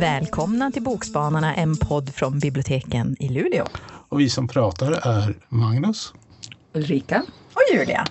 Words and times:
Välkomna 0.00 0.70
till 0.70 0.82
Bokspanarna, 0.82 1.54
en 1.54 1.76
podd 1.76 2.14
från 2.14 2.38
biblioteken 2.38 3.16
i 3.20 3.28
Luleå. 3.28 3.66
Och 4.08 4.20
vi 4.20 4.30
som 4.30 4.48
pratar 4.48 4.92
är 4.92 5.34
Magnus. 5.48 6.14
Ulrika. 6.74 7.22
Och 7.54 7.60
Julia. 7.74 8.06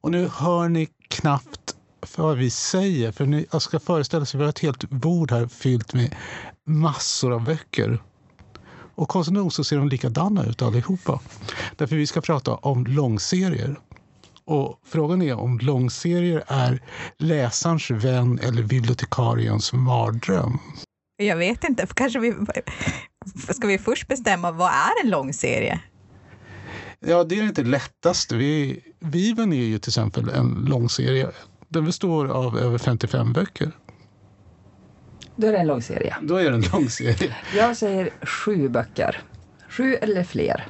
Och 0.00 0.10
nu 0.10 0.28
hör 0.28 0.68
ni 0.68 0.88
knappt 1.08 1.76
vad 2.16 2.36
vi 2.36 2.50
säger, 2.50 3.12
för 3.12 3.26
ni 3.26 3.46
jag 3.52 3.62
ska 3.62 3.80
föreställa 3.80 4.24
sig 4.24 4.38
att 4.38 4.40
vi 4.40 4.44
har 4.44 4.50
ett 4.50 4.58
helt 4.58 4.90
bord 4.90 5.30
här 5.30 5.46
fyllt 5.46 5.94
med 5.94 6.14
massor 6.66 7.32
av 7.32 7.44
böcker. 7.44 8.02
Och 8.98 9.08
konstigt 9.08 9.34
nog 9.34 9.52
så 9.52 9.64
ser 9.64 9.76
de 9.76 9.88
likadana 9.88 10.44
ut 10.44 10.62
allihopa. 10.62 11.20
Därför 11.76 11.96
vi 11.96 12.06
ska 12.06 12.20
prata 12.20 12.54
om 12.54 12.86
långserier. 12.86 13.76
Och 14.44 14.80
frågan 14.86 15.22
är 15.22 15.34
om 15.34 15.58
långserier 15.58 16.44
är 16.46 16.82
läsarens 17.18 17.90
vän 17.90 18.38
eller 18.42 18.62
bibliotekariens 18.62 19.72
mardröm. 19.72 20.58
Jag 21.16 21.36
vet 21.36 21.64
inte, 21.64 21.86
kanske 21.94 22.18
vi... 22.18 22.34
Ska 23.54 23.66
vi 23.66 23.78
först 23.78 24.08
bestämma 24.08 24.50
vad 24.50 24.70
är 24.70 25.04
en 25.04 25.10
långserie? 25.10 25.80
Ja, 27.00 27.24
det 27.24 27.38
är 27.38 27.42
inte 27.42 27.64
lättast. 27.64 28.32
Vi, 28.32 28.80
Bibeln 29.00 29.52
är 29.52 29.64
ju 29.64 29.78
till 29.78 29.90
exempel 29.90 30.28
en 30.28 30.64
långserie. 30.68 31.30
Den 31.68 31.84
består 31.84 32.26
av 32.26 32.58
över 32.58 32.78
55 32.78 33.32
böcker. 33.32 33.72
Då 35.40 35.46
är 35.46 35.52
det 35.52 35.58
en 35.58 35.66
lång 35.66 35.82
serie. 35.82 36.16
Då 36.22 36.36
är 36.36 36.44
det 36.50 36.56
en 36.56 36.60
långserie. 36.72 37.36
Jag 37.56 37.76
säger 37.76 38.10
sju 38.26 38.68
böcker. 38.68 39.22
Sju 39.68 39.94
eller 39.94 40.24
fler. 40.24 40.66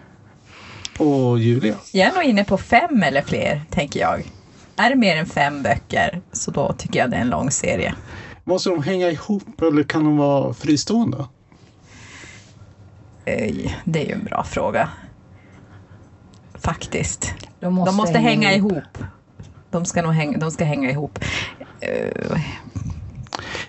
Och 0.99 1.39
Julia? 1.39 1.75
Jag 1.93 2.09
är 2.09 2.15
nog 2.15 2.25
inne 2.25 2.45
på 2.45 2.59
fem 2.59 3.03
eller 3.03 3.23
fler, 3.23 3.63
tänker 3.71 4.01
jag. 4.01 4.23
Är 4.77 4.91
det 4.91 4.97
mer 4.97 5.17
än 5.17 5.27
fem 5.27 5.63
böcker, 5.63 6.21
så 6.33 6.51
då 6.51 6.73
tycker 6.73 6.99
jag 6.99 7.11
det 7.11 7.17
är 7.17 7.21
en 7.21 7.29
lång 7.29 7.51
serie. 7.51 7.95
Måste 8.45 8.71
de 8.71 8.83
hänga 8.83 9.11
ihop 9.11 9.63
eller 9.63 9.83
kan 9.83 10.05
de 10.05 10.17
vara 10.17 10.55
fristående? 10.55 11.25
Det 13.85 14.01
är 14.03 14.07
ju 14.07 14.13
en 14.13 14.25
bra 14.25 14.45
fråga. 14.45 14.89
Faktiskt. 16.55 17.35
De 17.61 17.75
måste, 17.75 17.91
De 17.91 17.97
måste 17.97 18.19
hänga 18.19 18.55
ihop. 18.55 18.99
De 19.71 19.85
ska 19.85 20.03
nog 20.03 20.13
hänga, 20.13 20.39
de 20.39 20.51
ska 20.51 20.65
hänga 20.65 20.91
ihop. 20.91 21.19
Eh, 21.81 22.41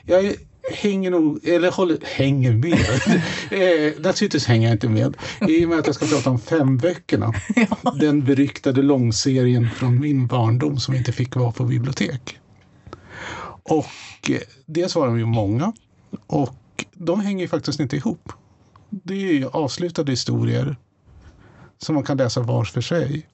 Jag 0.06 0.34
hänger 0.72 1.12
nog, 1.12 1.48
eller 1.48 1.72
håller, 1.72 1.98
hänger 2.04 2.54
med. 2.54 2.74
eh, 3.52 4.02
naturligtvis 4.02 4.46
hänger 4.46 4.68
jag 4.68 4.76
inte 4.76 4.90
med. 4.90 5.18
I 5.48 5.66
och 5.66 5.70
med 5.70 5.80
att 5.80 5.86
jag 5.86 5.96
ska 5.96 6.06
prata 6.06 6.30
om 6.30 6.40
femböckerna. 6.40 7.34
Den 8.00 8.26
beryktade 8.26 8.82
långserien 8.82 9.70
från 9.70 10.00
min 10.00 10.28
barndom 10.28 10.80
som 10.80 10.96
inte 10.96 11.12
fick 11.12 11.36
vara 11.36 11.52
på 11.52 11.64
bibliotek. 11.64 12.40
Och 13.64 14.30
eh, 14.30 14.40
dels 14.66 14.96
var 14.96 15.08
de 15.08 15.20
ju 15.20 15.26
många. 15.26 15.74
Och 16.28 16.86
de 16.94 17.20
hänger 17.20 17.42
ju 17.42 17.48
faktiskt 17.48 17.80
inte 17.80 17.96
ihop. 17.96 18.32
Det 18.90 19.14
är 19.14 19.34
ju 19.34 19.48
avslutade 19.48 20.12
historier 20.12 20.76
som 21.78 21.96
man 21.96 22.04
kan 22.04 22.18
läsa 22.18 22.42
vars 22.42 22.72
för 22.72 22.82
sig. 22.82 23.28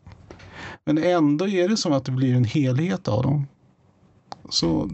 Men 0.86 0.98
ändå 0.98 1.48
är 1.48 1.70
det 1.70 1.78
som 1.78 1.94
att 1.94 2.06
det 2.06 2.12
blir 2.12 2.36
en 2.36 2.46
helhet 2.46 3.08
av 3.08 3.24
dem. 3.24 3.48
Så 4.50 4.90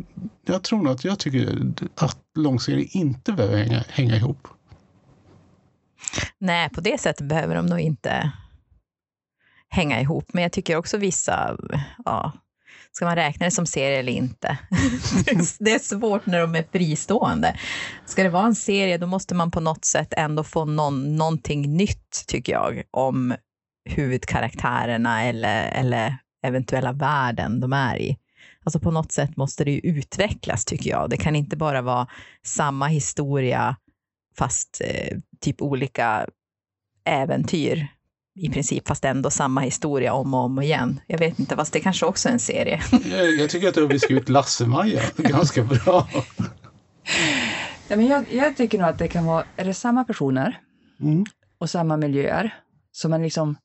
jag 0.45 0.63
tror 0.63 0.81
nog 0.81 0.93
att 0.93 1.03
jag 1.03 1.19
tycker 1.19 1.71
att 1.95 2.17
långserier 2.35 2.87
inte 2.91 3.33
behöver 3.33 3.57
hänga, 3.57 3.83
hänga 3.89 4.15
ihop. 4.15 4.47
Nej, 6.37 6.69
på 6.69 6.81
det 6.81 7.01
sättet 7.01 7.27
behöver 7.27 7.55
de 7.55 7.65
nog 7.65 7.79
inte 7.79 8.31
hänga 9.69 10.01
ihop. 10.01 10.33
Men 10.33 10.43
jag 10.43 10.51
tycker 10.51 10.75
också 10.75 10.97
vissa, 10.97 11.57
ja, 12.05 12.31
ska 12.91 13.05
man 13.05 13.15
räkna 13.15 13.45
det 13.45 13.51
som 13.51 13.65
serie 13.65 13.99
eller 13.99 14.13
inte? 14.13 14.57
det 15.59 15.71
är 15.73 15.79
svårt 15.79 16.25
när 16.25 16.39
de 16.39 16.55
är 16.55 16.65
fristående. 16.71 17.57
Ska 18.05 18.23
det 18.23 18.29
vara 18.29 18.45
en 18.45 18.55
serie, 18.55 18.97
då 18.97 19.07
måste 19.07 19.35
man 19.35 19.51
på 19.51 19.59
något 19.59 19.85
sätt 19.85 20.13
ändå 20.17 20.43
få 20.43 20.65
någon, 20.65 21.15
någonting 21.15 21.77
nytt, 21.77 22.23
tycker 22.27 22.53
jag, 22.53 22.83
om 22.91 23.35
huvudkaraktärerna 23.89 25.23
eller, 25.23 25.71
eller 25.71 26.17
eventuella 26.43 26.93
världen 26.93 27.59
de 27.59 27.73
är 27.73 27.97
i. 27.97 28.17
Alltså 28.65 28.79
på 28.79 28.91
något 28.91 29.11
sätt 29.11 29.37
måste 29.37 29.63
det 29.63 29.71
ju 29.71 29.79
utvecklas, 29.79 30.65
tycker 30.65 30.89
jag. 30.89 31.09
Det 31.09 31.17
kan 31.17 31.35
inte 31.35 31.57
bara 31.57 31.81
vara 31.81 32.07
samma 32.45 32.87
historia, 32.87 33.75
fast 34.37 34.81
eh, 34.85 35.17
typ 35.39 35.61
olika 35.61 36.27
äventyr 37.05 37.87
i 38.35 38.49
princip, 38.49 38.87
fast 38.87 39.05
ändå 39.05 39.29
samma 39.29 39.61
historia 39.61 40.13
om 40.13 40.33
och 40.33 40.39
om 40.39 40.61
igen. 40.61 40.99
Jag 41.07 41.19
vet 41.19 41.39
inte, 41.39 41.55
fast 41.55 41.73
det 41.73 41.79
kanske 41.79 42.05
också 42.05 42.29
är 42.29 42.33
en 42.33 42.39
serie. 42.39 42.81
Jag, 43.39 43.49
tycker 43.49 43.67
att 43.67 43.75
du 43.75 43.81
har 43.81 43.89
beskrivit 43.89 44.29
Lasse-Maja 44.29 45.01
ganska 45.17 45.63
bra. 45.63 46.07
Ja, 47.87 47.95
men 47.95 48.07
jag, 48.07 48.25
jag 48.33 48.57
tycker 48.57 48.77
nog 48.77 48.89
att 48.89 48.99
det 48.99 49.07
kan 49.07 49.25
vara, 49.25 49.45
är 49.55 49.65
det 49.65 49.73
samma 49.73 50.03
personer 50.03 50.59
Mm. 51.01 51.25
och 51.57 51.69
samma 51.69 51.97
miljöer 51.97 52.55
som 52.91 53.11
man 53.11 53.21
liksom 53.23 53.57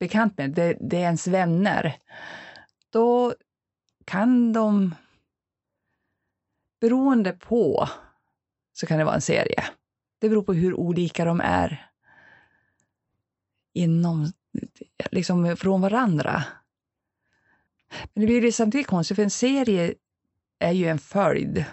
bekant 0.00 0.38
med, 0.38 0.50
det, 0.50 0.76
det 0.80 0.96
är 0.96 1.00
ens 1.00 1.26
vänner, 1.26 1.96
då 2.92 3.34
kan 4.04 4.52
de, 4.52 4.94
beroende 6.80 7.32
på, 7.32 7.88
så 8.72 8.86
kan 8.86 8.98
det 8.98 9.04
vara 9.04 9.14
en 9.14 9.20
serie. 9.20 9.64
Det 10.18 10.28
beror 10.28 10.42
på 10.42 10.52
hur 10.52 10.74
olika 10.74 11.24
de 11.24 11.40
är 11.40 11.90
inom, 13.72 14.32
liksom 15.10 15.56
från 15.56 15.80
varandra. 15.80 16.44
Men 18.12 18.20
det 18.20 18.26
blir 18.26 18.44
ju 18.44 18.52
samtidigt 18.52 18.86
konstigt, 18.86 19.16
för 19.16 19.22
en 19.22 19.30
serie 19.30 19.94
är 20.58 20.72
ju 20.72 20.88
en 20.88 20.98
följd. 20.98 21.64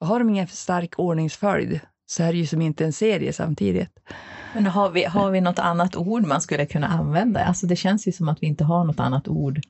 Har 0.00 0.18
de 0.18 0.28
ingen 0.28 0.46
stark 0.46 0.98
ordningsföljd 0.98 1.80
så 2.06 2.22
är 2.22 2.32
det 2.32 2.38
ju 2.38 2.46
som 2.46 2.62
inte 2.62 2.84
en 2.84 2.92
serie 2.92 3.32
samtidigt. 3.32 3.98
Men 4.54 4.66
har 4.66 4.90
vi, 4.90 5.04
har 5.04 5.30
vi 5.30 5.40
något 5.40 5.58
annat 5.58 5.96
ord 5.96 6.26
man 6.26 6.40
skulle 6.40 6.66
kunna 6.66 6.86
använda? 6.86 7.44
Alltså 7.44 7.66
det 7.66 7.76
känns 7.76 8.08
ju 8.08 8.12
som 8.12 8.28
att 8.28 8.42
vi 8.42 8.46
inte 8.46 8.64
har 8.64 8.84
något 8.84 9.00
annat 9.00 9.28
ord 9.28 9.60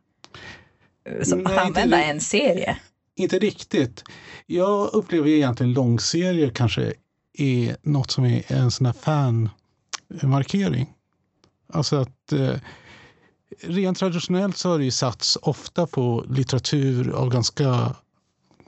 som 1.23 1.39
Nej, 1.39 1.53
inte 1.53 1.61
använda 1.63 1.97
ri- 1.97 2.11
en 2.11 2.21
serie. 2.21 2.79
Inte 3.17 3.39
riktigt. 3.39 4.05
Jag 4.47 4.95
upplever 4.95 5.29
egentligen 5.29 5.73
långserier 5.73 6.51
kanske 6.51 6.93
är 7.39 7.77
något 7.83 8.11
som 8.11 8.25
är 8.25 8.53
en 8.53 8.71
sån 8.71 8.87
här 8.87 8.93
fanmarkering. 10.19 10.95
Alltså 11.73 11.97
att 11.97 12.33
eh, 12.33 12.55
rent 13.63 13.99
traditionellt 13.99 14.57
så 14.57 14.71
har 14.71 14.79
det 14.79 14.85
ju 14.85 14.91
satts 14.91 15.39
ofta 15.43 15.87
på 15.87 16.25
litteratur 16.29 17.11
av 17.11 17.31
ganska, 17.31 17.95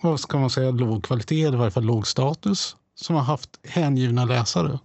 vad 0.02 0.20
ska 0.20 0.38
man 0.38 0.50
säga, 0.50 0.70
låg 0.70 1.04
kvalitet 1.04 1.42
eller 1.42 1.56
i 1.56 1.58
varje 1.58 1.70
fall 1.70 1.84
låg 1.84 2.06
status. 2.06 2.76
Som 2.94 3.16
har 3.16 3.22
haft 3.22 3.50
hängivna 3.68 4.24
läsare. 4.24 4.78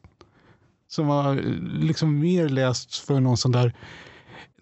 Som 0.88 1.08
har 1.08 1.36
eh, 1.38 1.44
liksom 1.80 2.20
mer 2.20 2.50
läst 2.50 2.96
för 2.96 3.20
någon 3.20 3.38
sån 3.38 3.52
där 3.52 3.74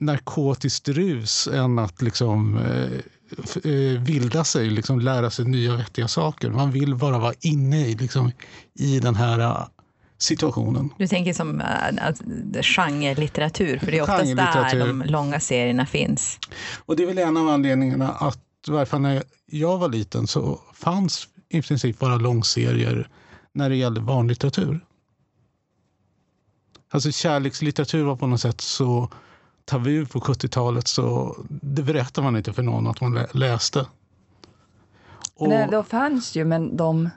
narkotiskt 0.06 0.88
rus 0.88 1.48
än 1.48 1.80
att 1.80 2.02
liksom 2.02 2.58
eh, 2.58 3.72
eh, 3.72 4.02
vilda 4.02 4.44
sig, 4.44 4.70
liksom 4.70 5.00
lära 5.00 5.30
sig 5.30 5.46
nya 5.46 5.76
vettiga 5.76 6.08
saker. 6.08 6.50
Man 6.50 6.72
vill 6.72 6.96
bara 6.96 7.20
vara 7.20 7.34
inne 7.42 7.88
i, 7.88 7.96
liksom, 7.96 8.32
i 8.74 9.00
den 9.00 9.16
här 9.16 9.40
eh, 9.40 9.66
situationen. 10.18 10.90
Du 10.98 11.08
tänker 11.08 11.34
som 11.34 11.62
att 12.02 12.22
genre-litteratur, 12.66 13.80
för 13.80 13.92
det 13.92 13.98
är 13.98 14.02
oftast 14.02 14.36
där 14.36 14.80
de 14.80 15.02
långa 15.02 15.40
serierna 15.40 15.86
finns. 15.86 16.40
Och 16.86 16.96
det 16.96 17.04
är 17.04 17.08
väl 17.08 17.18
en 17.18 17.38
av 17.38 17.50
anledningarna 17.50 18.10
att 18.10 18.40
i 18.68 18.72
varje 18.72 18.86
fall 18.86 19.02
när 19.02 19.24
jag 19.46 19.78
var 19.78 19.90
liten 19.90 20.28
så 20.28 20.60
fanns 20.74 21.28
i 21.50 21.62
princip 21.62 22.00
bara 22.00 22.16
långserier 22.16 23.10
när 23.54 23.70
det 23.70 23.76
gällde 23.76 24.02
barnlitteratur. 24.02 24.86
Alltså 26.92 27.12
kärlekslitteratur 27.12 28.04
var 28.04 28.16
på 28.16 28.28
något 28.28 28.42
sätt 28.42 28.62
så 28.62 29.10
tabu 29.66 30.06
på 30.06 30.20
70-talet 30.20 30.88
så 30.88 31.36
det 31.50 31.82
berättar 31.84 32.22
man 32.22 32.38
inte 32.38 32.54
för 32.54 32.64
någon 32.64 32.88
att 32.88 33.02
man 33.02 33.14
lä- 33.14 33.28
läste. 33.34 33.86
Och, 35.36 35.50
Nej, 35.50 35.68
de 35.72 35.84
fanns 35.86 36.36
ju, 36.36 36.46
men 36.46 36.78
de, 36.78 37.10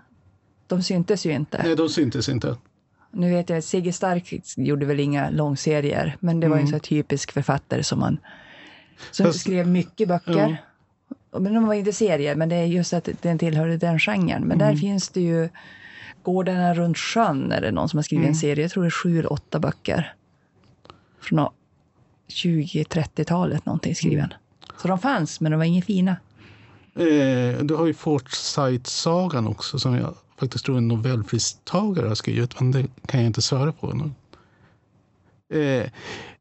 de 0.66 0.82
syntes 0.82 1.26
ju 1.26 1.30
inte. 1.32 1.60
nej, 1.64 1.76
de 1.76 1.88
syntes 1.88 2.28
inte. 2.28 2.56
Nu 3.10 3.30
vet 3.30 3.48
jag 3.50 3.58
att 3.58 3.64
Sigge 3.64 3.92
Stark 3.92 4.32
gjorde 4.56 4.86
väl 4.86 5.00
inga 5.00 5.30
långserier, 5.30 6.16
men 6.20 6.40
det 6.40 6.48
var 6.48 6.56
en 6.56 6.60
Mm. 6.60 6.66
sån 6.68 6.74
här 6.74 6.80
typisk 6.80 7.32
författare 7.32 7.82
som 7.82 7.98
man 8.00 8.18
som 9.10 9.26
Fast- 9.26 9.40
skrev 9.40 9.66
mycket 9.68 10.08
böcker. 10.08 10.62
Men 11.38 11.54
de 11.54 11.66
var 11.66 11.74
inte 11.74 11.92
serier, 11.92 12.34
men 12.34 12.48
det 12.48 12.56
är 12.56 12.64
just 12.64 12.92
att 12.92 13.08
den 13.22 13.38
tillhörde 13.38 13.76
den 13.76 13.98
genren. 13.98 14.42
Men 14.42 14.42
Mm. 14.42 14.58
där 14.58 14.76
finns 14.76 15.08
det 15.08 15.20
ju 15.20 15.48
Gårdarna 16.22 16.74
runt 16.74 16.98
sjön, 16.98 17.52
är 17.52 17.60
det 17.60 17.70
någon 17.70 17.88
som 17.88 17.98
har 17.98 18.02
skrivit 18.02 18.22
Mm. 18.24 18.30
en 18.32 18.36
serie. 18.36 18.64
Jag 18.64 18.70
tror 18.70 18.82
det 18.82 18.88
är 18.88 18.90
sju 18.90 19.18
eller 19.18 19.32
åtta 19.32 19.58
böcker. 19.58 20.14
Från 21.20 21.48
20-30-talet 22.28 23.66
någonting 23.66 23.94
skriven. 23.94 24.24
Mm. 24.24 24.36
Så 24.82 24.88
de 24.88 24.98
fanns, 24.98 25.40
men 25.40 25.52
de 25.52 25.58
var 25.58 25.64
inga 25.64 25.82
fina. 25.82 26.16
Eh, 26.94 27.58
du 27.62 27.74
har 27.74 27.86
ju 27.86 27.94
Forsyth-sagan 27.94 29.46
också 29.46 29.78
som 29.78 29.94
jag 29.94 30.14
faktiskt 30.38 30.64
tror 30.64 30.78
en 30.78 30.88
nobelpristagare 30.88 32.08
har 32.08 32.14
skrivit, 32.14 32.60
men 32.60 32.72
det 32.72 32.86
kan 33.06 33.20
jag 33.20 33.26
inte 33.26 33.42
svära 33.42 33.72
på 33.72 33.92
nu. 33.92 34.10
Eh, 35.60 35.90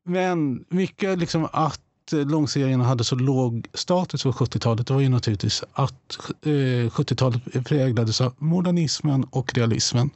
men 0.03 0.65
mycket 0.69 1.19
liksom 1.19 1.47
att 1.51 1.81
långserierna 2.11 2.83
hade 2.83 3.03
så 3.03 3.15
låg 3.15 3.67
status 3.73 4.23
på 4.23 4.31
70-talet 4.31 4.89
var 4.89 4.99
ju 4.99 5.09
naturligtvis 5.09 5.63
att 5.73 6.17
eh, 6.41 6.89
70-talet 6.89 7.65
präglades 7.65 8.21
av 8.21 8.33
modernismen 8.37 9.23
och 9.23 9.53
realismen. 9.53 10.09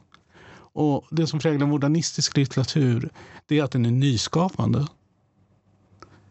Och 0.72 1.06
det 1.10 1.26
som 1.26 1.40
präglar 1.40 1.66
modernistisk 1.66 2.36
litteratur 2.36 3.10
det 3.46 3.58
är 3.58 3.64
att 3.64 3.70
den 3.70 3.86
är 3.86 3.90
nyskapande. 3.90 4.86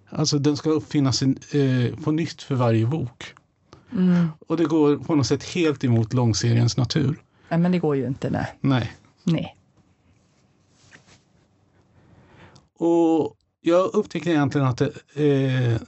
Alltså 0.09 0.39
den 0.39 0.57
ska 0.57 0.69
uppfinnas 0.69 1.21
eh, 1.21 1.95
på 2.03 2.11
nytt 2.11 2.41
för 2.41 2.55
varje 2.55 2.85
bok. 2.85 3.33
Mm. 3.91 4.27
Och 4.47 4.57
det 4.57 4.65
går 4.65 4.97
på 4.97 5.15
något 5.15 5.27
sätt 5.27 5.43
helt 5.43 5.83
emot 5.83 6.13
långseriens 6.13 6.77
natur. 6.77 7.21
Nej, 7.49 7.59
men 7.59 7.71
det 7.71 7.79
går 7.79 7.95
ju 7.95 8.07
inte. 8.07 8.29
Nej. 8.29 8.57
Nej. 8.61 8.93
nej. 9.23 9.55
Och 12.79 13.35
jag 13.61 13.95
upptäckte 13.95 14.29
egentligen 14.29 14.67
att 14.67 14.77
det, 14.77 14.91
eh, 15.13 15.81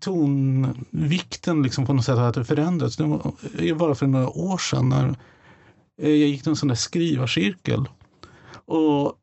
tonvikten 0.00 1.62
liksom 1.62 1.86
på 1.86 1.92
något 1.92 2.04
sätt 2.04 2.18
hade 2.18 2.44
förändrats. 2.44 2.96
Det 2.96 3.04
var 3.04 3.74
bara 3.74 3.94
för 3.94 4.06
några 4.06 4.28
år 4.28 4.58
sedan 4.58 4.88
när 4.88 5.08
eh, 6.02 6.08
jag 6.10 6.28
gick 6.28 6.42
till 6.42 6.50
en 6.50 6.56
sån 6.56 6.68
där 6.68 6.74
skrivarcirkel. 6.74 7.88
Och 8.64 9.14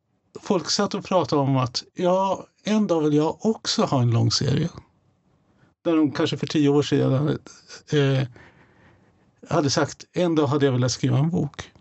folk 0.41 0.69
satt 0.69 0.93
och 0.93 1.05
pratade 1.05 1.41
om 1.41 1.57
att 1.57 1.83
ja, 1.93 2.45
en 2.63 2.87
dag 2.87 3.01
vill 3.01 3.13
jag 3.13 3.45
också 3.45 3.83
ha 3.83 4.01
en 4.01 4.11
lång 4.11 4.31
serie. 4.31 4.69
Där 5.83 5.95
de 5.95 6.11
kanske 6.11 6.37
för 6.37 6.47
tio 6.47 6.69
år 6.69 6.81
sedan 6.81 7.37
eh, 7.91 8.27
hade 9.49 9.69
sagt 9.69 10.05
en 10.13 10.35
dag 10.35 10.47
hade 10.47 10.65
jag 10.65 10.73
velat 10.73 10.91
skriva 10.91 11.17
en 11.17 11.29
bok. 11.29 11.71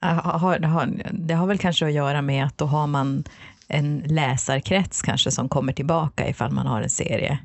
Har, 0.00 0.58
har, 0.60 1.12
det 1.12 1.34
har 1.34 1.46
väl 1.46 1.58
kanske 1.58 1.86
att 1.86 1.92
göra 1.92 2.22
med 2.22 2.44
att 2.46 2.58
då 2.58 2.64
har 2.66 2.86
man 2.86 3.24
en 3.68 3.98
läsarkrets 3.98 5.02
kanske 5.02 5.30
som 5.30 5.48
kommer 5.48 5.72
tillbaka 5.72 6.28
ifall 6.28 6.52
man 6.52 6.66
har 6.66 6.82
en 6.82 6.90
serie. 6.90 7.38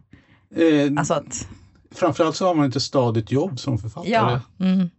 Eh, 0.56 0.92
Alltså 0.98 1.14
att, 1.14 1.48
Framförallt 1.92 2.36
så 2.36 2.46
har 2.48 2.56
man 2.56 2.66
inte 2.66 2.80
stadigt 2.80 3.32
jobb 3.32 3.60
som 3.60 3.78
författare. 3.78 4.12
ja. 4.12 4.42
Mm. 4.60 4.90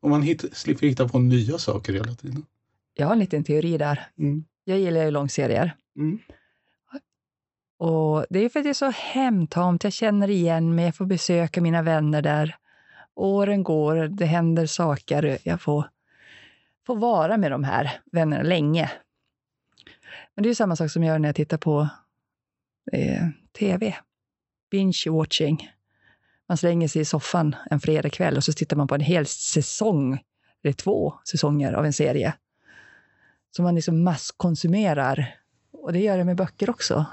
Och 0.00 0.10
man 0.10 0.22
hit, 0.22 0.44
slipper 0.52 0.86
hitta 0.86 1.08
på 1.08 1.18
nya 1.18 1.58
saker 1.58 1.92
hela 1.92 2.14
tiden. 2.14 2.44
Jag 2.94 3.06
har 3.06 3.12
en 3.12 3.18
liten 3.18 3.44
teori 3.44 3.78
där. 3.78 4.06
Mm. 4.18 4.44
Jag 4.64 4.78
gillar 4.78 5.04
ju 5.04 5.10
långserier. 5.10 5.76
Mm. 5.96 6.18
Och 7.78 8.26
det 8.30 8.38
är 8.38 8.48
för 8.48 8.60
att 8.60 8.64
det 8.64 8.70
är 8.70 8.74
så 8.74 8.90
hemtamt. 8.90 9.84
Jag 9.84 9.92
känner 9.92 10.30
igen 10.30 10.74
mig. 10.74 10.84
Jag 10.84 10.96
får 10.96 11.06
besöka 11.06 11.60
mina 11.60 11.82
vänner 11.82 12.22
där. 12.22 12.56
Åren 13.14 13.62
går, 13.62 13.96
det 13.96 14.24
händer 14.24 14.66
saker. 14.66 15.38
Jag 15.42 15.60
får, 15.60 15.88
får 16.86 16.96
vara 16.96 17.36
med 17.36 17.50
de 17.50 17.64
här 17.64 18.00
vännerna 18.12 18.42
länge. 18.42 18.90
Men 20.34 20.42
det 20.42 20.50
är 20.50 20.54
samma 20.54 20.76
sak 20.76 20.90
som 20.90 21.02
jag 21.02 21.12
gör 21.12 21.18
när 21.18 21.28
jag 21.28 21.36
tittar 21.36 21.58
på 21.58 21.88
eh, 22.92 23.28
tv. 23.58 23.96
Binge-watching. 24.72 25.68
Man 26.48 26.56
slänger 26.56 26.88
sig 26.88 27.02
i 27.02 27.04
soffan 27.04 27.56
en 27.70 27.80
fredagkväll 27.80 28.36
och 28.36 28.44
så 28.44 28.52
tittar 28.52 28.76
man 28.76 28.88
på 28.88 28.94
en 28.94 29.00
hel 29.00 29.26
säsong, 29.26 30.22
eller 30.62 30.72
två 30.72 31.14
säsonger 31.30 31.72
av 31.72 31.84
en 31.84 31.92
serie. 31.92 32.34
Som 33.50 33.62
man 33.62 33.74
liksom 33.74 34.04
masskonsumerar. 34.04 35.41
Och 35.82 35.92
det 35.92 35.98
gör 35.98 36.18
jag 36.18 36.26
med 36.26 36.36
böcker 36.36 36.70
också. 36.70 37.06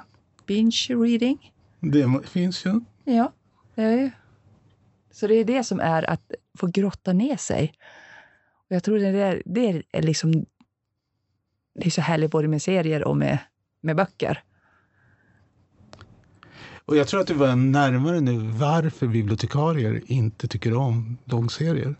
Binge 0.45 0.87
reading. 0.89 1.53
Det 1.79 2.27
finns 2.27 2.65
ju. 2.65 2.79
Ja, 3.03 3.33
det 3.75 3.81
är 3.81 3.97
ju. 3.97 4.11
Så 5.11 5.27
det 5.27 5.35
är 5.35 5.45
det 5.45 5.63
som 5.63 5.79
är 5.79 6.09
att 6.09 6.31
få 6.57 6.67
grotta 6.67 7.13
ner 7.13 7.37
sig. 7.37 7.73
Och 8.51 8.75
jag 8.75 8.83
tror 8.83 8.99
det 8.99 9.07
är, 9.07 9.41
det 9.45 9.83
är 9.91 10.01
liksom 10.01 10.45
det 11.75 11.85
är 11.85 11.91
så 11.91 12.01
härligt 12.01 12.31
både 12.31 12.47
med 12.47 12.61
serier 12.61 13.03
och 13.03 13.17
med, 13.17 13.37
med 13.81 13.95
böcker. 13.95 14.43
Och 16.85 16.97
jag 16.97 17.07
tror 17.07 17.21
att 17.21 17.27
du 17.27 17.33
var 17.33 17.55
närmare 17.55 18.19
nu 18.19 18.37
varför 18.37 19.07
bibliotekarier 19.07 20.01
inte 20.05 20.47
tycker 20.47 20.73
om 20.73 21.17
långserier. 21.25 21.95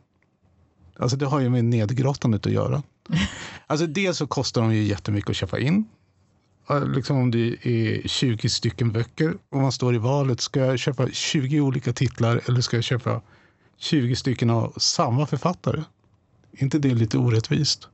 Alltså 0.98 1.18
det 1.18 1.25
har 1.25 1.39
ju 1.39 1.50
med 1.50 1.65
nedgrottandet 1.65 2.45
att 2.45 2.51
göra. 2.51 2.83
Alltså 3.68 3.88
dels 3.88 4.18
så 4.18 4.27
kostar 4.27 4.62
de 4.62 4.74
ju 4.74 4.83
jättemycket 4.83 5.30
att 5.30 5.36
köpa 5.36 5.60
in. 5.60 5.88
Liksom 6.95 7.18
om 7.18 7.31
det 7.31 7.68
är 7.68 8.07
20 8.07 8.50
stycken 8.50 8.92
böcker 8.92 9.33
och 9.50 9.57
man 9.57 9.71
står 9.71 9.95
i 9.95 9.98
valet, 9.98 10.42
ska 10.42 10.60
jag 10.60 10.80
köpa 10.80 11.07
20 11.10 11.62
olika 11.62 11.94
titlar 11.94 12.42
eller 12.48 12.62
ska 12.62 12.77
jag 12.77 12.83
köpa 12.83 13.21
20 13.77 14.16
stycken 14.16 14.50
av 14.50 14.74
samma 14.77 15.25
författare? 15.25 15.83
Inte 16.51 16.80
det 16.80 16.94
lite 16.94 17.18
orättvist? 17.18 17.88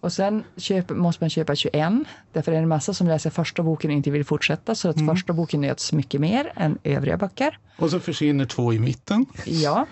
Och 0.00 0.12
sen 0.12 0.44
köp, 0.56 0.90
måste 0.90 1.22
man 1.22 1.30
köpa 1.30 1.56
21, 1.56 1.92
därför 2.32 2.52
är 2.52 2.56
det 2.56 2.62
en 2.62 2.68
massa 2.68 2.94
som 2.94 3.06
läser 3.06 3.30
första 3.30 3.62
boken 3.62 3.90
och 3.90 3.96
inte 3.96 4.10
vill 4.10 4.24
fortsätta, 4.24 4.74
så 4.74 4.88
att 4.88 5.06
första 5.06 5.32
boken 5.32 5.60
nöts 5.60 5.92
mycket 5.92 6.20
mer 6.20 6.52
än 6.56 6.78
övriga 6.84 7.16
böcker. 7.16 7.58
Och 7.76 7.90
så 7.90 8.00
försvinner 8.00 8.44
två 8.44 8.72
i 8.72 8.78
mitten. 8.78 9.26
Ja. 9.44 9.86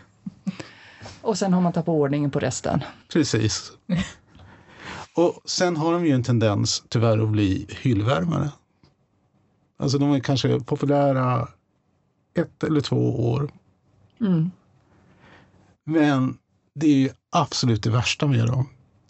Och 1.21 1.39
sen 1.39 1.53
har 1.53 1.61
man 1.61 1.73
tappat 1.73 1.89
ordningen 1.89 2.31
på 2.31 2.39
resten. 2.39 2.85
Precis. 3.13 3.73
Och 5.19 5.41
sen 5.45 5.77
har 5.77 5.93
de 5.93 6.07
ju 6.07 6.13
en 6.13 6.23
tendens 6.23 6.85
tyvärr 6.89 7.19
att 7.19 7.29
bli 7.29 7.67
hyllvärmare. 7.69 8.53
Alltså 9.79 9.99
de 9.99 10.13
är 10.13 10.21
kanske 10.21 10.61
populära 10.61 11.49
ett 12.35 12.65
eller 12.65 12.81
två 12.81 13.31
år. 13.31 13.51
Mm. 14.21 14.51
Men 15.85 16.39
det 16.75 16.87
är 16.87 16.97
ju 16.97 17.11
absolut 17.31 17.83
det 17.83 17.91
värsta 17.91 18.27
med 18.27 18.47
dem. 18.47 18.69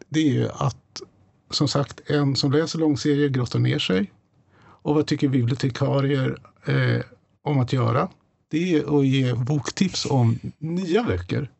Det 0.09 0.21
är 0.21 0.33
ju 0.33 0.49
att 0.49 1.03
som 1.51 1.69
sagt 1.69 2.11
en 2.11 2.37
som 2.37 2.53
läser 2.53 2.79
långserier 2.79 3.29
grottar 3.29 3.59
ner 3.59 3.79
sig. 3.79 4.13
Och 4.59 4.95
vad 4.95 5.07
tycker 5.07 5.29
bibliotekarier 5.29 6.39
eh, 6.67 7.03
om 7.43 7.61
att 7.61 7.73
göra? 7.73 8.09
Det 8.49 8.75
är 8.75 8.99
att 8.99 9.07
ge 9.07 9.35
boktips 9.35 10.07
om 10.07 10.39
nya 10.59 11.03
böcker. 11.03 11.51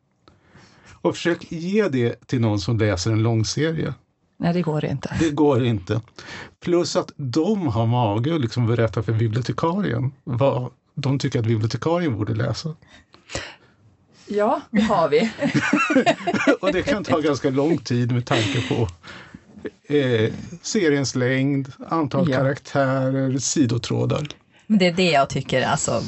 Och 0.93 1.15
försök 1.15 1.53
ge 1.53 1.89
det 1.89 2.27
till 2.27 2.41
någon 2.41 2.61
som 2.61 2.79
läser 2.79 3.13
en 3.13 3.23
långserie. 3.23 3.95
Nej, 4.41 4.53
det 4.53 4.63
går 4.63 4.85
inte. 4.85 5.17
Det 5.21 5.31
går 5.31 5.65
inte. 5.65 6.01
Plus 6.61 6.97
att 6.97 7.13
de 7.17 7.67
har 7.69 7.87
mage 7.87 8.35
att 8.35 8.41
liksom 8.41 8.67
berätta 8.67 9.03
för 9.03 9.13
bibliotekarien 9.13 10.13
vad 10.25 10.71
de 10.95 11.19
tycker 11.19 11.39
att 11.39 11.47
bibliotekarien 11.47 12.17
borde 12.17 12.35
läsa. 12.35 12.75
Ja, 14.27 14.61
det 14.71 14.81
har 14.81 15.09
vi. 15.09 15.31
Och 16.61 16.73
det 16.73 16.83
kan 16.83 17.05
ta 17.05 17.21
ganska 17.21 17.51
lång 17.51 17.79
tid 17.79 18.13
med 18.13 18.27
tanke 18.27 18.69
på 18.69 18.89
eh, 19.95 20.33
seriens 20.63 21.15
längd, 21.15 21.73
antal 21.89 22.31
Ja. 22.31 22.37
karaktärer, 22.37 23.39
sidotrådar. 23.39 24.29
Men 24.67 24.79
det 24.79 24.87
är 24.87 24.93
det 24.93 25.11
jag 25.11 25.29
tycker, 25.31 25.63
alltså. 25.63 26.03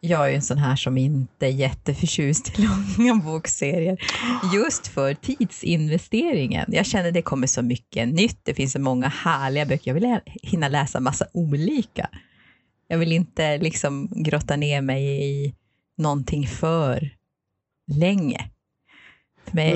Jag 0.00 0.24
är 0.24 0.28
ju 0.28 0.34
en 0.34 0.42
sån 0.42 0.58
här 0.58 0.76
som 0.76 0.98
inte 0.98 1.46
är 1.46 1.50
jätteförtjust 1.50 2.58
i 2.58 2.62
långa 2.98 3.14
bokserier. 3.14 3.98
Just 4.54 4.86
för 4.86 5.14
tidsinvesteringen. 5.14 6.64
Jag 6.68 6.86
känner 6.86 7.12
det 7.12 7.22
kommer 7.22 7.46
så 7.46 7.62
mycket 7.62 8.08
nytt. 8.08 8.40
Det 8.42 8.54
finns 8.54 8.72
så 8.72 8.78
många 8.80 9.08
härliga 9.08 9.66
böcker. 9.66 9.88
Jag 9.90 9.94
vill 9.94 10.02
lä- 10.02 10.20
hinna 10.42 10.68
läsa 10.68 11.00
massa 11.00 11.26
olika. 11.32 12.08
Jag 12.88 12.98
vill 12.98 13.12
inte 13.12 13.58
liksom 13.58 14.08
grotta 14.24 14.56
ner 14.56 14.80
mig 14.80 15.04
i 15.24 15.54
någonting 15.98 16.46
för 16.46 17.10
länge. 17.92 18.50
För 19.46 19.54
mig, 19.56 19.72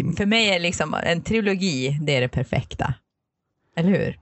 Mm. 0.00 0.16
för 0.16 0.26
mig 0.26 0.48
är 0.48 0.60
liksom 0.60 0.94
en 0.94 1.22
trilogi, 1.22 1.98
det 2.02 2.16
är 2.16 2.20
det 2.20 2.28
perfekta. 2.28 2.94
Eller 3.76 3.88
hur? 3.90 4.18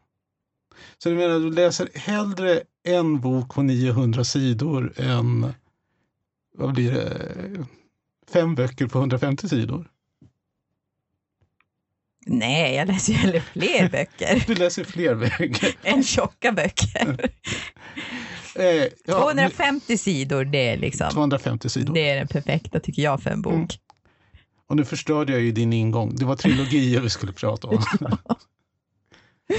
Så 0.99 1.09
du 1.09 1.15
menar, 1.15 1.39
du 1.39 1.51
läser 1.51 1.89
hellre 1.95 2.63
en 2.85 3.21
bok 3.21 3.55
på 3.55 3.63
900 3.63 4.25
sidor 4.25 4.93
än 4.97 5.55
vad 6.55 6.75
blir 6.75 6.93
det, 6.93 7.67
fem 8.33 8.55
böcker 8.55 8.87
på 8.87 8.99
150 8.99 9.49
sidor? 9.49 9.91
Nej, 12.27 12.75
jag 12.75 12.89
läser 12.89 13.13
ju 13.13 13.19
hellre 13.19 13.41
fler 13.41 13.89
böcker 13.93 14.45
Du 14.47 14.55
läser 14.55 14.85
fler 14.85 15.15
böcker. 15.15 15.77
än 15.83 16.03
tjocka 16.03 16.53
böcker. 16.53 17.31
Eh, 18.59 18.89
ja, 19.05 19.21
250 19.21 19.99
sidor, 19.99 20.45
det 20.45 20.69
är 20.69 20.77
liksom 20.77 21.11
250 21.11 21.69
sidor. 21.69 21.95
det 21.95 22.09
är 22.11 22.21
det 22.21 22.27
perfekta 22.27 22.81
tycker 22.81 23.03
jag 23.03 23.23
för 23.23 23.31
en 23.31 23.43
bok. 23.43 23.55
Mm. 23.55 23.69
Och 24.69 24.77
nu 24.77 24.85
förstörde 24.85 25.33
jag 25.33 25.43
ju 25.43 25.53
din 25.53 25.73
ingång. 25.73 26.17
Det 26.17 26.25
var 26.25 26.37
trilogier 26.37 27.01
vi 27.01 27.11
skulle 27.11 27.33
prata 27.33 27.69
om. 27.69 27.85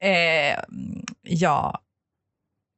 Eh, 0.00 0.58
ja, 1.22 1.80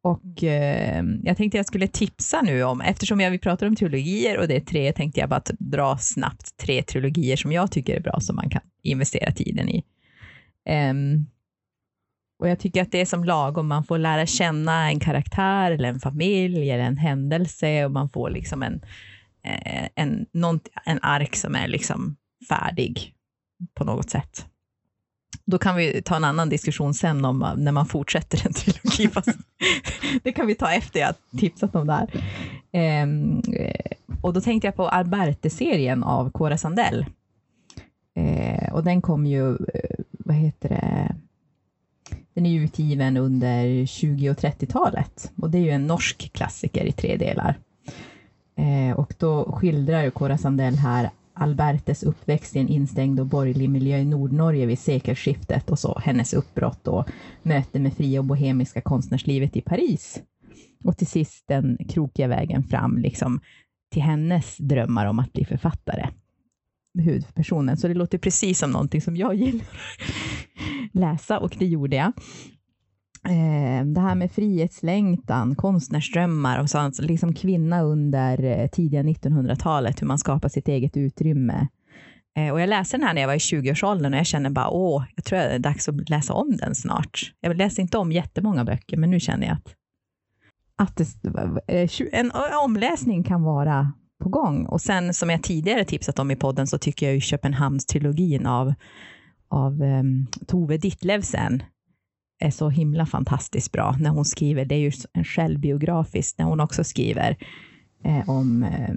och 0.02 0.44
eh, 0.44 1.04
jag 1.22 1.36
tänkte 1.36 1.56
jag 1.56 1.66
skulle 1.66 1.88
tipsa 1.88 2.42
nu 2.42 2.62
om, 2.62 2.80
eftersom 2.80 3.20
jag, 3.20 3.30
vi 3.30 3.38
pratar 3.38 3.66
om 3.66 3.76
trilogier 3.76 4.38
och 4.38 4.48
det 4.48 4.56
är 4.56 4.60
tre, 4.60 4.92
tänkte 4.92 5.20
jag 5.20 5.28
bara 5.28 5.36
att 5.36 5.50
dra 5.58 5.98
snabbt 5.98 6.56
tre 6.56 6.82
trilogier 6.82 7.36
som 7.36 7.52
jag 7.52 7.70
tycker 7.72 7.96
är 7.96 8.00
bra 8.00 8.20
som 8.20 8.36
man 8.36 8.50
kan 8.50 8.62
investera 8.82 9.32
tiden 9.32 9.68
i. 9.68 9.84
Ehm, 10.68 11.26
och 12.38 12.48
jag 12.48 12.58
tycker 12.58 12.82
att 12.82 12.92
det 12.92 13.00
är 13.00 13.06
som 13.06 13.24
lagom, 13.24 13.68
man 13.68 13.84
får 13.84 13.98
lära 13.98 14.26
känna 14.26 14.90
en 14.90 15.00
karaktär 15.00 15.70
eller 15.70 15.88
en 15.88 16.00
familj 16.00 16.70
eller 16.70 16.84
en 16.84 16.96
händelse 16.96 17.84
och 17.84 17.92
man 17.92 18.10
får 18.10 18.30
liksom 18.30 18.62
en, 18.62 18.80
eh, 19.44 19.88
en, 19.94 20.26
en 20.84 20.98
ark 21.02 21.36
som 21.36 21.54
är 21.54 21.68
liksom 21.68 22.16
färdig. 22.48 23.14
på 23.74 23.84
något 23.84 24.10
sätt. 24.10 24.46
Då 25.44 25.58
kan 25.58 25.76
vi 25.76 26.02
ta 26.02 26.16
en 26.16 26.24
annan 26.24 26.48
diskussion 26.48 26.94
sen 26.94 27.24
om 27.24 27.42
eh, 27.42 27.56
när 27.56 27.72
man 27.72 27.86
fortsätter 27.86 28.42
en 28.46 28.52
trilogi. 28.52 29.10
Det 30.22 30.32
kan 30.32 30.46
vi 30.46 30.54
ta 30.54 30.72
efter 30.72 31.00
jag 31.00 31.14
tipsat 31.38 31.74
om 31.74 31.86
det 31.86 31.92
här. 31.92 32.24
Ehm, 32.72 33.42
eh, 33.52 33.92
och 34.20 34.32
då 34.32 34.40
tänkte 34.40 34.66
jag 34.66 34.74
på 34.74 34.88
Alberte-serien 34.88 36.04
av 36.04 36.30
Cora 36.30 36.58
Sandell. 36.58 37.06
Eh, 38.16 38.72
och 38.72 38.84
den 38.84 39.02
kom 39.02 39.26
ju, 39.26 39.50
eh, 39.50 40.04
vad 40.10 40.36
heter 40.36 40.68
det, 40.68 41.14
den 42.34 42.46
är 42.46 42.60
utgiven 42.60 43.16
under 43.16 43.86
20 43.86 44.30
och 44.30 44.36
30-talet. 44.36 45.32
Och 45.36 45.50
det 45.50 45.58
är 45.58 45.62
ju 45.62 45.70
en 45.70 45.86
norsk 45.86 46.32
klassiker 46.32 46.84
i 46.84 46.92
tre 46.92 47.16
delar. 47.16 47.58
Eh, 48.56 48.98
och 48.98 49.14
då 49.18 49.52
skildrar 49.52 50.02
ju 50.02 50.10
Cora 50.10 50.38
Sandell 50.38 50.76
här 50.76 51.10
Albertes 51.38 52.02
uppväxt 52.02 52.56
i 52.56 52.58
en 52.58 52.68
instängd 52.68 53.20
och 53.20 53.26
borgerlig 53.26 53.70
miljö 53.70 53.98
i 53.98 54.04
Nordnorge 54.04 54.66
vid 54.66 54.78
sekelskiftet 54.78 55.70
och 55.70 55.78
så 55.78 55.98
hennes 55.98 56.34
uppbrott 56.34 56.88
och 56.88 57.08
möte 57.42 57.78
med 57.78 57.94
fria 57.94 58.20
och 58.20 58.26
bohemiska 58.26 58.80
konstnärslivet 58.80 59.56
i 59.56 59.60
Paris. 59.60 60.22
Och 60.84 60.96
till 60.96 61.06
sist 61.06 61.44
den 61.48 61.78
krokiga 61.88 62.28
vägen 62.28 62.62
fram 62.62 62.98
liksom, 62.98 63.40
till 63.92 64.02
hennes 64.02 64.56
drömmar 64.56 65.06
om 65.06 65.18
att 65.18 65.32
bli 65.32 65.44
författare. 65.44 66.08
Huvudpersonen. 66.98 67.76
Så 67.76 67.88
det 67.88 67.94
låter 67.94 68.18
precis 68.18 68.58
som 68.58 68.70
någonting 68.70 69.00
som 69.00 69.16
jag 69.16 69.34
gillar 69.34 69.66
läsa 70.92 71.38
och 71.38 71.56
det 71.58 71.66
gjorde 71.66 71.96
jag. 71.96 72.12
Eh, 73.28 73.84
det 73.84 74.00
här 74.00 74.14
med 74.14 74.32
frihetslängtan, 74.32 75.54
konstnärsdrömmar 75.54 76.60
och 76.60 76.70
sånt, 76.70 76.98
liksom 76.98 77.34
kvinna 77.34 77.82
under 77.82 78.44
eh, 78.44 78.68
tidiga 78.68 79.02
1900-talet, 79.02 80.02
hur 80.02 80.06
man 80.06 80.18
skapar 80.18 80.48
sitt 80.48 80.68
eget 80.68 80.96
utrymme. 80.96 81.68
Eh, 82.36 82.52
och 82.52 82.60
jag 82.60 82.68
läste 82.68 82.96
den 82.96 83.06
här 83.06 83.14
när 83.14 83.20
jag 83.20 83.28
var 83.28 83.34
i 83.34 83.38
20-årsåldern 83.38 84.12
och 84.14 84.18
jag 84.18 84.26
känner 84.26 84.50
bara, 84.50 84.68
åh, 84.68 85.04
jag 85.16 85.24
tror 85.24 85.38
det 85.38 85.44
är 85.44 85.58
dags 85.58 85.88
att 85.88 86.10
läsa 86.10 86.34
om 86.34 86.56
den 86.56 86.74
snart. 86.74 87.32
Jag 87.40 87.56
läser 87.56 87.82
inte 87.82 87.98
om 87.98 88.12
jättemånga 88.12 88.64
böcker, 88.64 88.96
men 88.96 89.10
nu 89.10 89.20
känner 89.20 89.46
jag 89.46 89.56
att, 89.56 89.74
att 90.76 90.96
det, 90.96 91.32
eh, 91.66 91.90
en 92.12 92.30
eh, 92.30 92.64
omläsning 92.64 93.22
kan 93.22 93.42
vara 93.42 93.92
på 94.22 94.28
gång. 94.28 94.66
Och 94.66 94.80
sen, 94.80 95.14
som 95.14 95.30
jag 95.30 95.42
tidigare 95.42 95.84
tipsat 95.84 96.18
om 96.18 96.30
i 96.30 96.36
podden, 96.36 96.66
så 96.66 96.78
tycker 96.78 97.06
jag 97.06 97.14
ju 97.14 97.20
Köpenhamnstrilogin 97.20 98.46
av, 98.46 98.74
av 99.48 99.82
um, 99.82 100.26
Tove 100.46 100.76
Ditlevsen 100.76 101.62
är 102.38 102.50
så 102.50 102.68
himla 102.68 103.06
fantastiskt 103.06 103.72
bra 103.72 103.96
när 104.00 104.10
hon 104.10 104.24
skriver, 104.24 104.64
det 104.64 104.74
är 104.74 104.78
ju 104.78 104.92
en 105.12 105.24
självbiografisk, 105.24 106.38
när 106.38 106.44
hon 106.44 106.60
också 106.60 106.84
skriver 106.84 107.36
eh, 108.04 108.30
om 108.30 108.62
eh, 108.62 108.94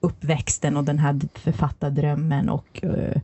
uppväxten 0.00 0.76
och 0.76 0.84
den 0.84 0.98
här 0.98 1.20
författardrömmen 1.34 2.48
och 2.48 2.84
eh, 2.84 3.20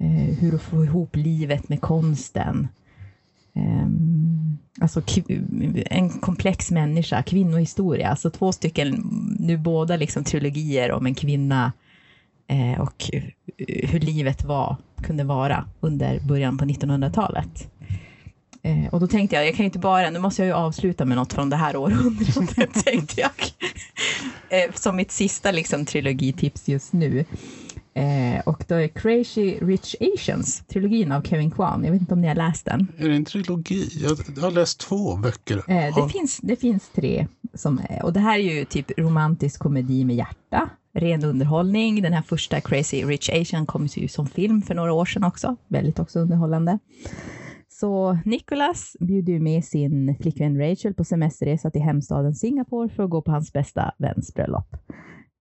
eh, 0.00 0.38
hur 0.38 0.54
att 0.54 0.62
få 0.62 0.84
ihop 0.84 1.16
livet 1.16 1.68
med 1.68 1.80
konsten. 1.80 2.68
Ehm, 3.54 4.58
alltså 4.80 5.02
en 5.90 6.08
komplex 6.10 6.70
människa, 6.70 7.22
kvinnohistoria, 7.22 8.08
alltså 8.08 8.30
två 8.30 8.52
stycken, 8.52 9.10
nu 9.38 9.56
båda 9.56 9.96
liksom 9.96 10.24
trilogier 10.24 10.92
om 10.92 11.06
en 11.06 11.14
kvinna 11.14 11.72
eh, 12.48 12.80
och 12.80 13.10
eh, 13.12 13.22
hur 13.90 14.00
livet 14.00 14.44
var, 14.44 14.76
kunde 15.02 15.24
vara 15.24 15.64
under 15.80 16.20
början 16.20 16.58
på 16.58 16.64
1900-talet. 16.64 17.70
Eh, 18.66 18.94
och 18.94 19.00
då 19.00 19.06
tänkte 19.06 19.36
jag, 19.36 19.46
jag 19.46 19.54
kan 19.54 19.64
inte 19.64 19.78
bara, 19.78 20.10
nu 20.10 20.18
måste 20.18 20.42
jag 20.42 20.46
ju 20.46 20.52
avsluta 20.52 21.04
med 21.04 21.16
något 21.16 21.32
från 21.32 21.50
det 21.50 21.56
här 21.56 21.76
århundradet, 21.76 22.74
tänkte 22.84 23.20
jag. 23.20 23.30
Eh, 24.48 24.74
som 24.74 24.96
mitt 24.96 25.12
sista 25.12 25.50
liksom, 25.50 25.84
trilogitips 25.84 26.68
just 26.68 26.92
nu. 26.92 27.24
Eh, 27.94 28.40
och 28.46 28.64
då 28.68 28.74
är 28.74 28.88
Crazy 28.88 29.58
Rich 29.60 29.94
Asians, 30.14 30.62
trilogin 30.66 31.12
av 31.12 31.22
Kevin 31.22 31.50
Kwan. 31.50 31.84
Jag 31.84 31.92
vet 31.92 32.00
inte 32.00 32.14
om 32.14 32.20
ni 32.20 32.28
har 32.28 32.34
läst 32.34 32.64
den? 32.64 32.92
Är 32.98 33.08
det 33.08 33.14
en 33.14 33.24
trilogi? 33.24 33.88
Jag 34.02 34.40
har 34.42 34.50
läst 34.50 34.80
två 34.80 35.16
böcker. 35.16 35.56
Eh, 35.56 35.96
det, 35.96 36.08
finns, 36.12 36.38
det 36.42 36.56
finns 36.56 36.88
tre. 36.94 37.26
Som 37.54 37.80
och 38.02 38.12
det 38.12 38.20
här 38.20 38.38
är 38.38 38.54
ju 38.54 38.64
typ 38.64 38.98
romantisk 38.98 39.60
komedi 39.60 40.04
med 40.04 40.16
hjärta. 40.16 40.68
Ren 40.94 41.24
underhållning. 41.24 42.02
Den 42.02 42.12
här 42.12 42.22
första 42.22 42.60
Crazy 42.60 43.04
Rich 43.04 43.30
Asian 43.30 43.66
kom 43.66 43.86
ju 43.86 44.08
som 44.08 44.26
film 44.26 44.62
för 44.62 44.74
några 44.74 44.92
år 44.92 45.04
sedan 45.04 45.24
också. 45.24 45.56
Väldigt 45.68 45.98
också 45.98 46.18
underhållande. 46.18 46.78
Så 47.80 48.18
Nicholas 48.24 48.96
bjuder 49.00 49.32
ju 49.32 49.40
med 49.40 49.64
sin 49.64 50.16
flickvän 50.20 50.58
Rachel 50.58 50.94
på 50.94 51.04
semesterresa 51.04 51.70
till 51.70 51.82
hemstaden 51.82 52.34
Singapore 52.34 52.88
för 52.88 53.02
att 53.02 53.10
gå 53.10 53.22
på 53.22 53.30
hans 53.30 53.52
bästa 53.52 53.94
väns 53.98 54.34
bröllop 54.34 54.76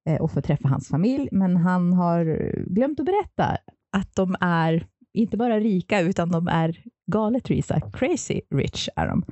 eh, 0.09 0.21
och 0.21 0.31
få 0.31 0.41
träffa 0.41 0.67
hans 0.67 0.87
familj. 0.87 1.29
Men 1.31 1.57
han 1.57 1.93
har 1.93 2.51
glömt 2.73 2.99
att 2.99 3.05
berätta 3.05 3.57
att 3.91 4.15
de 4.15 4.35
är 4.39 4.87
inte 5.13 5.37
bara 5.37 5.59
rika, 5.59 6.01
utan 6.01 6.31
de 6.31 6.47
är 6.47 6.83
galet 7.11 7.49
risa. 7.49 7.81
Crazy 7.93 8.41
rich 8.51 8.89
är 8.95 9.07
de. 9.07 9.23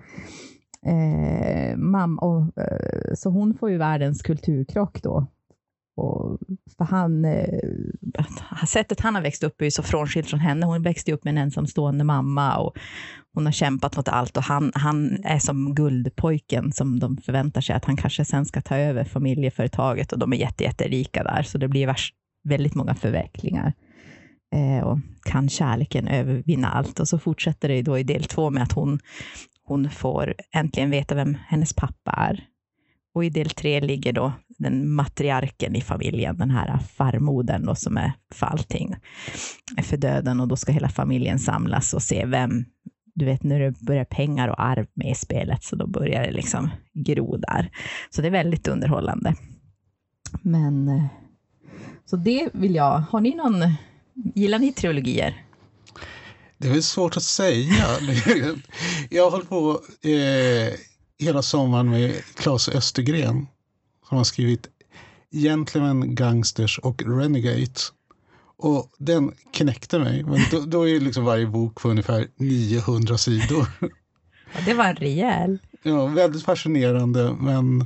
Eh, 0.85 1.77
mam 1.77 2.19
och, 2.19 2.57
eh, 2.57 3.13
så 3.15 3.29
hon 3.29 3.53
får 3.53 3.71
ju 3.71 3.77
världens 3.77 4.21
kulturkrock 4.21 5.01
då 5.03 5.27
och 5.95 6.39
för 6.77 6.85
han, 6.85 7.25
eh, 7.25 7.59
sättet 8.67 8.99
han 8.99 9.15
har 9.15 9.21
växt 9.21 9.43
upp 9.43 9.61
är 9.61 9.69
så 9.69 9.83
frånskilt 9.83 10.29
från 10.29 10.39
henne. 10.39 10.65
Hon 10.65 10.81
växte 10.81 11.13
upp 11.13 11.23
med 11.23 11.31
en 11.31 11.37
ensamstående 11.37 12.03
mamma 12.03 12.57
och 12.57 12.77
hon 13.33 13.45
har 13.45 13.53
kämpat 13.53 13.97
mot 13.97 14.07
allt 14.07 14.37
och 14.37 14.43
han, 14.43 14.71
han 14.75 15.23
är 15.23 15.39
som 15.39 15.75
guldpojken 15.75 16.71
som 16.71 16.99
de 16.99 17.17
förväntar 17.17 17.61
sig 17.61 17.75
att 17.75 17.85
han 17.85 17.97
kanske 17.97 18.25
sen 18.25 18.45
ska 18.45 18.61
ta 18.61 18.77
över 18.77 19.03
familjeföretaget 19.03 20.11
och 20.13 20.19
de 20.19 20.33
är 20.33 20.37
jätte, 20.37 20.63
jätterika 20.63 21.23
där, 21.23 21.43
så 21.43 21.57
det 21.57 21.67
blir 21.67 21.95
väldigt 22.43 22.75
många 22.75 22.95
förvecklingar. 22.95 23.73
Eh, 24.55 24.83
och 24.83 24.99
kan 25.23 25.49
kärleken 25.49 26.07
övervinna 26.07 26.67
allt? 26.67 26.99
Och 26.99 27.07
så 27.07 27.19
fortsätter 27.19 27.69
det 27.69 27.81
då 27.81 27.97
i 27.97 28.03
del 28.03 28.23
två 28.23 28.49
med 28.49 28.63
att 28.63 28.71
hon, 28.71 28.99
hon 29.63 29.89
får 29.89 30.33
äntligen 30.55 30.89
veta 30.89 31.15
vem 31.15 31.37
hennes 31.47 31.73
pappa 31.73 32.11
är. 32.11 32.43
Och 33.15 33.25
i 33.25 33.29
del 33.29 33.49
tre 33.49 33.81
ligger 33.81 34.13
då 34.13 34.31
den 34.63 34.89
matriarken 34.89 35.75
i 35.75 35.81
familjen, 35.81 36.37
den 36.37 36.49
här 36.49 36.77
farmodern 36.77 37.65
då, 37.65 37.75
som 37.75 37.97
är 37.97 38.13
för 38.33 38.45
allting, 38.45 38.95
är 39.77 39.83
för 39.83 39.97
döden 39.97 40.39
och 40.39 40.47
då 40.47 40.55
ska 40.55 40.71
hela 40.71 40.89
familjen 40.89 41.39
samlas 41.39 41.93
och 41.93 42.03
se 42.03 42.25
vem, 42.25 42.65
du 43.15 43.25
vet 43.25 43.43
när 43.43 43.59
det 43.59 43.79
börjar 43.79 44.05
pengar 44.05 44.47
och 44.47 44.61
arv 44.61 44.87
med 44.93 45.11
i 45.11 45.15
spelet, 45.15 45.63
så 45.63 45.75
då 45.75 45.87
börjar 45.87 46.23
det 46.23 46.31
liksom 46.31 46.69
gro 46.93 47.37
där. 47.37 47.69
Så 48.09 48.21
det 48.21 48.27
är 48.27 48.31
väldigt 48.31 48.67
underhållande. 48.67 49.35
Men, 50.41 50.87
eh, 50.87 51.05
så 52.05 52.15
det 52.15 52.49
vill 52.53 52.75
jag, 52.75 53.03
har 53.09 53.21
ni 53.21 53.35
någon, 53.35 53.73
gillar 54.35 54.59
ni 54.59 54.73
trilogier? 54.73 55.43
Det 56.57 56.67
är 56.67 56.71
väl 56.71 56.83
svårt 56.83 57.17
att 57.17 57.23
säga. 57.23 57.85
Jag 59.09 59.23
har 59.23 59.31
hållit 59.31 59.49
på 59.49 59.81
eh, 60.09 60.73
hela 61.19 61.41
sommaren 61.41 61.89
med 61.89 62.13
Claes 62.35 62.69
Östergren 62.69 63.47
som 64.07 64.17
har 64.17 64.23
skrivit 64.23 64.67
Gentlemen, 65.31 66.15
Gangsters 66.15 66.79
och 66.79 67.03
Renegades. 67.05 67.93
Och 68.57 68.91
den 68.97 69.31
knäckte 69.51 69.99
mig. 69.99 70.23
Men 70.23 70.39
då, 70.51 70.59
då 70.59 70.89
är 70.89 70.99
liksom 70.99 71.25
varje 71.25 71.47
bok 71.47 71.81
på 71.81 71.89
ungefär 71.89 72.27
900 72.35 73.17
sidor. 73.17 73.67
Ja, 74.53 74.59
det 74.65 74.73
var 74.73 74.85
en 74.85 74.95
rejäl. 74.95 75.59
Ja, 75.83 76.05
väldigt 76.05 76.43
fascinerande 76.43 77.35
men 77.39 77.85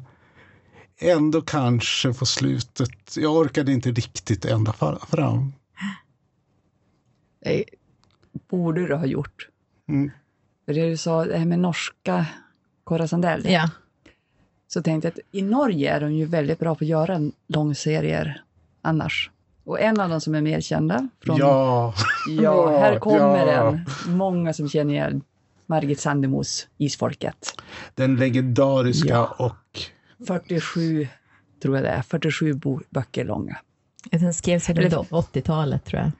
ändå 1.00 1.42
kanske 1.42 2.14
på 2.14 2.26
slutet. 2.26 3.18
Jag 3.18 3.36
orkade 3.36 3.72
inte 3.72 3.92
riktigt 3.92 4.46
ända 4.46 4.74
fram. 5.10 5.54
Det 7.44 7.64
borde 8.50 8.88
du 8.88 8.96
ha 8.96 9.06
gjort. 9.06 9.48
Mm. 9.88 10.12
För 10.66 10.74
det 10.74 10.90
du 10.90 10.98
sa, 10.98 11.26
det 11.26 11.38
här 11.38 11.46
med 11.46 11.60
norska 11.60 12.26
Cora 12.84 13.08
Sandell. 13.08 13.46
Ja 13.50 13.70
så 14.68 14.82
tänkte 14.82 15.08
jag 15.08 15.14
att 15.14 15.20
i 15.32 15.42
Norge 15.42 15.94
är 15.94 16.00
de 16.00 16.14
ju 16.14 16.26
väldigt 16.26 16.60
bra 16.60 16.76
på 16.76 16.84
att 16.84 16.88
göra 16.88 17.20
långserier 17.48 18.44
annars. 18.82 19.32
Och 19.64 19.82
en 19.82 20.00
av 20.00 20.10
de 20.10 20.22
som 20.22 20.36
är 20.36 20.42
mer 20.42 20.62
kända 20.62 21.08
från... 21.24 21.38
Ja! 21.38 21.94
Ja, 22.28 22.80
här 22.80 23.00
kommer 23.00 23.48
ja. 23.48 23.72
den. 23.72 23.86
Många 24.18 24.54
som 24.54 24.70
känner 24.70 24.94
igen 24.94 25.22
Margit 25.66 26.00
Sandemos 26.00 26.68
Isfolket. 26.78 27.54
Den 27.96 28.16
legendariska 28.16 29.10
ja. 29.10 29.36
och... 29.38 29.82
47, 30.28 31.08
tror 31.62 31.76
jag 31.76 31.84
det 31.84 31.90
är, 31.90 32.02
47 32.02 32.60
böcker 32.90 33.26
långa. 33.26 33.58
Den 34.12 34.34
skrevs 34.34 34.68
på 34.68 34.74
80-talet, 34.74 35.86
tror 35.86 36.02
jag. 36.02 36.12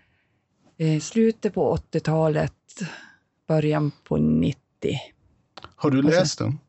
Eh, 0.78 1.00
slutet 1.00 1.54
på 1.54 1.78
80-talet, 1.92 2.54
början 3.48 3.92
på 4.04 4.18
90. 4.18 4.58
Har 5.76 5.92
du 5.92 6.02
läst 6.02 6.40
den? 6.40 6.60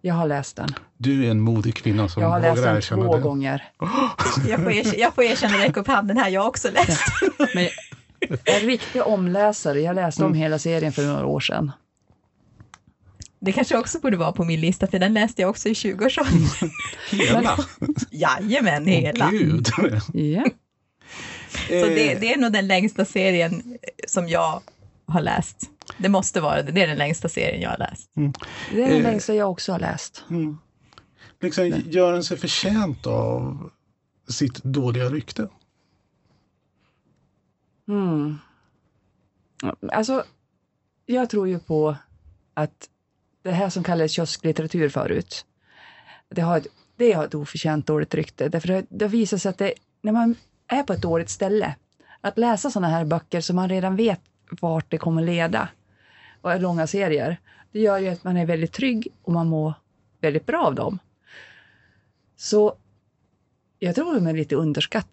Jag 0.00 0.14
har 0.14 0.26
läst 0.26 0.56
den. 0.56 0.68
Du 0.96 1.26
är 1.26 1.30
en 1.30 1.40
modig 1.40 1.74
kvinna 1.74 2.08
som 2.08 2.22
Jag 2.22 2.30
har 2.30 2.40
läst 2.40 2.88
den 2.90 3.02
två 3.02 3.16
det. 3.16 3.22
gånger. 3.22 3.64
Jag 4.48 4.60
får, 4.60 4.72
erkänna, 4.72 4.96
jag 4.96 5.14
får 5.14 5.24
erkänna, 5.24 5.58
räcka 5.58 5.80
upp 5.80 5.86
handen 5.86 6.16
här, 6.16 6.30
jag 6.30 6.40
har 6.40 6.48
också 6.48 6.70
läst 6.70 7.00
den. 7.20 7.48
Men 7.54 7.68
jag 8.20 8.38
är 8.44 8.60
en 8.60 8.66
riktig 8.66 9.02
omläsare. 9.02 9.80
Jag 9.80 9.96
läste 9.96 10.22
om 10.24 10.30
mm. 10.30 10.38
hela 10.38 10.58
serien 10.58 10.92
för 10.92 11.02
några 11.02 11.26
år 11.26 11.40
sedan. 11.40 11.72
Det 13.40 13.52
kanske 13.52 13.78
också 13.78 14.00
borde 14.00 14.16
vara 14.16 14.32
på 14.32 14.44
min 14.44 14.60
lista, 14.60 14.86
för 14.86 14.98
den 14.98 15.14
läste 15.14 15.42
jag 15.42 15.50
också 15.50 15.68
i 15.68 15.72
20-årsåldern. 15.72 16.70
hela? 17.10 17.58
Jajamän, 18.10 18.86
hela. 18.86 19.24
Åh, 19.24 19.30
Gud. 19.30 19.68
Ja. 20.12 20.44
Så 21.68 21.86
det, 21.86 22.14
det 22.20 22.32
är 22.32 22.38
nog 22.38 22.52
den 22.52 22.66
längsta 22.66 23.04
serien 23.04 23.78
som 24.06 24.28
jag 24.28 24.62
har 25.06 25.20
läst. 25.20 25.70
Det 25.96 26.08
måste 26.08 26.40
vara 26.40 26.62
det. 26.62 26.72
Det 26.72 26.82
är 26.82 26.86
den 26.86 26.98
längsta 26.98 27.28
serien 27.28 27.60
jag 27.60 27.70
har 27.70 27.78
läst. 27.78 28.10
Det 28.72 28.82
är 28.82 28.88
den 28.88 28.96
Eh. 28.96 29.02
längsta 29.02 29.34
jag 29.34 29.50
också 29.50 29.72
har 29.72 29.78
läst. 29.78 30.24
Mm. 30.30 30.58
Liksom, 31.40 31.72
gör 31.86 32.12
den 32.12 32.24
sig 32.24 32.36
förtjänt 32.36 33.06
av 33.06 33.70
sitt 34.28 34.64
dåliga 34.64 35.04
rykte? 35.08 35.48
Mm. 37.88 38.38
Alltså, 39.92 40.24
jag 41.06 41.30
tror 41.30 41.48
ju 41.48 41.58
på 41.58 41.96
att 42.54 42.88
det 43.42 43.50
här 43.50 43.70
som 43.70 43.84
kallades 43.84 44.12
kiosklitteratur 44.12 44.88
förut, 44.88 45.44
det 46.28 46.40
har, 46.40 46.58
ett, 46.58 46.66
det 46.96 47.12
har 47.12 47.24
ett 47.24 47.34
oförtjänt 47.34 47.86
dåligt 47.86 48.14
rykte. 48.14 48.48
Därför 48.48 48.68
det, 48.68 48.86
det 48.88 49.08
visar 49.08 49.38
sig 49.38 49.50
att 49.50 49.58
det, 49.58 49.72
när 50.02 50.12
man 50.12 50.34
är 50.66 50.82
på 50.82 50.92
ett 50.92 51.02
dåligt 51.02 51.30
ställe, 51.30 51.74
att 52.20 52.38
läsa 52.38 52.70
sådana 52.70 52.88
här 52.88 53.04
böcker 53.04 53.40
som 53.40 53.56
man 53.56 53.68
redan 53.68 53.96
vet 53.96 54.20
vart 54.60 54.90
det 54.90 54.98
kommer 54.98 55.22
leda, 55.22 55.68
och 56.40 56.60
långa 56.60 56.86
serier, 56.86 57.40
det 57.72 57.80
gör 57.80 57.98
ju 57.98 58.08
att 58.08 58.24
man 58.24 58.36
är 58.36 58.46
väldigt 58.46 58.72
trygg 58.72 59.08
och 59.22 59.32
man 59.32 59.48
mår 59.48 59.74
väldigt 60.20 60.46
bra 60.46 60.64
av 60.66 60.74
dem. 60.74 60.98
Så 62.36 62.76
jag 63.78 63.94
tror 63.94 64.14
de 64.14 64.26
är 64.26 64.34
lite 64.34 64.56
underskatt, 64.56 65.08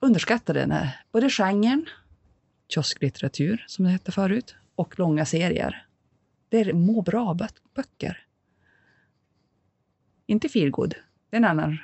underskattade, 0.00 0.66
när, 0.66 1.00
både 1.12 1.30
genren, 1.30 1.86
kiosklitteratur 2.68 3.64
som 3.68 3.84
det 3.84 3.90
hette 3.90 4.12
förut, 4.12 4.54
och 4.74 4.98
långa 4.98 5.26
serier. 5.26 5.86
Det 6.48 6.60
är 6.60 6.72
må 6.72 7.02
bra 7.02 7.34
bö- 7.34 7.60
böcker. 7.74 8.26
Inte 10.26 10.48
feelgood. 10.48 10.94
Det 11.30 11.36
är 11.36 11.38
en 11.38 11.44
annan. 11.44 11.78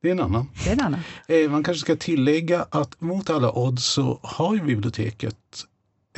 Det 0.00 0.08
är 0.08 0.12
en 0.12 0.20
annan. 0.20 0.50
Det 0.64 0.70
är 0.70 0.74
en 0.74 0.80
annan. 0.80 1.00
Eh, 1.28 1.50
man 1.50 1.62
kanske 1.62 1.80
ska 1.80 1.96
tillägga 1.96 2.66
att 2.70 3.00
mot 3.00 3.30
alla 3.30 3.52
odds 3.58 3.84
så 3.84 4.18
har 4.22 4.54
ju 4.54 4.62
biblioteket 4.62 5.66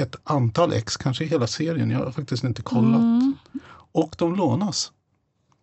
ett 0.01 0.17
antal 0.25 0.73
ex, 0.73 0.97
kanske 0.97 1.25
hela 1.25 1.47
serien, 1.47 1.91
jag 1.91 1.99
har 1.99 2.11
faktiskt 2.11 2.45
inte 2.45 2.63
kollat. 2.63 3.01
Mm. 3.01 3.37
Och 3.93 4.15
de 4.19 4.37
lånas. 4.37 4.93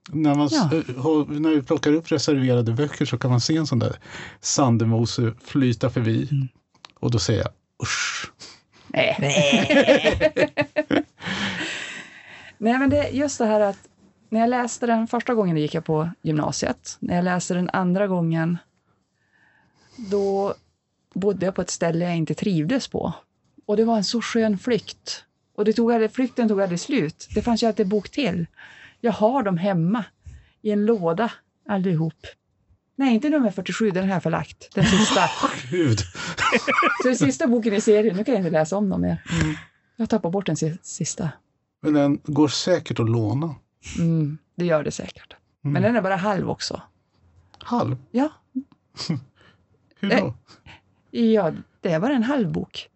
När, 0.10 0.36
man, 0.36 0.50
Ja. 0.52 0.64
eh, 0.74 1.40
när 1.40 1.50
vi 1.50 1.62
plockar 1.62 1.94
upp 1.94 2.12
reserverade 2.12 2.72
böcker 2.72 3.06
så 3.06 3.18
kan 3.18 3.32
man 3.32 3.42
se 3.42 3.58
en 3.58 3.68
sån 3.68 3.80
där 3.80 4.00
Sandemose 4.42 5.34
flyta 5.44 5.90
förbi. 5.90 6.28
Mm. 6.32 6.48
Och 7.00 7.12
då 7.12 7.20
säger 7.20 7.40
jag 7.40 7.52
usch. 7.84 8.32
Nej. 8.88 9.16
Nej, 12.58 12.78
men 12.80 12.90
det 12.90 13.10
just 13.10 13.38
det 13.38 13.46
här 13.46 13.60
att 13.60 13.78
när 14.30 14.40
jag 14.40 14.50
läste 14.50 14.86
den 14.88 15.08
första 15.08 15.34
gången 15.34 15.58
gick 15.58 15.74
jag 15.74 15.86
på 15.86 16.10
gymnasiet. 16.22 16.98
När 17.00 17.16
jag 17.16 17.26
läste 17.26 17.54
den 17.54 17.70
andra 17.74 18.08
gången, 18.08 18.58
då 19.96 20.54
bodde 21.14 21.46
jag 21.46 21.56
på 21.56 21.62
ett 21.62 21.70
ställe 21.70 22.06
jag 22.06 22.18
inte 22.18 22.34
trivdes 22.34 22.88
på. 22.88 23.14
Och 23.68 23.78
det 23.78 23.86
var 23.86 23.98
en 23.98 24.04
så 24.04 24.22
skön 24.22 24.58
flykt. 24.58 25.24
Och 25.56 25.66
det 25.66 25.74
tog 25.74 25.92
aldrig, 25.92 26.12
flykten 26.12 26.48
tog 26.48 26.62
aldrig 26.62 26.80
slut. 26.80 27.28
Det 27.36 27.42
fanns 27.42 27.64
ju 27.64 27.68
alltid 27.68 27.88
bok 27.88 28.10
till. 28.10 28.46
Jag 29.02 29.12
har 29.12 29.44
dem 29.44 29.58
hemma 29.58 30.04
i 30.62 30.72
en 30.72 30.86
låda 30.86 31.32
allihop. 31.70 32.26
Nej, 32.96 33.14
inte 33.16 33.30
nummer 33.30 33.52
47, 33.52 33.92
den 33.92 34.04
har 34.08 34.14
jag 34.16 34.24
förlagt. 34.24 34.70
Den 34.76 34.86
sista. 34.86 35.22
Gud. 35.72 36.00
Så 37.02 37.08
den 37.08 37.18
sista 37.18 37.48
boken 37.48 37.74
i 37.74 37.82
serien, 37.82 38.16
nu 38.18 38.24
kan 38.24 38.34
jag 38.34 38.42
inte 38.42 38.52
läsa 38.52 38.78
om 38.78 38.90
dem 38.90 39.02
mer. 39.02 39.24
Jag 39.96 40.10
tappar 40.10 40.30
bort 40.30 40.46
den 40.46 40.56
si- 40.58 40.78
sista. 40.82 41.30
Men 41.82 41.94
den 41.94 42.20
går 42.24 42.48
säkert 42.48 43.00
att 43.00 43.10
låna. 43.10 43.56
Mm, 43.98 44.38
det 44.56 44.66
gör 44.66 44.84
det 44.84 44.92
säkert. 44.92 45.36
Mm. 45.64 45.74
Men 45.74 45.82
den 45.82 45.96
är 45.96 46.02
bara 46.02 46.16
halv 46.16 46.50
också. 46.50 46.82
Halv? 47.58 47.98
Ja, 48.12 48.30
Hur 50.00 50.10
då? 50.10 50.34
ja 51.12 51.54
det 51.82 51.92
är 51.92 52.00
bara 52.00 52.14
en 52.14 52.24
halv 52.24 52.52
bok. 52.52 52.90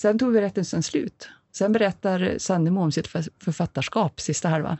Sen 0.00 0.18
tog 0.18 0.32
berättelsen 0.32 0.82
slut. 0.82 1.28
Sen 1.52 1.72
berättar 1.72 2.34
Sandemo 2.38 2.82
om 2.82 2.92
sitt 2.92 3.06
för- 3.06 3.28
författarskap, 3.38 4.20
sista 4.20 4.48
halvan. 4.48 4.76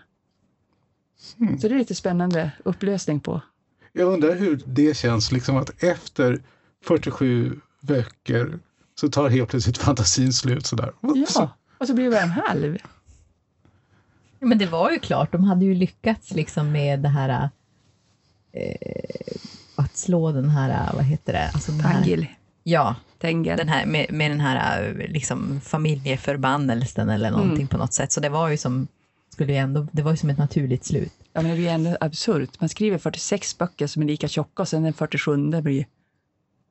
Mm. 1.41 1.59
Så 1.59 1.69
det 1.69 1.75
är 1.75 1.79
lite 1.79 1.95
spännande 1.95 2.51
upplösning 2.65 3.21
på. 3.21 3.41
Jag 3.93 4.13
undrar 4.13 4.35
hur 4.35 4.63
det 4.67 4.97
känns, 4.97 5.33
liksom 5.33 5.57
att 5.57 5.83
efter 5.83 6.43
47 6.85 7.61
böcker 7.81 8.59
så 8.95 9.09
tar 9.09 9.29
helt 9.29 9.51
plötsligt 9.51 9.79
fantasin 9.79 10.33
slut 10.33 10.67
sådär. 10.67 10.93
Ja, 11.35 11.51
och 11.79 11.87
så 11.87 11.95
blir 11.95 12.05
det 12.05 12.11
bara 12.11 12.23
en 12.23 12.31
halv. 12.31 12.79
Men 14.39 14.59
det 14.59 14.67
var 14.67 14.91
ju 14.91 14.99
klart, 14.99 15.33
de 15.33 15.45
hade 15.45 15.65
ju 15.65 15.75
lyckats 15.75 16.31
liksom 16.35 16.73
med 16.73 17.01
det 17.01 17.09
här 17.09 17.51
eh, 18.53 19.37
att 19.77 19.97
slå 19.97 20.33
den 20.33 20.49
här, 20.49 20.93
vad 20.95 21.05
heter 21.05 21.33
det? 21.33 21.51
Alltså 21.55 21.73
den 21.73 21.81
här, 21.81 21.95
Tangil, 21.95 22.27
ja, 22.63 22.97
Tengel. 23.21 23.57
den 23.59 23.69
här, 23.69 23.87
med, 23.87 24.07
med 24.13 24.31
den 24.31 24.41
här 24.41 24.89
eh, 24.89 25.09
liksom 25.13 25.61
familjeförbannelsen 25.61 27.09
eller 27.11 27.31
någonting 27.31 27.57
Mm. 27.57 27.69
på 27.69 27.79
något 27.79 27.93
sätt. 27.93 28.13
Så 28.13 28.21
det 28.21 28.29
var 28.29 28.49
ju 28.49 28.57
som, 28.57 28.89
skulle 29.29 29.53
ju 29.53 29.59
ändå, 29.59 29.87
det 29.93 30.03
var 30.03 30.11
ju 30.11 30.17
som 30.17 30.31
ett 30.31 30.39
naturligt 30.39 30.85
slut. 30.85 31.13
Ja, 31.33 31.43
men 31.43 31.51
det 31.51 31.57
blir 31.57 31.69
ändå 31.69 31.97
absurt. 32.01 32.61
Man 32.61 32.69
skriver 32.69 32.99
46 32.99 33.59
böcker 33.59 33.87
som 33.87 34.03
är 34.03 34.07
lika 34.07 34.29
tjocka 34.29 34.63
och 34.63 34.69
sen 34.69 34.83
den 34.83 34.93
47 34.93 35.37
blir 35.63 35.87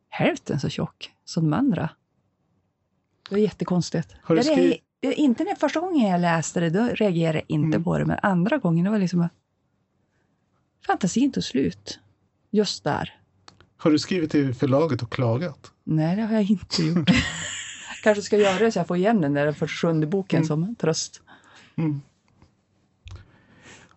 hälften 0.09 0.59
så 0.59 0.69
tjock 0.69 1.12
som 1.25 1.43
de 1.49 1.53
andra. 1.57 1.89
Det 3.29 3.35
är 3.35 3.39
jättekonstigt. 3.39 4.15
Har 4.21 4.35
du 4.35 4.39
Jag 4.39 4.45
skrivit- 4.45 4.73
reager- 4.73 4.81
det, 5.01 5.13
inte 5.13 5.43
den 5.43 5.55
första 5.55 5.79
gången 5.79 6.07
jag 6.09 6.21
läste 6.21 6.59
det, 6.59 6.69
då 6.69 6.83
reagerade 6.83 7.38
jag 7.38 7.45
inte 7.47 7.65
Mm. 7.75 7.83
på 7.83 7.97
det, 7.97 8.05
men 8.05 8.19
andra 8.23 8.57
gången 8.57 8.85
det 8.85 8.91
var 8.91 8.99
liksom 8.99 9.21
att 9.21 9.31
fantasin 10.88 11.31
tog 11.31 11.43
slut. 11.43 11.99
Just 12.51 12.83
där. 12.83 13.15
Har 13.77 13.91
du 13.91 13.99
skrivit 13.99 14.31
till 14.31 14.53
förlaget 14.53 15.01
och 15.03 15.12
klagat? 15.13 15.71
Nej, 15.91 16.15
det 16.15 16.21
har 16.21 16.34
jag 16.34 16.43
inte 16.52 16.84
gjort. 16.84 17.10
Kanske 18.04 18.21
ska 18.21 18.38
göra 18.38 18.60
det 18.60 18.71
så 18.71 18.80
jag 18.80 18.88
får 18.88 18.97
igen 18.97 19.21
den 19.21 19.34
där 19.34 19.52
47 19.54 20.06
boken 20.06 20.38
Mm. 20.38 20.47
som 20.47 20.75
tröst. 20.75 21.21
Mm. 21.75 22.02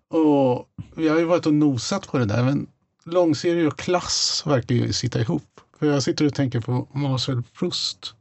Och 0.09 0.69
vi 0.97 1.09
har 1.09 1.19
ju 1.19 1.25
varit 1.25 1.47
och 1.47 1.55
nosat 1.55 2.09
på 2.09 2.19
det 2.19 2.25
där, 2.27 2.45
men 2.45 2.67
långserier 3.05 3.67
och 3.67 3.79
klass 3.79 4.43
verkar 4.47 4.75
ju 4.75 4.93
sitta 4.93 5.21
ihop. 5.21 5.61
För 5.79 5.87
jag 5.87 6.03
sitter 6.03 6.27
och 6.27 6.35
tänker 6.35 6.61
på 6.61 6.89
Marcel 6.93 7.43
Proust 7.43 8.15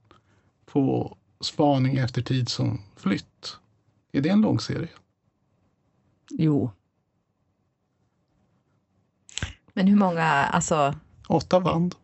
på 0.65 1.17
Spaning 1.41 1.97
efter 1.97 2.21
tid 2.21 2.49
som 2.49 2.81
flytt. 2.95 3.57
Är 4.11 4.21
det 4.21 4.29
en 4.29 4.41
långserie? 4.41 4.89
Jo, 6.29 6.71
Men 9.73 9.87
hur 9.87 9.95
många, 9.95 10.23
alltså, 10.25 10.95
Åtta 11.27 11.59
band. 11.59 11.95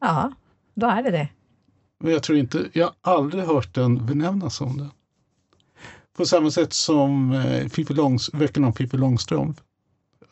ja, 0.00 0.32
då 0.78 0.86
är 0.86 1.02
det 1.02 1.10
det. 1.10 1.28
Men 1.98 2.12
jag 2.12 2.22
tror 2.22 2.38
inte, 2.38 2.68
jag 2.72 2.92
har 3.00 3.14
aldrig 3.14 3.44
hört 3.44 3.74
den 3.74 4.06
benämnas 4.06 4.56
som 4.56 4.78
det. 4.78 4.88
På 6.16 6.26
samma 6.26 6.50
sätt 6.50 6.72
som 6.72 7.32
eh, 7.32 7.96
Långs, 7.96 8.32
böckerna 8.32 8.66
om 8.66 8.72
Pippi 8.72 8.96
Långstrump. 8.96 9.60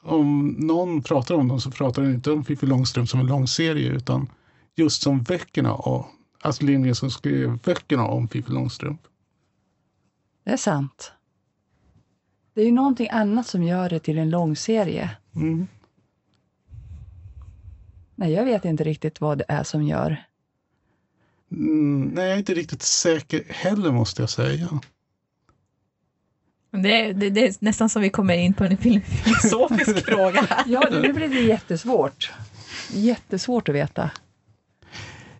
Om 0.03 0.49
någon 0.59 1.03
pratar 1.03 1.35
om 1.35 1.49
dem 1.49 1.61
så 1.61 1.71
pratar 1.71 2.03
den 2.03 2.15
inte 2.15 2.31
om 2.31 2.45
Pippi 2.45 2.67
Långstrump 2.67 3.09
som 3.09 3.21
en 3.21 3.27
långserie 3.27 3.89
utan 3.89 4.29
just 4.75 5.03
som 5.03 5.23
böckerna 5.23 5.73
av 5.73 6.07
Astrid 6.41 6.71
Lindgren 6.71 6.95
som 6.95 7.11
skrev 7.11 7.59
böckerna 7.59 8.07
om 8.07 8.29
Pippi 8.29 8.53
Långstrump. 8.53 9.01
det 10.45 10.51
är 10.51 10.57
sant. 10.57 11.13
Det 12.55 12.61
är 12.61 12.65
ju 12.65 12.73
någonting 12.73 13.09
annat 13.11 13.47
som 13.47 13.63
gör 13.63 13.91
det 13.91 13.99
till 13.99 14.19
en 14.19 14.31
långserie. 14.31 15.11
Mm. 15.35 15.67
Nej, 18.15 18.33
jag 18.33 18.45
vet 18.45 18.65
inte 18.65 18.85
riktigt 18.85 19.21
vad 19.21 19.39
det 19.39 19.45
är 19.49 19.63
som 19.63 19.83
gör. 19.83 20.27
Mm, 21.53 22.03
nej, 22.15 22.25
jag 22.25 22.35
är 22.35 22.39
inte 22.39 22.55
riktigt 22.55 22.83
säker 22.83 23.45
heller 23.49 23.93
måste 23.93 24.23
jag 24.23 24.31
säga. 24.31 24.81
Det, 26.71 27.13
det, 27.13 27.31
det 27.31 27.47
är 27.47 27.55
nästan 27.59 27.89
som 27.89 28.03
vi 28.03 28.11
kommer 28.11 28.35
in 28.37 28.55
på 28.55 28.65
en 28.65 28.77
fil- 28.77 29.01
filosofisk 29.03 30.05
fråga. 30.07 30.65
Ja, 30.67 30.89
nu 30.91 31.13
blir 31.13 31.29
det 31.29 31.41
jättesvårt. 31.41 32.33
Jättesvårt 32.93 33.69
att 33.69 33.75
veta. 33.75 34.11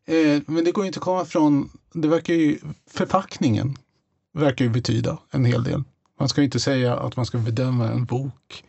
Eh, 0.05 0.43
men 0.47 0.65
det 0.65 0.73
går 0.73 0.85
ju 0.85 0.87
inte 0.87 0.99
att 0.99 1.05
komma 1.05 1.25
från, 1.25 1.71
det 1.93 2.09
verkar 2.09 2.35
ju, 2.35 2.59
förpackningen 2.91 3.77
verkar 4.33 4.65
ju 4.65 4.71
betyda 4.71 5.19
en 5.31 5.45
hel 5.45 5.65
del. 5.65 5.85
Man 6.19 6.29
ska 6.29 6.41
ju 6.41 6.45
inte 6.45 6.61
säga 6.61 6.97
att 6.97 7.17
man 7.17 7.27
ska 7.27 7.39
bedöma 7.39 7.89
en 7.89 8.05
bok 8.05 8.65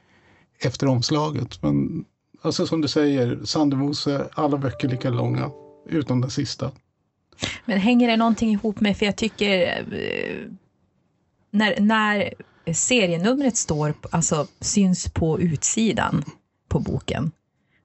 efter 0.59 0.87
omslaget. 0.87 1.63
Men 1.63 2.05
alltså 2.41 2.67
som 2.67 2.81
du 2.81 2.87
säger, 2.87 3.39
Sandemose, 3.45 4.27
alla 4.33 4.57
böcker 4.57 4.87
lika 4.87 5.09
långa, 5.09 5.51
utom 5.89 6.21
den 6.21 6.29
sista. 6.29 6.71
Men 7.65 7.77
hänger 7.79 8.07
det 8.07 8.17
någonting 8.17 8.51
ihop 8.51 8.79
med, 8.79 8.97
för 8.97 9.05
jag 9.05 9.15
tycker 9.15 9.77
eh, 9.93 10.51
när, 11.51 11.79
när 11.79 12.33
serienumret 12.73 13.57
står, 13.57 13.93
alltså 14.11 14.47
syns 14.59 15.09
på 15.09 15.39
utsidan 15.39 16.23
på 16.67 16.79
boken. 16.79 17.31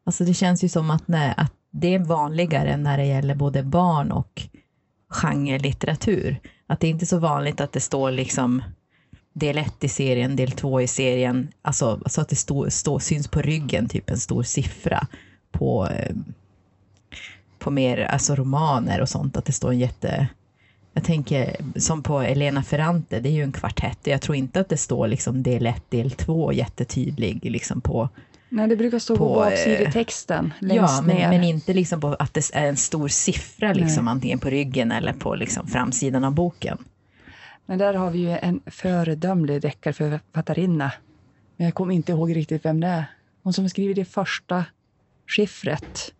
Alltså 0.05 0.25
det 0.25 0.35
känns 0.35 0.65
ju 0.65 0.69
som 0.69 0.91
att, 0.91 1.09
nej, 1.09 1.35
att 1.37 1.53
det 1.71 1.95
är 1.95 1.99
vanligare 1.99 2.77
när 2.77 2.99
det 2.99 3.05
gäller 3.05 3.35
både 3.35 3.63
barn 3.63 4.13
och 4.13 4.43
genrelitteratur. 5.09 6.41
Att 6.67 6.81
det 6.81 6.87
är 6.87 6.91
inte 6.91 7.07
så 7.07 7.19
vanligt 7.19 7.61
att 7.61 7.73
det 7.73 7.81
står 7.81 8.11
liksom 8.11 8.63
del 9.33 9.59
1 9.59 9.85
i 9.85 9.89
serien, 9.89 10.37
del 10.37 10.51
2 10.51 10.81
i 10.81 10.87
serien, 10.87 11.53
alltså 11.63 12.01
så 12.07 12.21
att 12.21 12.29
det 12.29 12.37
stå, 12.37 12.71
stå, 12.71 13.01
syns 13.01 13.29
på 13.29 13.43
ryggen, 13.43 13.89
typ 13.89 14.11
en 14.11 14.19
stor 14.19 14.43
siffra 14.43 15.07
på, 15.53 15.89
eh, 15.89 16.15
på 17.63 17.71
mer 17.71 17.99
alltså 17.99 18.35
romaner 18.35 19.01
och 19.01 19.09
sånt, 19.09 19.37
att 19.37 19.45
det 19.45 19.53
står 19.53 19.71
en 19.71 19.79
jätte... 19.79 20.27
Jag 20.95 21.05
tänker 21.05 21.57
som 21.77 22.03
på 22.03 22.21
Elena 22.21 22.63
Ferrante, 22.63 23.21
det 23.21 23.29
är 23.29 23.33
ju 23.33 23.43
en 23.43 23.53
kvartett. 23.53 23.99
Jag 24.03 24.21
tror 24.21 24.37
inte 24.37 24.61
att 24.61 24.69
det 24.69 24.77
står 24.77 25.09
liksom 25.09 25.43
del 25.43 25.67
1, 25.67 25.91
del 25.91 26.11
2 26.11 26.53
jättetydlig 26.53 27.51
liksom 27.51 27.81
på... 27.81 28.09
Nej, 28.49 28.69
det 28.69 28.77
brukar 28.77 28.99
stå 28.99 29.17
på, 29.17 29.35
På, 29.35 29.35
baksidetexten 29.35 30.53
längst 30.61 30.77
Ja, 30.77 31.03
men, 31.03 31.17
ner. 31.17 31.29
men 31.29 31.45
inte 31.45 31.73
liksom 31.73 32.01
på 32.01 32.09
att 32.19 32.35
det 32.35 32.51
är 32.55 32.69
en 32.69 32.77
stor 32.77 33.09
siffra 33.09 33.73
liksom, 33.73 34.09
antingen 34.09 34.39
på 34.39 34.51
ryggen 34.51 34.93
eller 34.93 35.13
på 35.13 35.35
liksom 35.35 35.67
framsidan 35.67 36.25
av 36.25 36.33
boken. 36.33 36.79
Men 37.67 37.79
där 37.79 37.95
har 37.95 38.11
vi 38.11 38.19
ju 38.19 38.31
en 38.31 38.61
föredömlig 38.67 39.63
deckarförfattarinna. 39.63 40.93
Men 41.57 41.65
jag 41.65 41.75
kommer 41.75 41.95
inte 41.95 42.13
ihåg 42.13 42.37
riktigt 42.37 42.65
vem 42.65 42.81
det 42.81 42.87
är. 42.87 43.05
Hon 43.43 43.53
som 43.53 43.69
skriver 43.69 43.95
det 43.95 44.05
första 44.05 44.65
skiffret. 45.27 46.13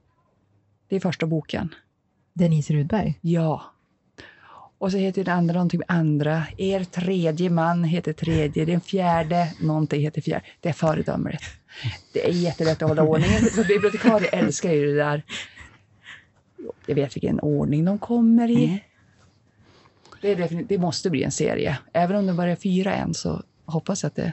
Det 0.93 0.97
är 0.97 1.01
första 1.01 1.27
boken. 1.27 1.75
Denise 2.33 2.73
Rudberg. 2.73 3.19
Ja. 3.21 3.63
Och 4.79 4.93
så 4.93 4.99
heter 4.99 5.25
den 5.25 5.39
andra 5.39 5.55
någonting 5.55 5.79
med 5.79 5.97
andra. 5.97 6.45
Er 6.59 6.85
tredje 6.85 7.51
man 7.51 7.85
heter 7.85 8.13
tredje. 8.13 8.65
Den 8.65 8.81
fjärde 8.81 9.55
någonting 9.61 10.01
heter 10.01 10.21
fjärde. 10.21 10.45
Det 10.61 10.69
är 10.69 10.73
föredömligt. 10.73 11.45
Det 12.13 12.29
är 12.29 12.33
jättelätt 12.33 12.83
att 12.83 12.89
hålla 12.89 13.03
ordningen. 13.03 13.43
För 13.55 13.65
bibliotekarier 13.65 14.35
älskar 14.35 14.73
ju 14.73 14.87
det 14.87 14.95
där. 14.95 15.23
Jag 16.87 16.95
vet 16.95 17.17
vilken 17.17 17.41
ordning 17.41 17.85
de 17.85 17.99
kommer 17.99 18.51
i. 18.51 18.85
Det, 20.21 20.33
är 20.33 20.65
det 20.69 20.79
måste 20.79 21.11
bli 21.11 21.23
en 21.23 21.33
serie. 21.33 21.79
Även 21.93 22.17
om 22.17 22.27
det 22.27 22.33
bara 22.33 22.51
är 22.51 22.57
fyra 22.57 22.95
än 22.95 23.15
så 23.15 23.43
hoppas 23.65 24.03
jag 24.03 24.09
att 24.09 24.17
det... 24.17 24.33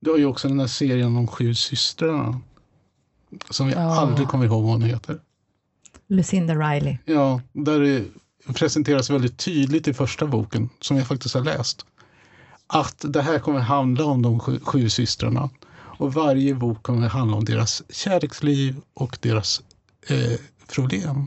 Du 0.00 0.10
har 0.10 0.18
ju 0.18 0.26
också 0.26 0.48
den 0.48 0.56
där 0.56 0.66
serien 0.66 1.16
om 1.16 1.26
sju 1.26 1.54
systrarna. 1.54 2.40
Som 3.50 3.68
jag 3.70 3.78
Ja. 3.82 4.00
aldrig 4.00 4.28
kommer 4.28 4.44
ihåg 4.44 4.62
vad 4.62 4.72
hon 4.72 4.82
heter. 4.82 5.18
Lucinda 6.08 6.54
Riley. 6.54 6.96
Ja, 7.04 7.40
där 7.52 7.80
det 7.80 8.04
presenteras 8.54 9.10
väldigt 9.10 9.38
tydligt 9.38 9.88
i 9.88 9.94
första 9.94 10.26
boken, 10.26 10.68
som 10.80 10.96
jag 10.96 11.06
faktiskt 11.06 11.34
har 11.34 11.42
läst, 11.44 11.86
att 12.66 13.04
det 13.08 13.22
här 13.22 13.38
kommer 13.38 13.60
handla 13.60 14.04
om 14.04 14.22
de 14.22 14.40
sju, 14.40 14.60
sju 14.62 14.88
systrarna. 14.88 15.50
Och 15.98 16.14
varje 16.14 16.54
bok 16.54 16.82
kommer 16.82 17.08
handla 17.08 17.36
om 17.36 17.44
deras 17.44 17.82
kärleksliv 17.90 18.76
och 18.94 19.18
deras 19.20 19.62
eh, 20.08 20.38
problem. 20.74 21.26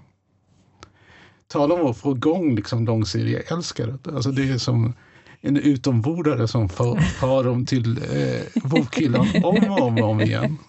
Tala 1.48 1.74
om 1.76 1.88
att 1.92 1.98
få 1.98 2.12
igång 2.12 2.56
liksom 2.56 2.86
långserieälskare. 2.86 3.98
Alltså 4.16 4.32
det 4.32 4.50
är 4.50 4.58
som 4.58 4.94
en 5.42 5.58
utombordare 5.58 6.48
som 6.48 6.70
för, 6.70 6.96
för 6.96 7.44
dem 7.44 7.66
till 7.66 7.98
eh, 7.98 8.62
bokhyllan 8.70 9.28
om 9.44 9.70
och 9.70 9.82
om 9.82 9.98
och 9.98 10.10
om 10.10 10.22
igen. 10.22 10.58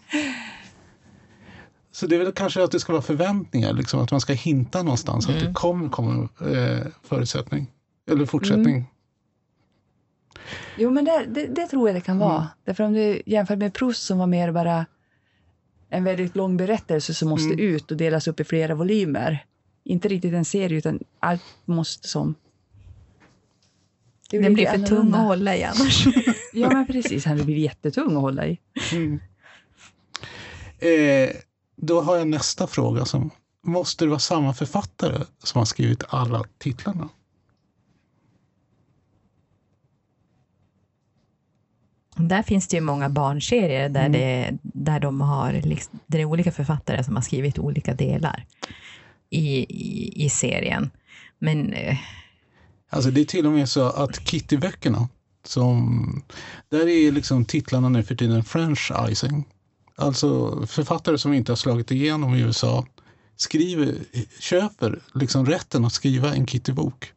Så 1.92 2.06
det 2.06 2.14
är 2.16 2.18
väl 2.18 2.32
kanske 2.32 2.64
att 2.64 2.70
det 2.70 2.80
ska 2.80 2.92
vara 2.92 3.02
förväntningar, 3.02 3.72
liksom, 3.72 4.00
att 4.00 4.10
man 4.10 4.20
ska 4.20 4.32
hinta 4.32 4.82
någonstans 4.82 5.28
att 5.28 5.40
det 5.40 5.52
kommer 5.54 5.88
komma 5.88 6.28
eh, 6.40 6.86
förutsättning. 7.02 7.70
Eller 8.10 8.26
fortsättning. 8.26 8.90
Jo, 10.76 10.90
men 10.90 11.04
det, 11.04 11.26
det, 11.28 11.46
det 11.46 11.66
tror 11.66 11.88
jag 11.88 11.96
det 11.96 12.00
kan 12.00 12.18
vara. 12.18 12.48
Därför 12.64 12.84
om 12.84 12.92
du 12.92 13.22
jämför 13.26 13.56
med 13.56 13.74
Proust 13.74 14.02
som 14.02 14.18
var 14.18 14.26
mer 14.26 14.52
bara 14.52 14.86
en 15.90 16.04
väldigt 16.04 16.36
lång 16.36 16.56
berättelse 16.56 17.14
som 17.14 17.28
måste 17.28 17.54
ut 17.54 17.90
och 17.90 17.96
delas 17.96 18.28
upp 18.28 18.40
i 18.40 18.44
flera 18.44 18.74
volymer. 18.74 19.44
Inte 19.84 20.08
riktigt 20.08 20.32
en 20.32 20.44
serie, 20.44 20.78
utan 20.78 21.00
allt 21.20 21.42
måste 21.64 22.08
som... 22.08 22.34
Den 24.30 24.54
blir 24.54 24.64
lite 24.64 24.78
för 24.78 24.86
tung 24.86 25.14
att 25.14 25.26
hålla 25.26 25.56
i 25.56 25.64
annars. 25.64 26.06
Ja, 26.52 26.70
men 26.70 26.86
precis. 26.86 27.24
Han 27.24 27.44
blir 27.44 27.56
jättetung 27.56 28.16
att 28.16 28.22
hålla 28.22 28.46
i. 28.46 28.58
Eh, 30.78 31.30
då 31.80 32.00
har 32.00 32.16
jag 32.16 32.28
nästa 32.28 32.66
fråga. 32.66 33.04
Som, 33.04 33.30
måste 33.66 34.04
det 34.04 34.08
vara 34.08 34.18
samma 34.18 34.54
författare 34.54 35.24
som 35.42 35.58
har 35.58 35.66
skrivit 35.66 36.04
alla 36.08 36.44
titlarna? 36.58 37.08
Där 42.16 42.42
finns 42.42 42.68
det 42.68 42.76
ju 42.76 42.80
många 42.80 43.08
barnserier 43.08 43.88
där, 43.88 44.08
det, 44.08 44.58
där, 44.62 45.00
de 45.00 45.20
har, 45.20 45.52
liksom- 45.52 45.98
där 46.06 46.18
det 46.18 46.22
är 46.22 46.24
olika 46.24 46.52
författare 46.52 47.04
som 47.04 47.14
har 47.16 47.22
skrivit 47.22 47.58
olika 47.58 47.94
delar 47.94 48.46
i, 49.30 49.58
i, 49.58 50.24
i 50.24 50.30
serien. 50.30 50.90
Men 51.38 51.72
eh, 51.72 51.96
Alltså 52.90 53.10
det 53.10 53.20
är 53.20 53.24
till 53.24 53.46
och 53.46 53.52
med 53.52 53.68
så 53.68 53.86
att 53.88 54.20
Kitty-böckerna, 54.20 55.08
som, 55.44 56.22
där 56.68 56.88
är 56.88 57.12
liksom 57.12 57.44
titlarna 57.44 57.88
nu 57.88 58.02
för 58.02 58.14
tiden 58.14 58.44
franchising. 58.44 59.44
Alltså 59.98 60.58
författare 60.66 61.18
som 61.18 61.32
inte 61.32 61.52
har 61.52 61.56
slagit 61.56 61.90
igenom 61.90 62.34
i 62.34 62.40
USA 62.40 62.86
skriver, 63.36 63.94
köper 64.40 64.98
liksom 65.14 65.46
rätten 65.46 65.84
att 65.84 65.92
skriva 65.92 66.34
en 66.34 66.46
Kitty-bok. 66.46 67.12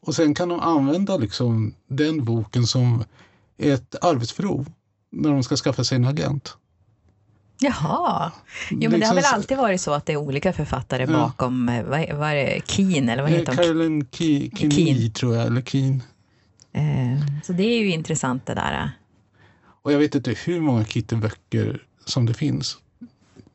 Och 0.00 0.14
sen 0.14 0.34
kan 0.34 0.48
de 0.48 0.60
använda 0.60 1.16
liksom 1.16 1.74
den 1.88 2.24
boken 2.24 2.66
som 2.66 3.04
ett 3.58 4.04
arbetsprov 4.04 4.72
när 5.12 5.30
de 5.30 5.42
ska 5.42 5.56
skaffa 5.56 5.84
sig 5.84 5.96
en 5.96 6.04
agent. 6.04 6.56
jaha, 7.60 8.32
jo 8.70 8.90
men 8.90 9.00
det 9.00 9.06
har 9.06 9.14
Liksom 9.14 9.16
väl 9.16 9.24
alltid 9.24 9.56
varit 9.56 9.80
så 9.80 9.92
att 9.92 10.06
det 10.06 10.12
är 10.12 10.16
olika 10.16 10.52
författare 10.52 11.02
Ja. 11.02 11.08
bakom, 11.12 11.68
eh, 11.68 11.84
vad, 11.84 12.12
vad 12.18 12.30
är 12.30 12.34
det, 12.34 12.60
Keen 12.66 13.08
eller 13.08 13.22
vad 13.22 13.32
heter 13.32 13.46
de? 13.46 13.56
Caroline 13.56 14.06
Keen. 14.12 15.12
tror 15.12 15.36
jag, 15.36 15.46
eller 15.46 15.62
Keen. 15.62 16.02
Eh, 16.72 17.42
så 17.44 17.52
det 17.52 17.62
är 17.62 17.78
ju 17.78 17.90
intressant 17.90 18.46
det 18.46 18.54
där. 18.54 18.90
Och 19.86 19.92
jag 19.92 19.98
vet 19.98 20.14
inte 20.14 20.34
hur 20.44 20.60
många 20.60 20.84
Kitty-böcker 20.84 21.82
som 22.04 22.26
det 22.26 22.34
finns. 22.34 22.78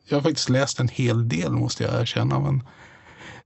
Jag 0.08 0.16
har 0.16 0.22
faktiskt 0.22 0.48
läst 0.48 0.80
en 0.80 0.88
hel 0.88 1.28
del 1.28 1.52
måste 1.52 1.84
jag 1.84 2.00
erkänna. 2.00 2.40
Men 2.40 2.62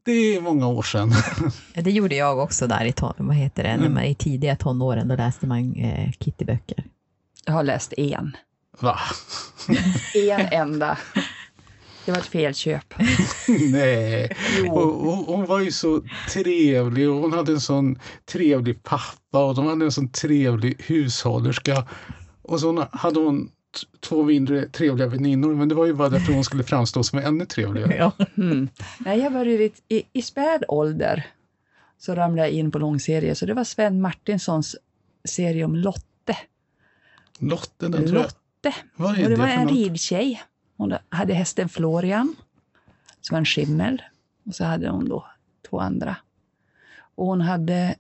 det 0.03 0.13
är 0.13 0.41
många 0.41 0.67
år 0.67 0.83
sedan. 0.83 1.13
Det 1.75 1.91
gjorde 1.91 2.15
jag 2.15 2.39
också 2.39 2.67
där 2.67 2.85
i, 2.85 2.93
ton, 2.93 3.15
vad 3.19 3.37
heter 3.37 3.63
det, 3.63 3.77
när 3.77 3.89
man, 3.89 4.03
i 4.05 4.15
tidiga 4.15 4.57
tonåren, 4.57 5.09
då 5.09 5.17
läste 5.17 5.47
man 5.47 5.75
eh, 5.75 6.11
Kittyböcker. 6.21 6.85
Jag 7.45 7.53
har 7.53 7.63
läst 7.63 7.93
en. 7.97 8.37
Va? 8.81 8.99
En 10.15 10.49
enda. 10.53 10.99
Det 12.05 12.13
var 12.13 12.19
ett 12.19 12.27
felköp. 12.27 12.95
Nej. 13.73 14.37
Och, 14.71 14.93
hon 15.37 15.47
var 15.47 15.61
ju 15.61 15.73
så 15.73 16.03
trevlig 16.33 17.11
och 17.11 17.17
hon 17.17 17.33
hade 17.33 17.53
en 17.53 17.61
sån 17.61 17.99
trevlig 18.25 18.83
pappa 18.83 19.45
och 19.45 19.55
de 19.55 19.67
hade 19.67 19.85
en 19.85 19.93
sån 19.93 20.09
trevlig 20.09 20.77
hushållerska. 20.79 21.85
Och 22.49 22.61
så 22.61 22.87
hade 22.93 23.21
hon 23.21 23.47
t- 23.49 23.53
två 24.01 24.23
mindre 24.23 24.69
trevliga 24.69 25.07
väninnor 25.09 25.55
men 25.55 25.69
det 25.69 25.75
var 25.75 25.87
ju 25.87 25.93
bara 25.95 26.09
därför 26.09 26.33
hon 26.33 26.45
skulle 26.45 26.63
framstå 26.63 27.03
som 27.03 27.19
ännu 27.19 27.47
trevligare. 27.47 27.97
Ja. 27.97 28.13
Mm. 28.37 28.69
Nej, 28.99 29.19
jag 29.19 29.33
började 29.33 29.65
i, 29.65 29.73
i, 29.89 30.03
i 30.13 30.23
späd 30.23 30.65
ålder 30.69 31.27
så 31.99 32.15
ramlade 32.15 32.49
jag 32.49 32.57
in 32.59 32.71
på 32.71 32.79
långserie. 32.79 33.35
Så 33.35 33.47
det 33.47 33.55
var 33.55 33.65
Sven 33.65 34.01
Martinssons 34.01 34.77
serie 35.29 35.65
om 35.65 35.77
Lotte. 35.77 36.37
Lotte, 37.39 37.89
den 37.89 37.93
tror 37.93 38.07
jag. 38.15 38.23
Lotte. 38.23 38.75
Vad 38.97 39.11
är 39.19 39.25
Och 39.25 39.31
det 39.31 39.37
det 39.37 39.37
var 39.41 39.47
för 39.47 39.55
en 39.55 39.63
något? 39.63 39.73
ridtjej. 39.73 40.43
Hon 40.77 40.95
hade 41.09 41.35
hästen 41.35 41.69
Florian, 41.69 42.35
som 43.21 43.35
var 43.35 43.39
en 43.39 43.45
skimmel. 43.45 44.03
Och 44.47 44.55
så 44.55 44.65
hade 44.65 44.89
hon 44.89 45.09
då 45.09 45.27
två 45.71 45.81
andra. 45.81 46.17
Och 47.15 47.27
hon 47.27 47.41
hade, 47.41 47.95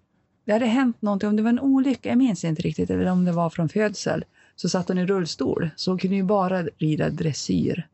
det 0.44 0.52
hade 0.52 0.66
hänt 0.66 1.02
någonting, 1.02 1.28
om 1.28 1.37
det 1.37 1.42
var 1.42 1.50
en 1.50 1.61
olycka, 1.61 2.09
jag 2.09 2.18
minns 2.18 2.44
inte 2.44 2.62
riktigt, 2.62 2.90
eller 2.90 3.06
om 3.06 3.24
det 3.24 3.32
var 3.32 3.50
från 3.50 3.68
födsel. 3.68 4.24
Så 4.57 4.69
satt 4.69 4.88
hon 4.88 4.99
i 4.99 5.07
rullstol, 5.07 5.71
så 5.77 5.90
hon 5.90 5.99
kunde 5.99 6.16
ju 6.16 6.23
bara 6.23 6.62
rida 6.62 7.11
dressyr. 7.11 7.88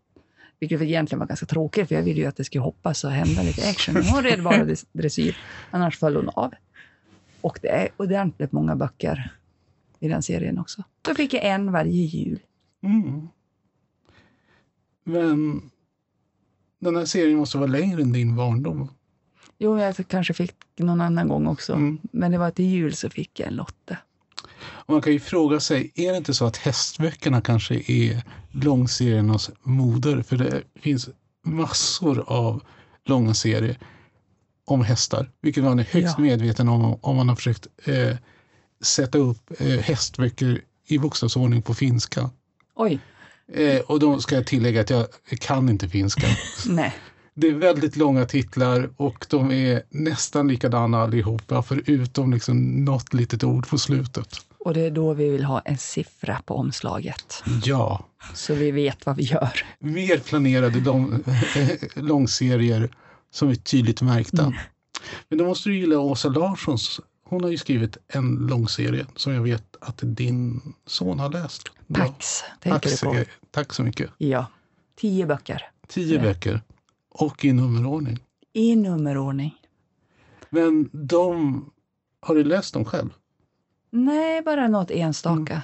Vilket 0.59 0.81
egentligen 0.83 1.19
var 1.19 1.27
ganska 1.27 1.47
tråkigt, 1.47 1.89
för 1.89 1.95
jag 1.95 2.03
ville 2.03 2.21
ju 2.21 2.27
att 2.27 2.37
det 2.37 2.45
skulle 2.45 2.63
hoppas 2.63 3.05
och 3.05 3.11
hända 3.11 3.43
lite 3.43 3.69
action. 3.71 3.95
Men 3.95 4.05
hon 4.05 4.23
red 4.23 4.43
bara 4.43 4.57
dres- 4.65 4.87
dressyr, 4.93 5.37
annars 5.71 5.99
föll 5.99 6.17
hon 6.17 6.29
av. 6.29 6.55
Och 7.41 7.59
det 7.63 7.69
är 7.69 7.89
ordentligt 7.97 8.53
många 8.53 8.77
böcker 8.77 9.33
i 10.01 10.09
den 10.09 10.23
serien 10.23 10.59
också. 10.59 10.83
Då 11.03 11.15
fick 11.15 11.35
jag 11.35 11.45
en 11.45 11.73
varje 11.73 12.03
jul. 12.03 12.39
Mm. 12.83 13.29
Men 15.05 15.61
den 16.79 16.97
här 16.97 17.05
serien 17.05 17.39
måste 17.39 17.59
vara 17.59 17.71
längre 17.71 18.03
än 18.03 18.13
din 18.13 18.37
barndom. 18.37 18.89
Jo, 19.59 19.79
jag 19.79 20.09
kanske 20.09 20.35
fick 20.35 20.55
någon 20.77 21.01
annan 21.01 21.29
gång 21.29 21.47
också. 21.47 21.73
Mm. 21.73 21.99
Men 22.03 22.33
det 22.33 22.39
var 22.39 22.51
till 22.51 22.65
jul 22.65 22.95
så 22.95 23.11
fick 23.11 23.41
jag 23.41 23.49
en 23.49 23.55
Lotte. 23.55 23.99
Och 24.63 24.93
man 24.93 25.03
kan 25.03 25.13
ju 25.13 25.21
fråga 25.21 25.61
sig, 25.61 25.93
är 25.95 26.11
det 26.11 26.17
inte 26.19 26.35
så 26.35 26.45
att 26.47 26.57
hästböckerna 26.57 27.41
kanske 27.41 27.75
är 27.93 28.23
långseriernas 28.51 29.51
moder? 29.63 30.23
För 30.23 30.37
det 30.37 30.63
finns 30.81 31.09
massor 31.45 32.25
av 32.27 32.63
långa 33.05 33.35
serier 33.35 33.79
om 34.65 34.83
hästar, 34.85 35.31
vilket 35.41 35.65
man 35.65 35.79
är 35.79 35.85
högst 35.85 36.15
Ja. 36.19 36.23
medveten 36.23 36.69
om 36.69 36.99
om 37.01 37.17
man 37.17 37.29
har 37.29 37.37
försökt 37.37 37.67
eh, 37.85 38.17
sätta 38.83 39.19
upp 39.19 39.51
eh, 39.61 39.79
hästböcker 39.79 40.61
i 40.87 40.99
bokstavsordning 40.99 41.63
på 41.63 41.75
finska. 41.75 42.31
Oj, 42.75 42.99
Eh, 43.55 43.81
och 43.81 44.01
då 44.01 44.21
ska 44.21 44.35
jag 44.35 44.47
tillägga 44.47 44.81
att 44.81 44.91
jag 44.91 45.07
kan 45.41 45.69
inte 45.69 45.89
finska. 45.89 46.27
nej. 46.67 46.95
Det 47.35 47.49
är 47.49 47.55
väldigt 47.55 47.97
långa 47.97 48.25
titlar 48.27 48.91
och 48.97 49.27
de 49.31 49.51
är 49.53 49.83
nästan 49.91 50.49
likadana 50.49 51.03
allihopa 51.03 51.63
förutom 51.63 52.33
liksom 52.33 52.85
något 52.85 53.15
litet 53.15 53.45
ord 53.45 53.69
på 53.69 53.79
slutet. 53.79 54.29
Och 54.59 54.75
det 54.75 54.81
är 54.81 54.91
då 54.91 55.15
vi 55.15 55.29
vill 55.31 55.45
ha 55.45 55.61
en 55.61 55.79
siffra 55.79 56.43
på 56.47 56.55
omslaget. 56.57 57.43
Ja, 57.65 58.07
Så 58.35 58.55
vi 58.55 58.71
vet 58.71 59.07
vad 59.07 59.17
vi 59.17 59.23
gör. 59.23 59.65
mer 59.79 60.19
planerade 60.19 60.81
lång, 60.81 61.23
långserier 61.95 62.91
som 63.31 63.49
är 63.49 63.55
tydligt 63.55 64.03
märkta. 64.03 64.43
Mm. 64.43 64.55
Men 65.29 65.39
då 65.39 65.45
måste 65.47 65.69
du 65.69 65.79
gilla 65.79 65.99
Åsa 65.99 66.29
Larssons. 66.29 67.01
Hon 67.25 67.43
har 67.45 67.51
ju 67.51 67.59
skrivit 67.59 67.97
en 68.09 68.35
långserie 68.51 69.07
som 69.17 69.33
jag 69.33 69.43
vet 69.43 69.77
att 69.81 69.99
din 70.03 70.61
son 70.87 71.19
har 71.19 71.31
läst. 71.31 71.63
Pax, 71.95 72.43
tänker 72.63 72.79
Tack, 72.79 72.83
du 73.01 73.07
på. 73.07 73.15
så- 73.15 73.25
tack 73.51 73.73
så 73.73 73.83
mycket. 73.83 74.11
Ja. 74.19 74.47
Tio 75.01 75.27
böcker. 75.27 75.63
Tio 75.89 76.17
Ja. 76.17 76.23
böcker 76.23 76.61
och 77.15 77.45
i 77.45 77.53
nummerordning. 77.53 78.19
I 78.53 78.77
nummerordning. 78.77 79.55
Men 80.51 80.91
de, 80.93 81.65
har 82.21 82.35
du 82.35 82.45
läst 82.45 82.75
dem 82.75 82.85
själv? 82.85 83.11
Nej, 83.91 84.43
bara 84.43 84.69
något 84.69 84.91
enstaka. 84.91 85.63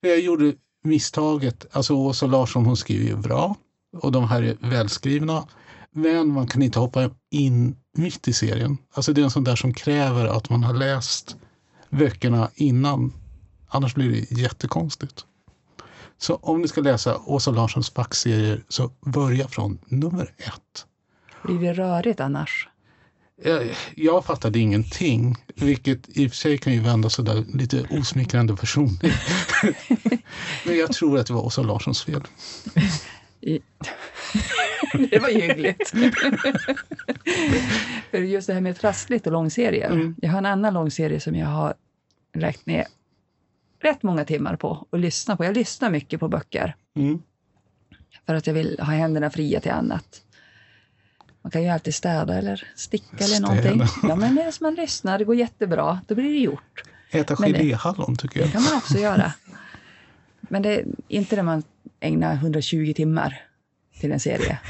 Jag 0.00 0.20
gjorde 0.20 0.54
misstaget, 0.82 1.66
alltså 1.72 1.94
Åsa 1.94 2.26
Larsson 2.26 2.66
hon 2.66 2.76
skriver 2.76 3.04
ju 3.04 3.16
bra 3.16 3.56
och 3.92 4.12
de 4.12 4.24
här 4.24 4.42
är 4.42 4.56
välskrivna. 4.60 5.48
Men 5.90 6.32
man 6.32 6.46
kan 6.46 6.62
inte 6.62 6.78
hoppa 6.78 7.10
in 7.30 7.76
mitt 7.96 8.28
i 8.28 8.32
serien. 8.32 8.78
Alltså 8.92 9.12
det 9.12 9.20
är 9.20 9.24
en 9.24 9.30
sån 9.30 9.44
där 9.44 9.56
som 9.56 9.74
kräver 9.74 10.26
att 10.26 10.50
man 10.50 10.64
har 10.64 10.74
läst 10.74 11.36
böckerna 11.90 12.50
innan. 12.54 13.12
Annars 13.68 13.94
blir 13.94 14.10
det 14.10 14.30
jättekonstigt. 14.30 15.26
Så 16.18 16.34
om 16.36 16.60
ni 16.60 16.68
ska 16.68 16.80
läsa 16.80 17.20
Åsa 17.26 17.50
Larssons 17.50 17.90
fackserier 17.90 18.64
så 18.68 18.90
börja 19.00 19.48
från 19.48 19.78
nummer 19.86 20.32
ett. 20.38 20.86
Blir 21.44 21.60
det 21.60 21.72
rörigt 21.72 22.20
annars? 22.20 22.68
Jag, 23.42 23.74
jag 23.94 24.24
fattade 24.24 24.58
ingenting, 24.58 25.36
vilket 25.54 26.18
i 26.18 26.26
och 26.26 26.30
för 26.30 26.36
sig 26.36 26.58
kan 26.58 26.72
ju 26.72 26.80
vända 26.80 27.10
sådär 27.10 27.44
lite 27.54 27.86
osmickrande 27.90 28.56
personligt. 28.56 29.14
Men 30.66 30.78
jag 30.78 30.92
tror 30.92 31.18
att 31.18 31.26
det 31.26 31.32
var 31.32 31.42
Åsa 31.42 31.62
Larssons 31.62 32.02
fel. 32.02 32.22
Det 35.10 35.18
var 35.18 35.28
ju 35.28 35.40
hyggligt. 35.40 35.90
För 38.10 38.18
just 38.18 38.46
det 38.46 38.54
här 38.54 38.60
med 38.60 38.80
trassligt 38.80 39.26
och 39.26 39.32
långserier. 39.32 39.90
Mm. 39.90 40.16
Jag 40.22 40.30
har 40.30 40.38
en 40.38 40.46
annan 40.46 40.74
långserie 40.74 41.20
som 41.20 41.34
jag 41.34 41.46
har 41.46 41.74
räknat 42.32 42.66
ner 42.66 42.86
rätt 43.80 44.02
många 44.02 44.24
timmar 44.24 44.56
på 44.56 44.86
och 44.90 44.98
lyssnat 44.98 45.38
på. 45.38 45.44
Jag 45.44 45.54
lyssnar 45.54 45.90
mycket 45.90 46.20
på 46.20 46.28
böcker 46.28 46.76
Mm. 46.96 47.22
för 48.26 48.34
att 48.34 48.46
jag 48.46 48.54
vill 48.54 48.76
ha 48.78 48.86
händerna 48.92 49.30
fria 49.30 49.60
till 49.60 49.70
annat. 49.70 50.22
Man 51.42 51.50
kan 51.50 51.62
ju 51.62 51.68
alltid 51.68 51.94
städa 51.94 52.34
eller 52.38 52.68
sticka 52.76 53.06
eller 53.16 53.24
Städa. 53.26 53.48
någonting. 53.48 53.82
Ja, 54.08 54.16
men 54.16 54.34
medan 54.34 54.52
man 54.60 54.74
lyssnar, 54.74 55.18
det 55.18 55.24
går 55.24 55.34
jättebra, 55.36 56.00
då 56.06 56.14
blir 56.14 56.24
det 56.32 56.38
gjort. 56.38 56.82
Äta 57.10 57.34
det- 57.34 57.46
geléhallon 57.52 58.16
tycker 58.16 58.38
Det 58.40 58.44
jag. 58.44 58.52
kan 58.52 58.62
man 58.62 58.74
också 58.76 58.98
göra. 58.98 59.32
Men 60.40 60.62
det 60.62 60.74
är 60.80 60.84
inte 61.08 61.36
när 61.36 61.42
man 61.42 61.62
ägnar 62.00 62.34
120 62.34 62.92
timmar 62.96 63.40
till 64.00 64.12
en 64.12 64.20
serie. 64.20 64.58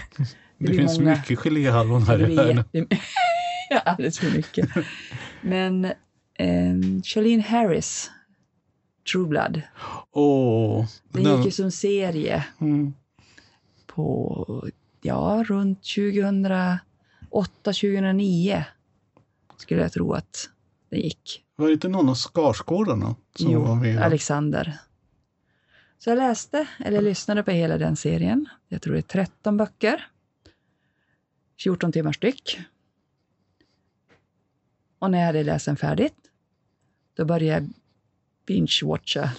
Det, 0.59 0.65
blir 0.65 0.79
finns 0.79 0.99
många- 0.99 1.11
mycket 1.17 1.39
geléhallon 1.39 2.03
här 2.03 2.19
Det 2.19 2.33
i 2.33 2.37
världen. 2.37 2.57
jättemycket. 2.57 2.99
ja, 3.71 3.79
alldeles 3.79 4.19
för 4.19 4.31
mycket. 4.31 4.69
Men 5.43 5.85
eh, 6.35 6.75
Charlene 7.05 7.43
Harris, 7.43 8.11
True 9.13 9.27
Blood, 9.27 9.63
Åh, 10.11 10.87
den 11.09 11.37
gick 11.37 11.45
ju 11.45 11.51
som 11.51 11.71
serie 11.71 12.45
mm. 12.61 12.95
på, 13.87 14.69
ja, 15.01 15.45
runt 15.47 15.79
2008, 15.79 16.81
2009 17.65 18.65
skulle 19.57 19.83
jag 19.83 19.93
tro 19.93 20.13
att 20.13 20.51
den 20.91 21.01
gick. 21.01 21.45
Var 21.57 21.67
det 21.67 21.73
inte 21.73 21.89
någon 21.89 22.09
av 22.09 22.15
Skarsgårdarna 22.15 23.17
som 23.35 23.47
var 23.47 23.53
Jo, 23.53 23.75
med? 23.75 23.91
i 23.91 23.93
den? 23.93 24.03
Alexander. 24.03 24.79
Så 25.99 26.11
jag 26.11 26.17
läste, 26.17 26.69
eller 26.85 27.03
lyssnade 27.03 27.43
på 27.43 27.51
hela 27.51 27.79
den 27.79 27.97
serien. 27.97 28.49
Jag 28.69 28.83
tror 28.83 28.93
det 28.93 29.01
är 29.01 29.03
13 29.03 29.57
böcker. 29.57 30.07
14 31.61 31.93
timmar 31.93 32.13
styck. 32.13 32.61
Och 34.99 35.11
när 35.11 35.19
jag 35.19 35.27
hade 35.27 35.43
läst 35.43 35.67
den 35.67 35.77
färdigt, 35.77 36.17
då 37.15 37.25
började 37.25 37.65
jag 37.65 37.71
binge-watcha 38.49 39.31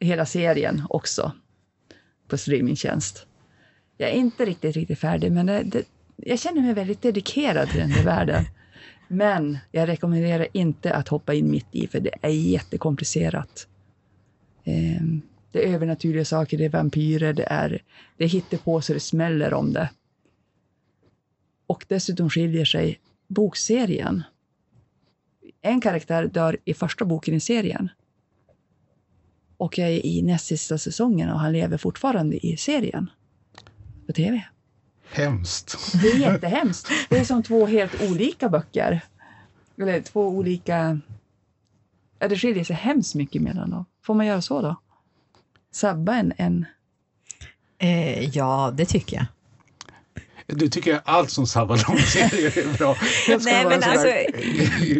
hela 0.00 0.26
serien 0.26 0.82
också 0.88 1.32
på 2.28 2.38
streamingtjänst. 2.38 3.26
Jag 3.96 4.10
är 4.10 4.14
inte 4.14 4.44
riktigt, 4.44 4.76
riktigt 4.76 4.98
färdig, 4.98 5.32
men 5.32 5.46
det, 5.46 5.62
det, 5.62 5.84
jag 6.16 6.38
känner 6.38 6.62
mig 6.62 6.74
väldigt 6.74 7.02
dedikerad 7.02 7.68
till 7.68 7.80
den 7.80 7.90
här 7.90 8.04
världen. 8.04 8.44
Men 9.08 9.58
jag 9.70 9.88
rekommenderar 9.88 10.46
inte 10.52 10.94
att 10.94 11.08
hoppa 11.08 11.34
in 11.34 11.50
mitt 11.50 11.66
i, 11.70 11.86
för 11.86 12.00
det 12.00 12.14
är 12.22 12.28
jättekomplicerat. 12.28 13.68
Ehm, 14.64 15.22
det 15.52 15.68
är 15.68 15.74
övernaturliga 15.74 16.24
saker, 16.24 16.58
det 16.58 16.64
är 16.64 16.68
vampyrer, 16.68 17.32
det 17.32 17.46
är 17.46 17.82
det 18.16 18.26
hittar 18.26 18.58
på 18.58 18.80
så 18.80 18.92
det 18.92 19.00
smäller 19.00 19.54
om 19.54 19.72
det. 19.72 19.90
Och 21.66 21.84
dessutom 21.88 22.30
skiljer 22.30 22.64
sig 22.64 23.00
bokserien. 23.28 24.22
En 25.66 25.80
karaktär 25.80 26.26
dör 26.26 26.56
i 26.64 26.74
första 26.74 27.04
boken 27.04 27.34
i 27.34 27.40
serien. 27.40 27.88
Och 29.56 29.78
jag 29.78 29.88
är 29.88 30.06
i 30.06 30.22
näst 30.22 30.46
sista 30.46 30.78
säsongen 30.78 31.30
och 31.30 31.40
han 31.40 31.52
lever 31.52 31.76
fortfarande 31.76 32.46
i 32.46 32.56
serien. 32.56 33.10
På 34.06 34.12
tv. 34.12 34.44
Hemskt. 35.10 35.92
Det 36.02 36.08
är 36.08 36.18
jättehemskt. 36.18 36.88
Det 37.08 37.18
är 37.18 37.24
som 37.24 37.42
två 37.42 37.66
helt 37.66 38.02
olika 38.10 38.48
böcker. 38.48 39.00
Eller 39.78 40.00
två 40.00 40.28
olika... 40.28 41.00
Ja, 42.18 42.28
det 42.28 42.36
skiljer 42.36 42.64
sig 42.64 42.76
hemskt 42.76 43.14
mycket 43.14 43.42
mellan 43.42 43.70
dem. 43.70 43.84
Får 44.02 44.14
man 44.14 44.26
göra 44.26 44.42
så 44.42 44.62
då? 44.62 44.76
Sabba 45.70 46.14
en... 46.14 46.32
en... 46.36 46.66
Eh, 47.78 48.36
ja, 48.36 48.72
det 48.76 48.86
tycker 48.86 49.16
jag. 49.16 49.26
Du 50.46 50.68
tycker 50.68 50.90
jag 50.90 51.00
allt 51.04 51.30
som 51.30 51.46
sabbar 51.46 51.80
långserier 51.88 52.58
är 52.58 52.78
bra. 52.78 52.96
Nej, 53.44 53.64
men 53.64 53.82
alltså, 53.82 54.08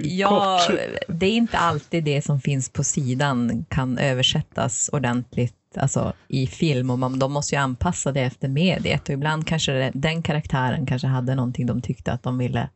ja, 0.02 0.60
det 1.08 1.26
är 1.26 1.32
inte 1.32 1.58
alltid 1.58 2.04
det 2.04 2.22
som 2.22 2.40
finns 2.40 2.68
på 2.68 2.84
sidan 2.84 3.64
kan 3.68 3.98
översättas 3.98 4.90
ordentligt 4.92 5.54
alltså, 5.76 6.12
i 6.28 6.46
film 6.46 6.90
och 6.90 6.98
man, 6.98 7.18
de 7.18 7.32
måste 7.32 7.54
ju 7.54 7.60
anpassa 7.60 8.12
det 8.12 8.20
efter 8.20 8.48
mediet 8.48 9.02
och 9.02 9.14
ibland 9.14 9.46
kanske 9.46 9.72
det, 9.72 9.90
den 9.94 10.22
karaktären 10.22 10.86
kanske 10.86 11.08
hade 11.08 11.34
någonting 11.34 11.66
de 11.66 11.82
tyckte 11.82 12.12
att 12.12 12.22
de 12.22 12.38
ville 12.38 12.68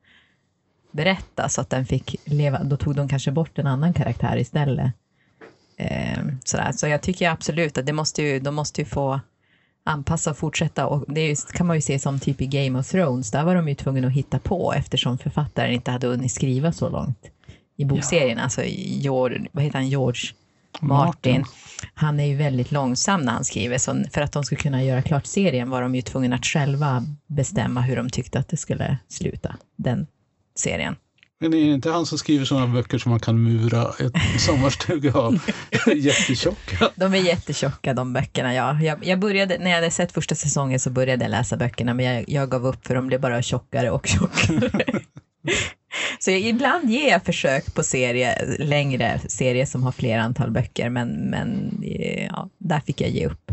berätta 0.93 1.49
så 1.49 1.61
att 1.61 1.71
den 1.71 1.87
fick 1.87 2.17
leva, 2.25 2.63
då 2.63 2.77
tog 2.77 2.97
de 2.97 3.09
kanske 3.09 3.31
bort 3.31 3.59
en 3.59 3.67
annan 3.67 3.93
karaktär 3.93 4.37
istället. 4.37 4.93
Eh, 5.77 6.19
sådär. 6.45 6.73
Så 6.73 6.89
jag 6.89 7.03
tycker 7.03 7.31
absolut 7.31 7.79
att 7.79 7.87
det 7.87 7.93
måste 7.93 8.23
ju, 8.23 8.41
de 8.41 8.55
måste 8.55 8.81
ju 8.81 8.85
få 8.85 9.21
anpassa 9.85 10.31
och 10.31 10.37
fortsätta. 10.37 10.87
Och 10.87 11.05
det 11.09 11.53
kan 11.53 11.67
man 11.67 11.77
ju 11.77 11.81
se 11.81 11.99
som 11.99 12.21
typ 12.21 12.41
i 12.41 12.47
Game 12.47 12.79
of 12.79 12.89
Thrones, 12.89 13.31
där 13.31 13.45
var 13.45 13.55
de 13.55 13.69
ju 13.69 13.75
tvungna 13.75 14.07
att 14.07 14.13
hitta 14.13 14.39
på 14.39 14.73
eftersom 14.73 15.19
författaren 15.19 15.73
inte 15.73 15.91
hade 15.91 16.07
hunnit 16.07 16.33
skriva 16.33 16.73
så 16.73 16.89
långt 16.89 17.31
i 17.77 17.85
bokserien. 17.85 18.39
Alltså 18.39 18.63
George, 18.65 19.47
vad 19.53 19.65
heter 19.65 19.79
han, 19.79 19.89
George 19.89 20.23
Martin. 20.81 21.41
Martin. 21.41 21.45
Han 21.95 22.21
är 22.21 22.25
ju 22.25 22.37
väldigt 22.37 22.73
långsam 22.73 23.21
när 23.21 23.33
han 23.33 23.45
skriver, 23.45 23.79
så 23.79 24.05
för 24.13 24.21
att 24.21 24.33
de 24.33 24.45
skulle 24.45 24.61
kunna 24.61 24.85
göra 24.85 25.03
klart 25.03 25.27
serien 25.27 25.71
var 25.71 25.83
de 25.83 25.95
ju 25.95 26.03
tvungna 26.03 26.37
att 26.37 26.47
själva 26.47 27.05
bestämma 27.27 27.81
hur 27.81 27.97
de 27.97 28.11
tyckte 28.11 28.39
att 28.39 28.49
det 28.49 28.57
skulle 28.57 28.99
sluta, 29.09 29.57
den 29.77 30.07
serien. 30.57 30.97
Men 31.43 31.55
är 31.55 31.67
det 31.67 31.73
inte 31.73 31.91
han 31.91 32.07
som 32.07 32.19
skriver 32.19 32.45
sådana 32.45 32.67
böcker 32.67 32.99
som 32.99 33.11
man 33.11 33.21
kan 33.21 33.43
mura 33.43 33.83
ett 33.83 34.41
sommarstuga 34.41 35.15
av? 35.15 35.41
Jättetjocka. 35.97 36.91
De 36.97 37.15
är 37.15 37.19
jättetjocka 37.19 37.95
de 37.95 38.13
böckerna, 38.13 38.55
ja. 38.55 38.81
Jag, 38.83 39.07
jag 39.07 39.19
började, 39.19 39.59
när 39.59 39.71
jag 39.71 39.77
hade 39.77 39.91
sett 39.91 40.13
första 40.13 40.35
säsongen 40.35 40.81
så 40.81 40.91
började 40.91 41.25
jag 41.25 41.31
läsa 41.31 41.57
böckerna, 41.57 41.95
men 41.95 42.07
jag, 42.07 42.25
jag 42.29 42.51
gav 42.51 42.67
upp 42.67 42.87
för 42.87 42.95
de 42.95 43.07
blev 43.07 43.21
bara 43.21 43.43
tjockare 43.43 43.91
och 43.91 44.07
tjockare. 44.07 44.71
så 46.19 46.31
jag, 46.31 46.41
ibland 46.41 46.91
ger 46.91 47.11
jag 47.11 47.25
försök 47.25 47.75
på 47.75 47.83
serie, 47.83 48.57
längre 48.59 49.21
serier 49.29 49.67
som 49.67 49.83
har 49.83 49.93
fler 49.93 50.19
antal 50.19 50.51
böcker, 50.51 50.91
men, 50.91 51.09
men 51.09 51.81
eh, 51.85 52.27
ja, 52.27 52.49
där 52.59 52.81
fick 52.81 53.01
jag 53.01 53.11
ge 53.11 53.27
upp. 53.27 53.53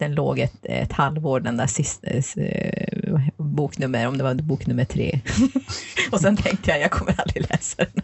Den 0.00 0.14
låg 0.14 0.38
ett, 0.38 0.56
ett 0.62 0.92
halvår, 0.92 1.40
den 1.40 1.56
där 1.56 1.66
sista 1.66 2.06
eh, 2.06 2.24
eh 2.36 3.20
boknummer, 3.36 4.06
om 4.06 4.18
det 4.18 4.24
var 4.24 4.34
bok 4.34 4.66
nummer 4.66 4.84
tre. 4.84 5.20
och 6.12 6.20
sen 6.20 6.36
tänkte 6.36 6.70
jag, 6.70 6.80
jag 6.80 6.90
kommer 6.90 7.20
aldrig 7.20 7.50
läsa 7.50 7.76
den. 7.76 8.02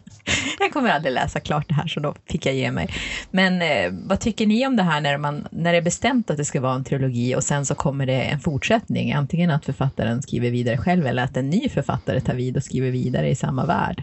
Jag 0.58 0.72
kommer 0.72 0.90
aldrig 0.90 1.14
läsa 1.14 1.40
klart 1.40 1.68
det 1.68 1.74
här, 1.74 1.86
så 1.86 2.00
då 2.00 2.14
fick 2.30 2.46
jag 2.46 2.54
ge 2.54 2.70
mig. 2.70 2.94
Men 3.30 3.62
eh, 3.62 3.92
vad 4.08 4.20
tycker 4.20 4.46
ni 4.46 4.66
om 4.66 4.76
det 4.76 4.82
här 4.82 5.00
när, 5.00 5.18
man, 5.18 5.48
när 5.50 5.72
det 5.72 5.78
är 5.78 5.82
bestämt 5.82 6.30
att 6.30 6.36
det 6.36 6.44
ska 6.44 6.60
vara 6.60 6.74
en 6.74 6.84
trilogi 6.84 7.34
och 7.34 7.44
sen 7.44 7.66
så 7.66 7.74
kommer 7.74 8.06
det 8.06 8.22
en 8.22 8.40
fortsättning? 8.40 9.12
Antingen 9.12 9.50
att 9.50 9.64
författaren 9.64 10.22
skriver 10.22 10.50
vidare 10.50 10.78
själv 10.78 11.06
eller 11.06 11.24
att 11.24 11.36
en 11.36 11.50
ny 11.50 11.68
författare 11.68 12.20
tar 12.20 12.34
vid 12.34 12.56
och 12.56 12.62
skriver 12.62 12.90
vidare 12.90 13.30
i 13.30 13.34
samma 13.34 13.66
värld. 13.66 14.02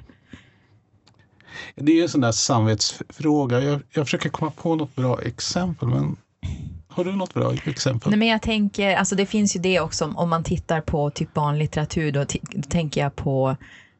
Det 1.76 1.92
är 1.92 1.96
ju 1.96 2.02
en 2.02 2.10
sån 2.10 2.22
där 2.22 2.32
samvetsfråga. 2.32 3.62
Jag, 3.62 3.82
jag 3.94 4.06
försöker 4.06 4.30
komma 4.30 4.52
på 4.52 4.76
något 4.76 4.96
bra 4.96 5.22
exempel, 5.22 5.88
men 5.88 6.16
har 6.94 7.04
du 7.06 7.12
något 7.16 7.34
bra 7.34 7.54
exempel? 7.66 8.10
Nej, 8.10 8.20
men 8.20 8.28
jag 8.28 8.42
tänker, 8.42 8.96
alltså 8.96 9.16
det 9.16 9.26
finns 9.26 9.56
ju 9.56 9.60
det 9.60 9.80
också, 9.80 10.14
om- 10.16 10.30
man 10.30 10.44
tittar 10.44 10.82
på 10.82 11.10
typ 11.10 11.34
barnlitteratur, 11.34 12.12
då, 12.12 12.26
då 12.52 12.62
tänker 12.62 13.02
jag 13.02 13.16
på 13.16 13.56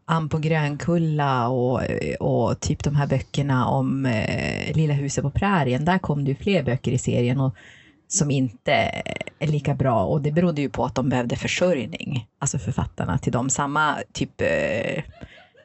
Ann 0.06 0.30
på 0.30 0.38
Grönkulla 0.38 1.48
och, 1.48 1.82
och 2.20 2.60
typ 2.60 2.84
de 2.84 2.96
här 2.96 3.08
böckerna 3.08 3.68
om 3.68 4.06
eh, 4.06 4.76
Lilla 4.76 4.94
huset 4.94 5.24
på 5.24 5.30
prärien. 5.32 5.86
Där 5.86 5.98
kom 6.00 6.24
det 6.26 6.32
ju 6.32 6.36
fler 6.36 6.64
böcker 6.64 6.92
i 6.92 6.98
serien 6.98 7.40
och, 7.40 7.56
som 8.08 8.32
inte 8.32 8.72
är 9.40 9.48
lika 9.48 9.74
bra 9.76 10.04
och 10.04 10.22
det 10.22 10.32
berodde 10.32 10.62
ju 10.62 10.70
på 10.70 10.86
att 10.86 10.96
de 10.96 11.10
behövde 11.10 11.36
försörjning, 11.36 12.28
alltså 12.40 12.58
författarna 12.58 13.18
till 13.18 13.32
dem. 13.32 13.50
Samma 13.50 13.96
typ 14.14 14.42
eh, 14.42 15.04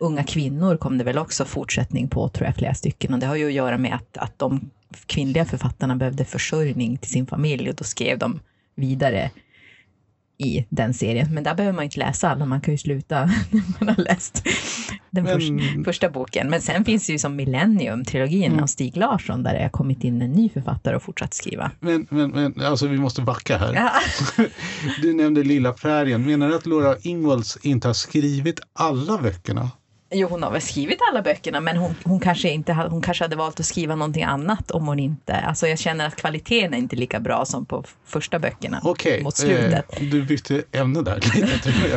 Unga 0.00 0.24
kvinnor 0.24 0.76
kom 0.76 0.98
det 0.98 1.04
väl 1.04 1.18
också 1.18 1.44
fortsättning 1.44 2.08
på, 2.08 2.28
tror 2.28 2.46
jag, 2.46 2.56
flera 2.56 2.74
stycken. 2.74 3.14
Och 3.14 3.20
det 3.20 3.26
har 3.26 3.36
ju 3.36 3.46
att 3.46 3.52
göra 3.52 3.78
med 3.78 3.94
att, 3.94 4.18
att 4.18 4.38
de 4.38 4.70
kvinnliga 5.06 5.44
författarna 5.44 5.96
behövde 5.96 6.24
försörjning 6.24 6.96
till 6.98 7.10
sin 7.10 7.26
familj 7.26 7.68
och 7.68 7.74
då 7.74 7.84
skrev 7.84 8.18
de 8.18 8.40
vidare 8.76 9.30
i 10.40 10.66
den 10.68 10.94
serien. 10.94 11.34
Men 11.34 11.44
där 11.44 11.54
behöver 11.54 11.74
man 11.76 11.84
inte 11.84 11.98
läsa 11.98 12.28
alla, 12.30 12.46
man 12.46 12.60
kan 12.60 12.74
ju 12.74 12.78
sluta 12.78 13.24
när 13.50 13.62
man 13.84 13.88
har 13.96 14.04
läst 14.04 14.42
den 15.10 15.24
Men- 15.24 15.34
första, 15.40 15.84
första 15.84 16.10
boken. 16.10 16.50
Men 16.50 16.60
sen 16.60 16.84
finns 16.84 17.06
det 17.06 17.12
ju 17.12 17.18
som 17.18 17.36
Millennium-trilogin 17.40 18.46
Mm. 18.52 18.62
av 18.62 18.66
Stig 18.66 18.96
Larsson, 18.96 19.42
där 19.42 19.54
det 19.54 19.62
har 19.62 19.68
kommit 19.68 20.04
in 20.04 20.22
en 20.22 20.32
ny 20.32 20.48
författare 20.48 20.96
och 20.96 21.02
fortsatt 21.02 21.34
skriva. 21.34 21.70
Men, 21.80 22.06
men, 22.10 22.30
men 22.30 22.60
alltså 22.62 22.86
vi 22.86 22.98
måste 22.98 23.22
backa 23.22 23.58
här. 23.58 23.74
Ja. 23.74 23.92
Du 25.02 25.12
nämnde 25.14 25.42
Lilla 25.42 25.72
prärien. 25.72 26.26
Menar 26.26 26.48
du 26.48 26.54
att 26.56 26.66
Laura 26.66 26.96
Ingalls 27.02 27.58
inte 27.62 27.88
har 27.88 27.94
skrivit 27.94 28.60
alla 28.72 29.18
böckerna? 29.18 29.70
Jo, 30.10 30.28
hon 30.28 30.42
har 30.42 30.50
väl 30.50 30.60
skrivit 30.60 30.98
alla 31.10 31.22
böckerna, 31.22 31.60
men 31.60 31.76
hon, 31.76 31.94
hon, 32.04 32.20
kanske 32.20 32.48
inte, 32.50 32.72
hon 32.72 33.02
kanske 33.02 33.24
hade 33.24 33.36
valt 33.36 33.60
att 33.60 33.66
skriva 33.66 33.94
någonting 33.94 34.22
annat 34.22 34.70
om 34.70 34.86
hon 34.86 34.98
inte... 34.98 35.32
Alltså 35.34 35.66
jag 35.66 35.78
känner 35.78 36.06
att 36.06 36.16
kvaliteten 36.16 36.74
är 36.74 36.78
inte 36.78 36.96
lika 36.96 37.20
bra 37.20 37.44
som 37.44 37.66
på 37.66 37.84
första 38.04 38.38
böckerna. 38.38 38.80
Okej, 38.84 39.22
Mot 39.22 39.36
slutet. 39.36 40.00
eh, 40.00 40.02
du 40.10 40.22
bytte 40.22 40.62
ämne 40.72 41.02
där 41.02 41.16
lite. 41.34 41.94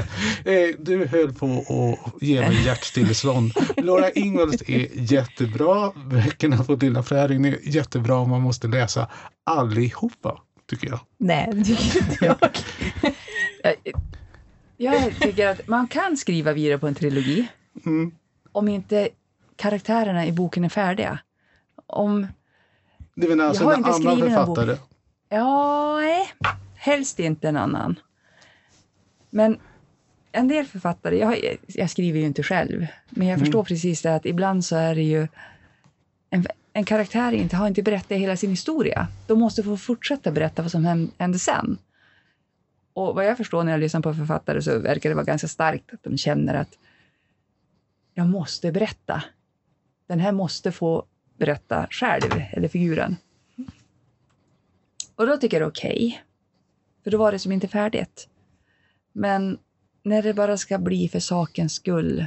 Eh, 0.51 0.75
du 0.79 1.07
höll 1.07 1.33
på 1.33 1.45
att 1.45 2.21
ge 2.23 2.39
mig 2.41 2.65
hjärtstillestånd. 2.65 3.51
Laura 3.77 4.11
Ingalls 4.11 4.61
är 4.67 4.87
jättebra. 4.93 5.91
Böckerna 5.95 6.63
på 6.63 6.75
Lilla 6.75 7.03
prärien 7.03 7.45
är 7.45 7.57
jättebra. 7.61 8.25
Man 8.25 8.41
måste 8.41 8.67
läsa 8.67 9.07
allihopa, 9.43 10.41
tycker 10.69 10.87
jag. 10.87 10.99
Nej, 11.17 11.49
det 11.53 11.63
tycker 11.63 11.99
inte. 11.99 12.25
Jag, 12.25 12.37
jag 14.77 15.19
tycker 15.21 15.47
att 15.47 15.67
man 15.67 15.87
kan 15.87 16.17
skriva 16.17 16.53
vidare 16.53 16.77
på 16.79 16.87
en 16.87 16.95
trilogi 16.95 17.47
Mm. 17.85 18.11
om 18.51 18.67
inte 18.67 19.09
karaktärerna 19.55 20.25
i 20.25 20.31
boken 20.31 20.63
är 20.63 20.69
färdiga. 20.69 21.19
Om, 21.87 22.27
Det 23.15 23.27
är 23.27 23.41
alltså 23.41 23.63
Jag 23.63 23.67
har 23.69 23.73
en 23.73 23.79
inte 23.79 23.89
annan 24.09 24.19
författare. 24.19 24.77
ja, 25.29 25.95
nej, 25.99 26.27
helst 26.75 27.19
inte 27.19 27.49
en 27.49 27.57
annan. 27.57 27.99
Men 29.29 29.57
en 30.31 30.47
del 30.47 30.65
författare, 30.65 31.17
jag, 31.17 31.57
jag 31.67 31.89
skriver 31.89 32.19
ju 32.19 32.25
inte 32.25 32.43
själv, 32.43 32.87
men 33.09 33.27
jag 33.27 33.39
förstår 33.39 33.63
precis 33.63 34.01
det 34.01 34.15
att 34.15 34.25
ibland 34.25 34.65
så 34.65 34.75
är 34.75 34.95
det 34.95 35.01
ju 35.03 35.27
en, 36.29 36.45
en 36.73 36.83
karaktär 36.85 37.31
inte 37.31 37.55
har 37.55 37.67
inte 37.67 37.83
berättat 37.83 38.17
hela 38.17 38.37
sin 38.37 38.49
historia. 38.49 39.07
De 39.27 39.39
måste 39.39 39.63
få 39.63 39.77
fortsätta 39.77 40.31
berätta 40.31 40.61
vad 40.61 40.71
som 40.71 40.85
hän- 40.85 41.11
hände 41.17 41.39
sen. 41.39 41.77
Och 42.93 43.15
vad 43.15 43.25
jag 43.25 43.37
förstår 43.37 43.63
när 43.63 43.71
jag 43.71 43.79
lyssnar 43.79 44.01
på 44.01 44.13
författare 44.13 44.61
så 44.61 44.79
verkar 44.79 45.09
det 45.09 45.15
vara 45.15 45.25
ganska 45.25 45.47
starkt 45.47 45.93
att 45.93 46.03
de 46.03 46.17
känner 46.17 46.53
att 46.53 46.77
jag 48.13 48.27
måste 48.27 48.71
berätta. 48.71 49.23
Den 50.07 50.19
här 50.19 50.31
måste 50.31 50.71
få 50.71 51.05
berätta 51.37 51.87
själv, 51.91 52.43
eller 52.51 52.67
figuren. 52.67 53.15
Och 55.15 55.27
då 55.27 55.37
tycker 55.37 55.57
jag 55.57 55.61
det 55.61 55.65
är 55.65 55.69
okej. 55.71 56.23
För 57.03 57.11
då 57.11 57.17
var 57.17 57.31
det 57.31 57.39
som 57.39 57.51
inte 57.51 57.67
färdigt. 57.67 58.27
Men 59.13 59.57
när 60.03 60.21
det 60.21 60.33
bara 60.33 60.57
ska 60.57 60.77
bli 60.77 61.09
för 61.09 61.19
sakens 61.19 61.73
skull. 61.73 62.25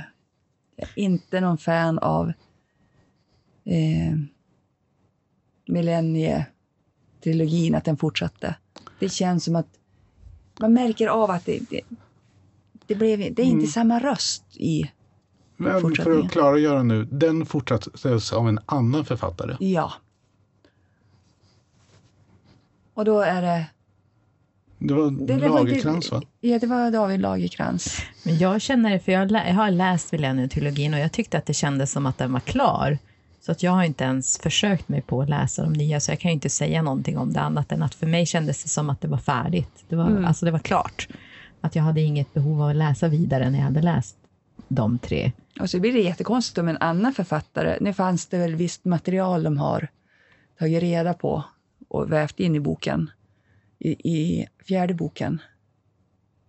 Jag 0.77 0.89
är 0.89 0.99
inte 0.99 1.41
någon 1.41 1.59
fan 1.59 1.99
av 1.99 2.29
eh, 3.65 4.17
millennietrilogin, 5.67 7.75
att 7.75 7.85
den 7.85 7.97
fortsatte. 7.97 8.57
Det 8.99 9.09
känns 9.09 9.45
som 9.45 9.57
att 9.57 9.79
man 10.61 10.73
märker 10.73 11.09
av 11.09 11.31
att 11.31 11.47
det, 11.47 11.61
det, 11.71 11.81
det, 12.87 12.95
blev, 12.95 13.19
det 13.19 13.43
är 13.43 13.47
inte 13.47 13.55
Mm. 13.59 13.67
samma 13.67 14.01
röst 14.01 14.45
i... 14.57 14.91
Men 15.57 15.95
för 15.95 16.21
att 16.21 16.31
klargöra 16.31 16.83
nu, 16.83 17.05
den 17.05 17.47
fortsattes 17.47 18.33
av 18.33 18.49
en 18.49 18.59
annan 18.67 19.05
författare. 19.05 19.57
Ja. 19.61 19.93
Och 22.95 23.05
då 23.05 23.21
är 23.21 23.43
det... 23.43 23.67
Det 24.79 24.95
var 24.95 25.11
det 25.11 25.49
Lagercrantz 25.49 26.13
va? 26.13 26.23
Ja, 26.41 26.59
det 26.59 26.67
var 26.67 26.91
David 26.91 27.21
Lagercrantz. 27.21 28.03
Men 28.25 28.39
jag 28.39 28.61
känner, 28.61 28.99
för 28.99 29.13
jag, 29.13 29.31
jag 29.31 29.55
har 29.55 29.71
läst 29.71 30.13
Millennium-trilogin 30.13 30.95
och 30.95 31.01
jag 31.01 31.13
tyckte 31.13 31.39
att 31.39 31.47
det 31.47 31.55
kändes 31.55 31.93
som 31.93 32.07
att 32.07 32.19
den 32.19 32.33
var 32.33 32.41
klar. 32.41 32.99
Så 33.41 33.53
att 33.53 33.63
jag 33.63 33.73
har 33.73 33.85
inte 33.85 34.05
ens 34.05 34.39
försökt 34.39 34.89
mig 34.89 35.03
på 35.03 35.23
att 35.23 35.29
läsa 35.29 35.63
de 35.63 35.73
nya, 35.73 36.01
så 36.01 36.13
jag 36.13 36.21
kan 36.21 36.29
ju 36.31 36.35
inte 36.35 36.51
säga 36.51 36.83
någonting 36.83 37.19
om 37.19 37.33
det 37.33 37.41
annat 37.41 37.73
än 37.73 37.83
att 37.83 37.95
för 37.95 38.07
mig 38.07 38.27
kändes 38.27 38.63
det 38.63 38.69
som 38.69 38.91
att 38.91 39.01
det 39.01 39.09
var 39.09 39.19
färdigt. 39.19 39.85
Det 39.89 39.97
var, 39.97 40.07
Mm. 40.07 40.25
Alltså 40.25 40.45
det 40.45 40.51
var 40.51 40.59
klart. 40.59 41.09
Att 41.61 41.77
jag 41.77 41.83
hade 41.83 42.01
inget 42.01 42.35
behov 42.35 42.63
av 42.63 42.69
att 42.69 42.77
läsa 42.77 43.09
vidare 43.09 43.51
när 43.51 43.59
jag 43.59 43.65
hade 43.65 43.83
läst 43.83 44.17
de 44.69 44.99
tre. 44.99 45.33
Och 45.61 45.71
så 45.71 45.81
blir 45.81 45.93
det 45.93 46.01
jättekonstigt 46.01 46.59
om 46.59 46.69
en 46.69 46.77
annan 46.81 47.15
författare, 47.15 47.79
nu 47.81 47.93
fanns 47.93 48.27
det 48.27 48.39
väl 48.39 48.55
visst 48.55 48.85
material 48.85 49.43
de 49.43 49.59
har 49.59 49.89
tagit 50.59 50.83
reda 50.83 51.15
på 51.15 51.45
och 51.89 52.13
vävt 52.13 52.41
in 52.41 52.55
i 52.55 52.61
boken, 52.61 53.11
i, 53.79 53.91
i 53.91 54.49
fjärde 54.65 54.95
boken. 54.95 55.43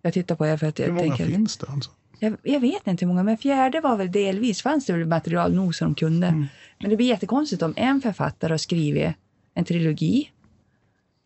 Jag 0.02 0.14
tittar 0.14 0.36
på 0.36 0.48
er 0.48 0.58
för 0.58 0.68
att 0.68 0.80
jag 0.80 0.86
Hur 0.86 0.94
många 0.94 1.08
tänker, 1.08 1.26
finns 1.26 1.58
det? 1.58 1.68
Alltså? 1.70 1.92
jag, 2.20 2.38
jag 2.44 2.60
vet 2.60 2.88
inte 2.88 3.06
hur 3.06 3.08
många, 3.08 3.24
men 3.24 3.38
fjärde 3.38 3.82
var 3.82 3.98
väl 3.98 4.12
delvis, 4.12 4.62
fanns 4.62 4.86
det 4.86 4.94
väl 4.94 5.06
material 5.08 5.54
nog 5.54 5.76
som 5.76 5.88
de 5.88 5.96
kunde. 5.96 6.28
Mm. 6.28 6.46
Men 6.80 6.90
det 6.90 6.98
blir 6.98 7.08
jättekonstigt 7.08 7.62
om 7.62 7.74
en 7.78 8.02
författare 8.02 8.54
har 8.54 8.58
skrivit 8.58 9.16
en 9.54 9.66
trilogi 9.66 10.32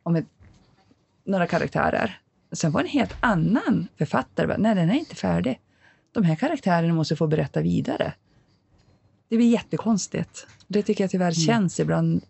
om 0.04 0.16
ett, 0.16 0.26
några 1.26 1.48
karaktärer. 1.48 2.20
Sen 2.52 2.72
var 2.72 2.82
en 2.82 2.88
helt 2.88 3.16
annan 3.20 3.88
författare 3.98 4.56
nej 4.58 4.76
den 4.76 4.90
är 4.90 4.94
inte 4.94 5.16
färdig. 5.16 5.60
De 6.12 6.24
här 6.24 6.36
karaktärerna 6.36 6.94
måste 6.94 7.16
få 7.16 7.28
berätta 7.28 7.62
vidare. 7.62 8.14
Det 9.30 9.38
blir 9.38 9.52
jättekonstigt. 9.52 10.48
Det 10.68 10.84
tycker 10.84 11.04
jag 11.04 11.12
tyvärr 11.12 11.32
känns 11.32 11.80
ibland 11.80 12.22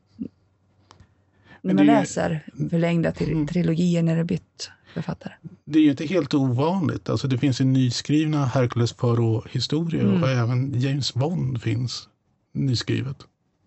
när 1.61 1.73
man 1.73 1.85
läser 1.85 2.45
förlängda 2.69 3.11
tri- 3.11 3.31
Mm. 3.31 3.47
trilogier 3.47 4.03
när 4.03 4.15
det 4.17 4.23
bytt 4.23 4.71
författare. 4.93 5.33
Det 5.65 5.79
är 5.79 5.83
ju 5.83 5.89
inte 5.91 6.05
helt 6.05 6.33
ovanligt. 6.33 7.09
Alltså 7.09 7.27
det 7.27 7.37
finns 7.37 7.61
ju 7.61 7.65
nyskrivna 7.65 8.45
Hercules 8.45 8.93
Poirot-historier 8.93 10.03
Mm. 10.03 10.23
och 10.23 10.29
även 10.29 10.79
James 10.81 11.13
Bond 11.13 11.61
finns 11.61 12.09
nyskrivet. 12.51 13.17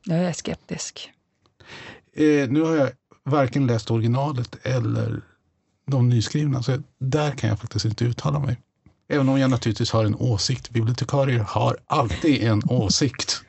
Jag 0.05 0.19
är 0.19 0.33
skeptisk. 0.33 1.11
Eh, 2.15 2.49
nu 2.51 2.61
har 2.61 2.77
jag 2.77 2.91
varken 3.25 3.67
läst 3.67 3.91
originalet 3.91 4.57
eller 4.67 5.21
de 5.87 6.09
nyskrivna, 6.09 6.63
så 6.63 6.83
där 6.99 7.31
kan 7.31 7.51
jag 7.51 7.59
faktiskt 7.61 7.85
inte 7.85 8.05
uttala 8.05 8.39
mig. 8.39 8.57
Även 9.13 9.29
om 9.29 9.39
jag 9.39 9.51
naturligtvis 9.51 9.91
har 9.91 10.05
en 10.05 10.15
åsikt. 10.15 10.71
Bibliotekarier 10.71 11.39
har 11.39 11.77
alltid 11.87 12.43
en 12.43 12.63
åsikt. 12.69 13.43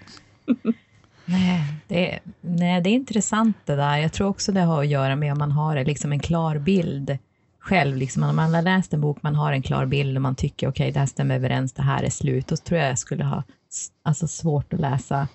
Nej 1.26 1.64
det, 1.88 2.20
nej, 2.42 2.82
det 2.82 2.90
är 2.90 2.94
intressant 2.94 3.58
det 3.66 3.76
där. 3.76 3.98
Jag 3.98 4.14
tror 4.14 4.28
också 4.28 4.52
det 4.52 4.62
har 4.62 4.82
att 4.82 4.88
göra 4.88 5.16
med 5.16 5.32
om 5.32 5.38
man 5.38 5.52
har 5.52 5.86
liksom 5.86 6.12
en 6.12 6.20
klar 6.20 6.58
bild 6.58 7.18
själv. 7.60 7.98
Liksom, 7.98 8.24
om 8.24 8.36
man 8.36 8.54
har 8.54 8.62
läst 8.62 8.94
en 8.94 9.02
bok, 9.02 9.18
man 9.22 9.36
har 9.36 9.52
en 9.52 9.62
klar 9.62 9.86
bild 9.86 10.18
och 10.18 10.22
man 10.22 10.36
tycker 10.36 10.70
okej, 10.70 10.92
det 10.92 11.00
här 11.00 11.06
stämmer 11.06 11.36
överens, 11.36 11.74
det 11.74 11.82
här 11.82 12.04
är 12.04 12.10
slut. 12.10 12.48
Då 12.48 12.58
tror 12.58 12.80
jag 12.80 12.90
jag 12.90 13.00
skulle 13.00 13.24
ha 13.24 13.44
alltså, 14.04 14.28
svårt 14.28 14.74
att 14.74 14.80
läsa 14.80 15.28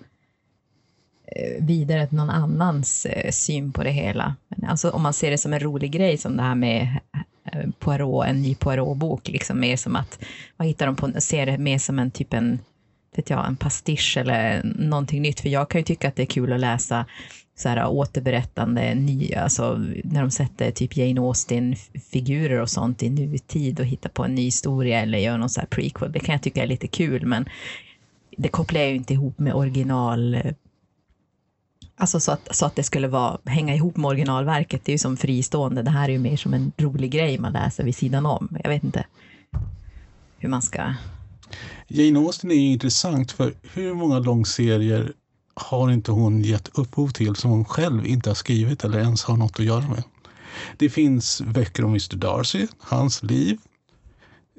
eh, 1.25 1.65
vidare 1.65 2.07
till 2.07 2.17
någon 2.17 2.29
annans 2.29 3.05
eh, 3.05 3.31
syn 3.31 3.71
på 3.71 3.83
det 3.83 3.91
hela. 3.91 4.35
Men 4.47 4.69
alltså, 4.69 4.89
om 4.89 5.01
man 5.01 5.13
ser 5.13 5.31
det 5.31 5.37
som 5.37 5.53
en 5.53 5.59
rolig 5.59 5.91
grej, 5.91 6.17
som 6.17 6.37
det 6.37 6.43
här 6.43 6.55
med 6.55 6.99
Eh, 7.53 7.69
Poirot, 7.79 8.25
en 8.25 8.41
ny 8.41 8.55
Poirot-bok, 8.55 9.29
liksom 9.29 9.59
mer 9.59 9.77
som 9.77 9.95
att, 9.95 10.19
vad 10.57 10.67
hittar 10.67 10.85
de 10.85 10.95
på, 10.95 11.11
ser 11.21 11.45
det 11.45 11.57
mer 11.57 11.77
som 11.77 11.99
en 11.99 12.11
typ 12.11 12.33
en 12.33 12.59
vet 13.15 13.29
jag, 13.29 13.47
en 13.47 13.55
pastisch 13.55 14.17
eller 14.17 14.61
någonting 14.63 15.21
nytt. 15.21 15.39
För 15.39 15.49
jag 15.49 15.69
kan 15.69 15.81
ju 15.81 15.85
tycka 15.85 16.07
att 16.07 16.15
det 16.15 16.21
är 16.21 16.25
kul 16.25 16.53
att 16.53 16.59
läsa 16.59 17.05
så 17.55 17.69
här 17.69 17.87
återberättande, 17.87 18.95
nya, 18.95 19.41
alltså 19.41 19.77
när 20.03 20.21
de 20.21 20.31
sätter 20.31 20.71
typ 20.71 20.97
Jane 20.97 21.21
Austen-figurer 21.21 22.61
och 22.61 22.69
sånt 22.69 23.03
i 23.03 23.09
nutid 23.09 23.79
och 23.79 23.85
hittar 23.85 24.09
på 24.09 24.23
en 24.23 24.35
ny 24.35 24.41
historia 24.41 25.01
eller 25.01 25.17
gör 25.17 25.37
någon 25.37 25.49
så 25.49 25.59
här 25.59 25.67
prequel. 25.67 26.11
Det 26.11 26.19
kan 26.19 26.33
jag 26.33 26.41
tycka 26.41 26.63
är 26.63 26.67
lite 26.67 26.87
kul, 26.87 27.25
men 27.25 27.45
det 28.37 28.47
kopplar 28.47 28.81
jag 28.81 28.89
ju 28.89 28.95
inte 28.95 29.13
ihop 29.13 29.39
med 29.39 29.53
original... 29.53 30.35
Eh, 30.35 30.53
Alltså 31.99 32.19
så 32.19 32.31
att, 32.31 32.55
så 32.55 32.65
att 32.65 32.75
det 32.75 32.83
skulle 32.83 33.07
vara, 33.07 33.37
hänga 33.45 33.75
ihop 33.75 33.97
med 33.97 34.07
originalverket, 34.07 34.81
det 34.85 34.91
är 34.91 34.93
ju 34.93 34.97
som 34.97 35.17
fristående. 35.17 35.83
Det 35.83 35.89
här 35.89 36.09
är 36.09 36.13
ju 36.13 36.19
mer 36.19 36.37
som 36.37 36.53
en 36.53 36.71
rolig 36.77 37.11
grej 37.11 37.37
man 37.37 37.53
läser 37.53 37.83
vid 37.83 37.95
sidan 37.95 38.25
om. 38.25 38.57
Jag 38.63 38.69
vet 38.69 38.83
inte 38.83 39.05
hur 40.37 40.49
man 40.49 40.61
ska... 40.61 40.93
Jane 41.87 42.19
Austen 42.19 42.51
är 42.51 42.55
ju 42.55 42.71
intressant 42.71 43.31
för 43.31 43.53
hur 43.73 43.93
många 43.93 44.19
långserier 44.19 45.13
har 45.53 45.91
inte 45.91 46.11
hon 46.11 46.41
gett 46.41 46.77
upphov 46.77 47.09
till 47.09 47.35
som 47.35 47.51
hon 47.51 47.65
själv 47.65 48.05
inte 48.05 48.29
har 48.29 48.35
skrivit 48.35 48.83
eller 48.83 48.99
ens 48.99 49.23
har 49.23 49.37
något 49.37 49.59
att 49.59 49.65
göra 49.65 49.87
med. 49.87 50.03
Det 50.77 50.89
finns 50.89 51.41
böcker 51.41 51.83
om 51.83 51.89
Mr 51.91 52.15
Darcy, 52.15 52.67
hans 52.79 53.23
liv. 53.23 53.57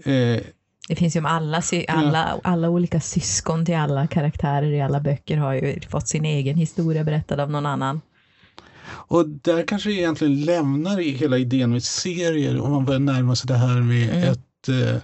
Eh, 0.05 0.41
det 0.91 0.97
finns 0.97 1.17
ju 1.17 1.21
om 1.21 1.27
alla, 1.27 1.63
sy- 1.63 1.85
alla, 1.89 2.41
alla 2.45 2.69
olika 2.71 3.01
syskon 3.01 3.67
till 3.67 3.77
alla 3.77 4.07
karaktärer 4.07 4.73
i 4.73 4.81
alla 4.81 5.01
böcker 5.01 5.37
har 5.37 5.53
ju 5.55 5.81
fått 5.81 6.09
sin 6.09 6.25
egen 6.25 6.57
historia 6.57 7.05
berättad 7.05 7.41
av 7.41 7.51
någon 7.51 7.67
annan. 7.67 8.01
Och 8.89 9.29
där 9.29 9.63
kanske 9.67 9.93
egentligen 9.93 10.45
lämnar 10.45 11.01
i 11.01 11.11
hela 11.11 11.39
idén 11.39 11.71
med 11.71 11.83
serier 11.83 12.61
om 12.61 12.73
man 12.73 12.85
börjar 12.85 13.01
närma 13.01 13.37
sig 13.37 13.49
det 13.49 13.55
här 13.57 13.81
med 13.81 14.11
Mm. 14.11 14.33
ett 14.33 14.69
eh, 14.69 14.97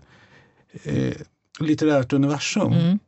eh, 0.94 1.14
litterärt 1.60 2.12
universum. 2.12 2.72
Mm. 2.72 2.98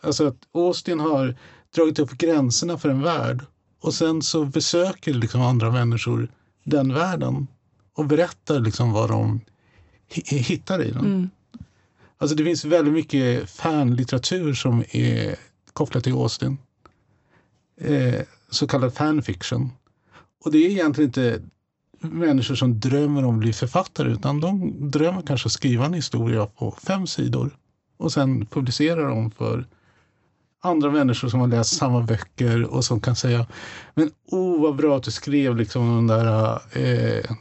Alltså 0.00 0.26
att 0.26 0.38
Austin 0.54 1.00
har 1.00 1.34
dragit 1.74 1.98
upp 1.98 2.10
gränserna 2.18 2.78
för 2.78 2.88
en 2.88 3.02
värld 3.02 3.40
och 3.82 3.94
sen 3.94 4.22
så 4.22 4.44
besöker 4.44 5.14
liksom 5.14 5.40
andra 5.42 5.70
människor 5.70 6.28
den 6.64 6.94
världen 6.94 7.46
och 7.96 8.06
berättar 8.06 8.60
liksom 8.60 8.92
vad 8.92 9.10
de 9.10 9.40
hi- 10.14 10.36
hittar 10.38 10.82
i 10.82 10.90
den. 10.90 11.04
Mm. 11.06 11.30
Alltså 12.20 12.36
det 12.36 12.44
finns 12.44 12.64
väldigt 12.64 12.94
mycket 12.94 13.50
fanlitteratur 13.50 14.54
som 14.54 14.84
är 14.90 15.36
kopplat 15.72 16.04
till 16.04 16.12
Austin. 16.12 16.58
Eh, 17.80 18.20
så 18.50 18.66
kallad 18.66 18.94
fanfiction. 18.94 19.72
Och 20.44 20.52
det 20.52 20.58
är 20.58 20.70
egentligen 20.70 21.08
inte 21.08 21.42
människor 22.00 22.54
som 22.54 22.80
drömmer 22.80 23.24
om 23.24 23.34
att 23.34 23.40
bli 23.40 23.52
författare 23.52 24.12
utan 24.12 24.40
de 24.40 24.74
drömmer 24.90 25.22
kanske 25.22 25.46
att 25.46 25.52
skriva 25.52 25.84
en 25.84 25.94
historia 25.94 26.46
på 26.46 26.70
fem 26.70 27.06
sidor 27.06 27.56
och 27.96 28.12
sen 28.12 28.46
publicera 28.46 29.08
dem 29.08 29.30
för 29.30 29.66
andra 30.60 30.90
människor 30.90 31.28
som 31.28 31.40
har 31.40 31.48
läst 31.48 31.76
samma 31.76 32.02
böcker 32.02 32.64
och 32.64 32.84
som 32.84 33.00
kan 33.00 33.16
säga 33.16 33.46
men 33.94 34.10
oh 34.26 34.62
vad 34.62 34.76
bra 34.76 34.96
att 34.96 35.02
du 35.02 35.10
skrev 35.10 35.56
liksom 35.56 35.96
den 35.96 36.06
där 36.06 36.60
eh, 36.72 37.36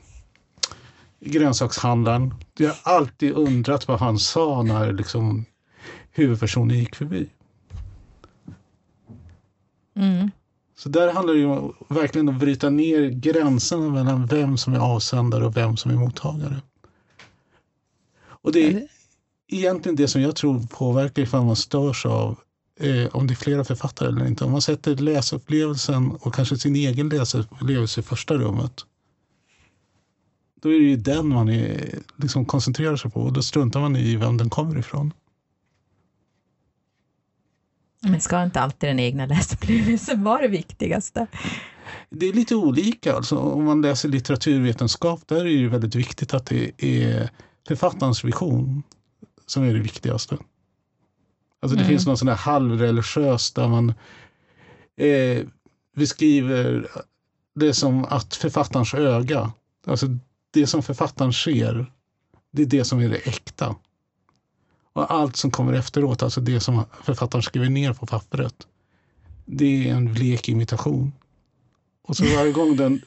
grönsakshandlaren. 1.20 2.34
Jag 2.58 2.70
har 2.70 2.94
alltid 2.94 3.34
undrat 3.34 3.88
vad 3.88 4.00
han 4.00 4.20
sa 4.20 4.64
när 4.64 4.94
liksom, 4.94 5.46
huvudpersonen 6.12 6.78
gick 6.78 6.96
förbi. 6.96 7.30
Mm. 9.96 10.32
Så 10.78 10.90
där 10.90 11.14
handlar 11.14 11.34
det 11.34 11.40
ju 11.40 11.46
om, 11.46 11.74
verkligen 11.88 12.30
om 12.30 12.36
att 12.36 12.42
bryta 12.42 12.70
ner 12.70 13.10
gränserna 13.10 13.90
mellan 13.90 14.26
vem 14.26 14.58
som 14.58 14.74
är 14.74 14.80
avsändare 14.80 15.46
och 15.46 15.58
vem 15.58 15.78
som 15.78 15.92
är 15.92 15.96
mottagare. 15.96 16.62
Och 18.42 18.52
det 18.52 18.68
är 18.68 18.88
egentligen 19.48 19.96
det 19.96 20.08
som 20.08 20.22
jag 20.22 20.36
tror 20.36 20.68
påverkar 20.68 21.22
ifall 21.22 21.46
man 21.46 21.56
störs 21.56 22.06
av 22.06 22.40
eh, 22.80 23.08
om 23.16 23.28
det 23.28 23.34
är 23.34 23.36
flera 23.36 23.64
författare 23.64 24.10
eller 24.10 24.28
inte. 24.28 24.46
Om 24.46 24.52
man 24.52 24.62
sätter 24.62 24.96
läsupplevelsen 24.96 26.12
och 26.12 26.34
kanske 26.34 26.58
sin 26.58 26.76
egen 26.76 27.10
läsupplevelse 27.10 28.00
i 28.00 28.04
första 28.04 28.34
rummet. 28.34 28.86
Då 30.62 30.70
är 30.70 30.80
det 30.80 30.86
ju 30.86 30.96
den 30.96 31.28
man 31.28 31.50
är, 31.50 32.00
liksom 32.16 32.46
koncentrerar 32.46 32.96
sig 32.96 33.12
på 33.12 33.22
och 33.22 33.34
då 33.34 33.42
struntar 33.42 33.80
man 33.80 33.96
i 33.96 34.16
vem 34.16 34.38
den 34.38 34.50
kommer 34.50 34.80
ifrån. 34.80 35.14
Men 38.02 38.22
ska 38.22 38.44
inte 38.44 38.60
alltid 38.60 38.90
den 38.90 39.00
egna 39.00 39.26
läsupplevelsen 39.26 40.24
vara 40.24 40.42
det 40.42 40.48
viktigaste? 40.48 41.28
Det 42.10 42.26
är 42.26 42.34
lite 42.34 42.56
olika. 42.56 43.16
Alltså, 43.16 43.38
om 43.38 43.64
man 43.66 43.82
läser 43.82 44.10
litteraturvetenskap 44.10 45.28
där 45.28 45.46
är 45.46 45.62
det 45.64 45.68
väldigt 45.68 45.96
viktigt 45.96 46.34
att 46.34 46.46
det 46.46 46.72
är 46.78 47.30
författarens 47.68 48.24
vision 48.24 48.84
som 49.46 49.64
är 49.64 49.74
det 49.74 49.80
viktigaste. 49.80 50.38
Alltså 51.62 51.76
det 51.76 51.82
Mm. 51.84 51.90
finns 51.90 52.08
något 52.08 52.20
sån 52.20 52.26
där 52.26 52.36
halvreligiöst 52.36 53.56
där 53.56 53.68
man 53.68 53.94
eh, 54.98 55.46
beskriver 55.96 56.88
det 57.56 57.74
som 57.74 58.06
att 58.06 58.36
författarens 58.36 58.94
öga, 58.94 59.52
alltså 59.88 60.08
det 60.52 60.68
som 60.68 60.84
författaren 60.84 61.34
ser, 61.34 61.92
det 62.52 62.62
är 62.62 62.66
det 62.66 62.86
som 62.86 63.00
är 63.00 63.10
det 63.10 63.28
äkta. 63.28 63.76
Och 64.94 65.12
allt 65.12 65.36
som 65.36 65.52
kommer 65.52 65.74
efteråt, 65.74 66.24
alltså 66.24 66.42
det 66.42 66.60
som 66.60 66.84
författaren 67.04 67.44
skriver 67.44 67.70
ner 67.70 67.94
på 67.94 68.06
pappret, 68.06 68.68
det 69.46 69.90
är 69.90 69.96
en 69.96 70.14
blek 70.14 70.50
imitation. 70.50 71.14
Och 72.04 72.18
så 72.18 72.24
varje 72.36 72.52
gång 72.52 72.76
den 72.76 73.02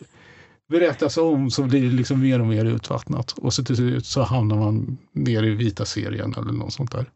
berättas 0.68 1.16
om 1.16 1.50
så 1.50 1.62
blir 1.62 1.82
det 1.82 1.96
liksom 1.96 2.20
mer 2.20 2.40
och 2.40 2.46
mer 2.46 2.64
utvattnat. 2.64 3.32
Och 3.32 3.54
så 3.54 3.64
till 3.64 3.76
slut 3.76 4.06
så 4.06 4.22
hamnar 4.22 4.56
man 4.56 4.98
ner 5.12 5.42
i 5.42 5.50
vita 5.50 5.84
serien 5.84 6.34
eller 6.34 6.52
något 6.52 6.72
sånt 6.72 6.92
där. 6.92 7.10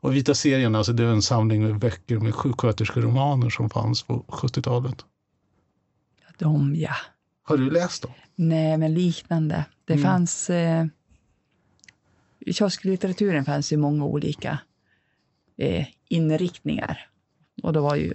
Och 0.00 0.14
vita 0.14 0.34
serien, 0.34 0.74
alltså 0.74 0.92
det 0.92 1.02
är 1.02 1.06
en 1.06 1.22
samling 1.22 1.62
med 1.62 1.78
böcker 1.78 2.18
med 2.18 2.34
sjuksköterskeromaner 2.34 3.50
som 3.50 3.70
fanns 3.70 4.02
på 4.02 4.24
70-talet. 4.28 5.04
De, 6.38 6.74
ja. 6.74 6.94
Har 7.50 7.56
du 7.56 7.70
läst 7.70 8.02
dem? 8.02 8.10
Nej, 8.34 8.76
men 8.78 8.94
liknande. 8.94 9.64
Det 9.84 9.92
Mm. 9.92 10.04
fanns... 10.04 10.50
Eh, 10.50 10.86
I 12.40 12.52
kiosklitteraturen 12.52 13.44
fanns 13.44 13.72
ju 13.72 13.76
många 13.76 14.04
olika 14.04 14.58
eh, 15.56 15.86
inriktningar. 16.08 17.08
Och 17.62 17.72
då 17.72 17.82
var 17.82 17.96
ju 17.96 18.14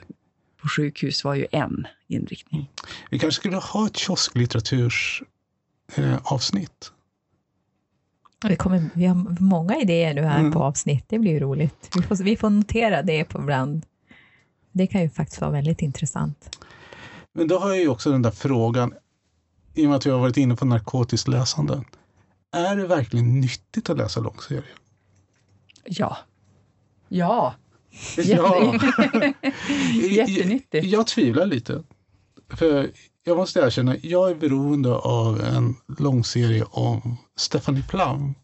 på 0.62 0.68
sjukhus 0.70 1.24
var 1.24 1.36
ju 1.36 1.48
en 1.52 1.88
inriktning. 2.08 2.70
Vi 3.12 3.20
kanske 3.20 3.40
skulle 3.42 3.56
ha 3.58 3.86
ett 3.88 3.98
kiosklitteraturs 3.98 5.24
eh, 5.96 6.18
avsnitt. 6.24 6.92
Vi, 8.48 8.56
kommer, 8.56 8.90
vi 8.94 9.06
har 9.06 9.42
många 9.44 9.78
idéer 9.82 10.14
nu 10.14 10.22
här 10.22 10.40
Mm. 10.40 10.52
på 10.52 10.64
avsnitt, 10.64 11.06
det 11.08 11.20
blir 11.20 11.32
ju 11.32 11.40
roligt. 11.40 11.90
Vi 11.96 12.02
får, 12.02 12.16
vi 12.24 12.38
får 12.38 12.50
notera 12.50 13.02
det 13.02 13.24
på 13.24 13.40
ibland. 13.40 13.86
Det 14.72 14.88
kan 14.88 15.02
ju 15.02 15.10
faktiskt 15.10 15.42
vara 15.42 15.52
väldigt 15.52 15.82
intressant. 15.82 16.58
Men 17.34 17.48
då 17.48 17.60
har 17.60 17.70
jag 17.70 17.78
ju 17.80 17.88
också 17.88 18.12
den 18.12 18.22
där 18.22 18.32
frågan, 18.32 18.94
i 19.76 19.86
och 19.86 19.90
med 19.90 19.96
att 19.98 20.06
vi 20.06 20.10
har 20.10 20.20
varit 20.20 20.38
inne 20.38 20.56
på 20.56 20.66
narkotiskt 20.66 21.28
läsande. 21.28 21.84
Är 22.52 22.76
det 22.76 22.88
verkligen 22.88 23.40
nyttigt 23.40 23.90
att 23.90 23.98
läsa 23.98 24.20
långserier? 24.20 24.74
Ja. 25.84 26.18
Ja. 27.08 27.54
Ja. 28.18 28.74
Jättenyttigt. 29.94 30.86
Jag 30.86 31.08
tvivlar 31.08 31.46
lite. 31.46 31.84
För 32.50 32.92
jag 33.24 33.38
måste 33.38 33.60
erkänna, 33.60 33.96
jag 34.02 34.32
är 34.32 34.36
beroende 34.36 34.96
av 34.96 35.42
en 35.42 35.76
långserie 35.98 36.64
om 36.72 37.18
Stephanie 37.36 37.84
Plum. 37.84 38.36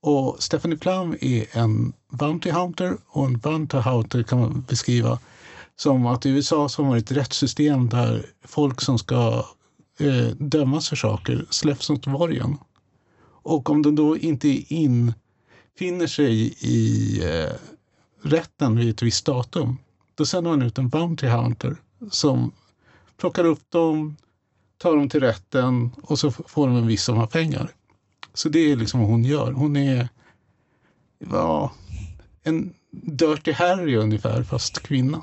Och 0.00 0.36
Stephanie 0.38 0.78
Plum 0.78 1.16
är 1.20 1.46
en 1.58 1.92
Bounty 2.10 2.50
Hunter 2.50 2.96
och 3.06 3.26
en 3.26 3.38
Bounty 3.38 3.76
Hunter 3.76 4.22
kan 4.22 4.40
man 4.40 4.64
beskriva 4.68 5.18
som 5.76 6.06
att 6.06 6.26
i 6.26 6.30
USA 6.30 6.68
så 6.68 6.82
har 6.82 6.88
man 6.88 6.98
ett 6.98 7.12
rättssystem 7.12 7.88
där 7.88 8.26
folk 8.44 8.80
som 8.80 8.98
ska 8.98 9.44
eh, 9.98 10.26
dömas 10.38 10.88
för 10.88 10.96
saker 10.96 11.46
släpps 11.50 11.90
mot 11.90 12.06
borgen. 12.06 12.58
Och 13.42 13.70
om 13.70 13.82
de 13.82 13.94
då 13.94 14.16
inte 14.16 14.48
infinner 14.48 16.06
sig 16.06 16.54
i 16.60 17.20
eh, 17.24 17.52
rätten 18.22 18.76
vid 18.76 18.90
ett 18.90 19.02
visst 19.02 19.26
datum, 19.26 19.78
då 20.14 20.26
sänder 20.26 20.50
man 20.50 20.62
ut 20.62 20.78
en 20.78 20.88
Bounty 20.88 21.26
Hunter 21.26 21.76
som 22.10 22.52
plockar 23.16 23.44
upp 23.44 23.70
dem, 23.70 24.16
tar 24.78 24.96
dem 24.96 25.08
till 25.08 25.20
rätten 25.20 25.90
och 26.02 26.18
så 26.18 26.30
får 26.30 26.66
de 26.66 26.76
en 26.76 26.86
viss 26.86 27.02
summa 27.02 27.26
pengar. 27.26 27.70
Så 28.34 28.48
det 28.48 28.58
är 28.58 28.76
liksom 28.76 29.00
vad 29.00 29.08
hon 29.08 29.24
gör. 29.24 29.52
Hon 29.52 29.76
är 29.76 30.08
ja, 31.18 31.72
en 32.42 32.74
Dirty 32.90 33.52
Harry 33.52 33.96
ungefär, 33.96 34.42
fast 34.42 34.78
kvinna. 34.78 35.22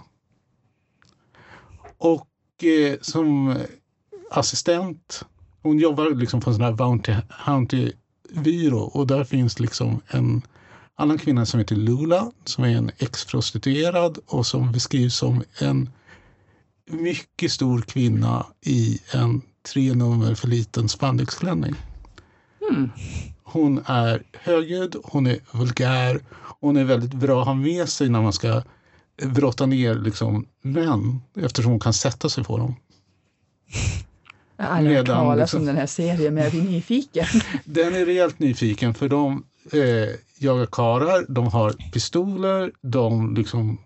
Och 1.97 2.63
eh, 2.63 2.97
som 3.01 3.57
assistent, 4.32 5.26
hon 5.61 5.80
jobbar 5.80 6.15
liksom 6.15 6.41
på 6.41 6.49
en 6.49 6.55
sån 6.55 6.63
här 6.63 6.73
Bounty 6.73 7.13
Hunter-byrå 7.30 8.80
och 8.80 9.07
där 9.07 9.23
finns 9.23 9.59
liksom 9.59 10.01
en 10.07 10.41
annan 10.95 11.17
kvinna 11.17 11.45
som 11.45 11.59
heter 11.59 11.76
Lula 11.76 12.32
som 12.45 12.63
är 12.63 12.78
en 12.78 12.91
ex-prostituerad 12.97 14.17
och 14.26 14.45
som 14.45 14.71
beskrivs 14.71 15.15
som 15.15 15.43
en 15.59 15.89
mycket 16.89 17.51
stor 17.51 17.82
kvinna 17.82 18.45
i 18.61 18.99
en 19.11 19.41
tre 19.73 19.93
nummer 19.93 20.36
för 20.36 20.47
liten 20.47 20.89
spandexklänning. 20.89 21.76
Mm. 22.71 22.89
Hon 23.43 23.84
är 23.86 24.23
högljudd, 24.34 24.95
hon 25.03 25.28
är 25.28 25.39
vulgär, 25.51 26.21
hon 26.59 26.78
är 26.78 26.84
väldigt 26.84 27.13
bra 27.13 27.41
att 27.41 27.47
ha 27.47 27.53
med 27.53 27.89
sig 27.89 28.09
när 28.09 28.21
man 28.21 28.34
ska 28.34 28.61
brotta 29.23 29.65
ner 29.65 29.95
liksom 29.95 30.47
män 30.61 31.21
eftersom 31.36 31.71
hon 31.71 31.80
kan 31.80 31.93
sätta 31.93 32.30
sig 32.30 32.43
på 32.43 32.57
dem. 32.57 32.76
Jag 34.57 34.65
har 34.65 34.77
aldrig 34.77 34.97
hört 34.97 35.05
talas 35.05 35.39
liksom- 35.39 35.59
om 35.59 35.65
den 35.65 35.77
här 35.77 35.85
serien, 35.85 36.33
men 36.33 36.43
jag 36.43 36.51
blir 36.51 36.61
nyfiken. 36.63 37.25
Den 37.65 37.95
är 37.95 38.05
rejält 38.05 38.39
nyfiken 38.39 38.93
för 38.93 39.09
de 39.09 39.43
eh, 39.71 40.15
jagar 40.37 40.65
karar, 40.65 41.25
de 41.29 41.47
har 41.47 41.71
pistoler, 41.93 42.71
de 42.81 43.35
liksom 43.35 43.77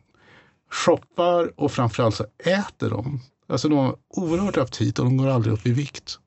shoppar 0.72 1.52
och 1.60 1.72
framförallt 1.72 2.16
så 2.16 2.26
äter 2.38 2.90
de. 2.90 3.20
Alltså 3.48 3.70
de 3.70 3.78
har 3.78 3.96
oerhört 4.10 4.58
aptit 4.58 5.00
och 5.00 5.06
de 5.06 5.18
går 5.18 5.28
aldrig 5.28 5.54
upp 5.54 5.66
i 5.66 5.74
vikt. 5.74 6.20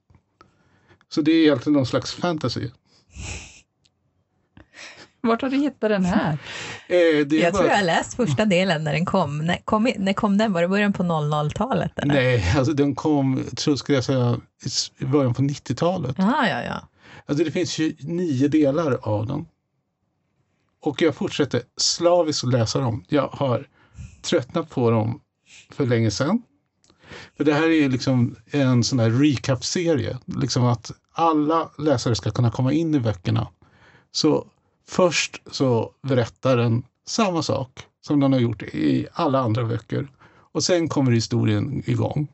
Så 1.08 1.22
det 1.22 1.32
är 1.32 1.42
egentligen 1.42 1.74
någon 1.76 1.86
slags 1.86 2.12
fantasy. 2.12 2.68
Vart 5.20 5.42
har 5.42 5.48
du 5.48 5.56
hittat 5.56 5.90
den 5.90 6.04
här? 6.04 6.38
Eh, 6.86 6.96
Jag 6.96 7.28
tror 7.30 7.52
bara- 7.52 7.66
jag 7.66 7.76
har 7.76 7.82
läst 7.84 8.14
första 8.14 8.44
delen 8.44 8.84
när 8.84 8.92
den 8.92 9.04
kom. 9.04 9.38
När 9.38 9.56
kom, 9.64 9.92
när 9.98 10.12
kom 10.12 10.38
den? 10.38 10.52
Var 10.52 10.62
det 10.62 10.68
början 10.68 10.92
på 10.92 11.02
00-talet? 11.02 11.98
eller? 11.98 12.14
Nej, 12.14 12.54
alltså 12.56 12.72
den 12.72 12.94
kom, 12.94 13.44
tror 13.56 13.76
skulle 13.76 13.96
jag 13.96 14.04
säga, 14.04 14.40
i 14.98 15.04
början 15.04 15.34
på 15.34 15.42
90-talet. 15.42 16.14
Ja, 16.18 16.48
ja, 16.48 16.62
ja. 16.62 16.88
Alltså 17.26 17.44
det 17.44 17.50
finns 17.50 17.70
29 17.70 18.48
delar 18.48 18.98
av 19.02 19.26
den. 19.26 19.46
och 20.84 21.02
jag 21.02 21.14
fortsätter 21.14 21.62
slaviskt 21.76 22.44
läsa 22.44 22.78
dem. 22.78 23.04
Jag 23.08 23.28
har 23.28 23.66
tröttnat 24.22 24.70
på 24.70 24.90
dem 24.90 25.20
för 25.70 25.86
länge 25.86 26.10
sedan. 26.10 26.42
För 27.36 27.44
det 27.44 27.54
här 27.54 27.68
är 27.68 27.88
liksom 27.88 28.36
en 28.50 28.84
sån 28.84 28.98
här 28.98 29.10
recap-serie. 29.10 30.18
Liksom 30.26 30.64
att 30.64 30.90
alla 31.12 31.70
läsare 31.78 32.14
ska 32.14 32.30
kunna 32.30 32.50
komma 32.50 32.72
in 32.72 32.94
i 32.94 33.00
böckerna. 33.00 33.48
Så 34.12 34.46
först 34.88 35.42
så 35.50 35.90
berättar 36.02 36.56
den 36.56 36.82
samma 37.06 37.42
sak 37.42 37.70
som 38.00 38.20
den 38.20 38.32
har 38.32 38.40
gjort 38.40 38.62
i 38.62 39.06
alla 39.12 39.38
andra 39.38 39.64
böcker. 39.64 40.08
Och 40.52 40.64
sen 40.64 40.88
kommer 40.88 41.12
historien 41.12 41.82
igång. 41.86 42.28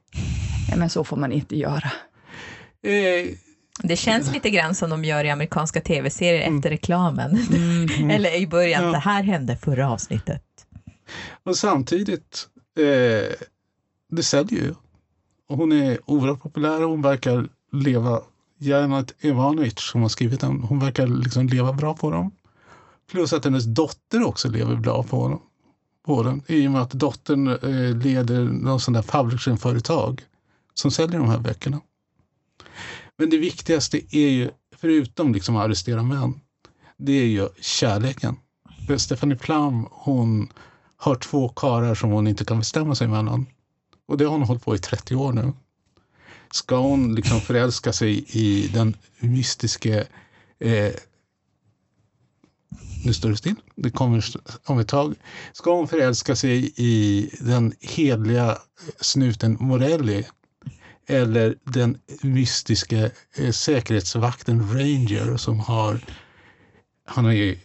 Ja, 0.70 0.76
men 0.76 0.90
så 0.90 1.04
får 1.04 1.16
man 1.16 1.32
inte 1.32 1.56
göra. 1.58 1.90
Eh, 2.82 3.30
Det 3.82 3.96
känns 3.96 4.32
lite 4.32 4.50
grann 4.50 4.74
som 4.74 4.90
de 4.90 5.04
gör 5.04 5.24
i 5.24 5.30
amerikanska 5.30 5.80
tv-serier 5.80 6.56
efter 6.56 6.70
reklamen. 6.70 7.38
Mm. 7.98 8.10
Eller 8.10 8.34
i 8.40 8.46
början, 8.46 8.84
Ja. 8.84 8.90
det 8.90 8.98
här 8.98 9.22
hände 9.22 9.56
förra 9.56 9.90
avsnittet. 9.90 10.42
och 11.44 11.56
samtidigt, 11.56 12.48
eh, 12.78 13.34
det 14.10 14.22
säljer 14.22 14.62
ju. 14.62 14.74
Hon 15.48 15.72
är 15.72 15.98
oerhört 16.10 16.40
populär 16.42 16.82
och 16.84 16.90
hon 16.90 17.02
verkar 17.02 17.48
leva, 17.72 18.20
Janet 18.58 19.14
Ivanovic 19.20 19.78
som 19.78 20.02
har 20.02 20.08
skrivit 20.08 20.40
den, 20.40 20.60
hon 20.62 20.78
verkar 20.78 21.06
liksom 21.06 21.46
leva 21.46 21.72
bra 21.72 21.94
på 21.94 22.10
dem. 22.10 22.30
Plus 23.10 23.32
att 23.32 23.44
hennes 23.44 23.64
dotter 23.64 24.22
också 24.22 24.48
lever 24.48 24.76
bra 24.76 25.02
på, 25.02 25.20
honom. 25.20 25.42
på 26.06 26.22
den. 26.22 26.42
I 26.46 26.66
och 26.66 26.72
med 26.72 26.82
att 26.82 26.90
dottern 26.90 27.48
eh, 27.48 27.96
leder 27.96 28.44
någon 28.44 28.80
sån 28.80 28.94
där 28.94 29.02
publishing-företag 29.02 30.22
som 30.74 30.90
säljer 30.90 31.18
de 31.18 31.28
här 31.28 31.38
böckerna. 31.38 31.80
Men 33.16 33.30
det 33.30 33.38
viktigaste 33.38 34.16
är 34.16 34.28
ju, 34.28 34.50
förutom 34.76 35.34
liksom 35.34 35.56
att 35.56 35.64
arrestera 35.64 36.02
män, 36.02 36.40
det 36.96 37.12
är 37.12 37.26
ju 37.26 37.48
kärleken. 37.60 38.36
För 38.86 38.98
Stephanie 38.98 39.38
Plum, 39.38 39.86
hon 39.90 40.52
har 40.96 41.14
två 41.14 41.48
karlar 41.48 41.94
som 41.94 42.10
hon 42.10 42.26
inte 42.26 42.44
kan 42.44 42.58
bestämma 42.58 42.94
sig 42.94 43.08
mellan. 43.08 43.46
Och 44.06 44.18
det 44.18 44.24
har 44.24 44.32
hon 44.32 44.42
hållit 44.42 44.64
på 44.64 44.74
i 44.74 44.78
30 44.78 45.14
år 45.14 45.32
nu. 45.32 45.52
Ska 46.50 46.76
hon 46.76 47.14
liksom 47.14 47.40
förälska 47.40 47.92
sig 47.92 48.24
i 48.28 48.68
den 48.68 48.96
mystiske... 49.18 50.06
Eh, 50.58 50.92
nu 53.08 53.14
står 53.14 53.30
det 53.30 53.36
still. 53.36 53.54
Det 53.76 53.90
kommer 53.90 54.24
om 54.64 54.78
ett 54.78 54.88
tag. 54.88 55.14
Ska 55.52 55.74
hon 55.74 55.88
förälska 55.88 56.36
sig 56.36 56.72
i 56.76 57.30
den 57.40 57.72
hedliga 57.80 58.58
snuten 59.00 59.56
Morelli 59.60 60.26
eller 61.06 61.54
den 61.64 61.98
mystiska 62.22 63.10
eh, 63.36 63.50
säkerhetsvakten 63.50 64.60
Ranger 64.72 65.36
som 65.36 65.60
har... 65.60 66.00
Han 67.04 67.26
är 67.26 67.32
ju, 67.32 67.58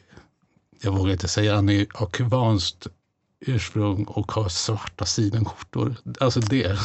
jag 0.82 0.92
vågar 0.92 1.12
inte 1.12 1.28
säga, 1.28 1.56
han 1.56 1.70
är 1.70 1.88
av 1.94 2.06
kubanskt 2.06 2.88
ursprung 3.40 4.04
och 4.04 4.32
har 4.32 4.50
svarta 4.50 5.06
sidenskjortor. 5.06 5.96
Alltså 6.20 6.40
det, 6.40 6.78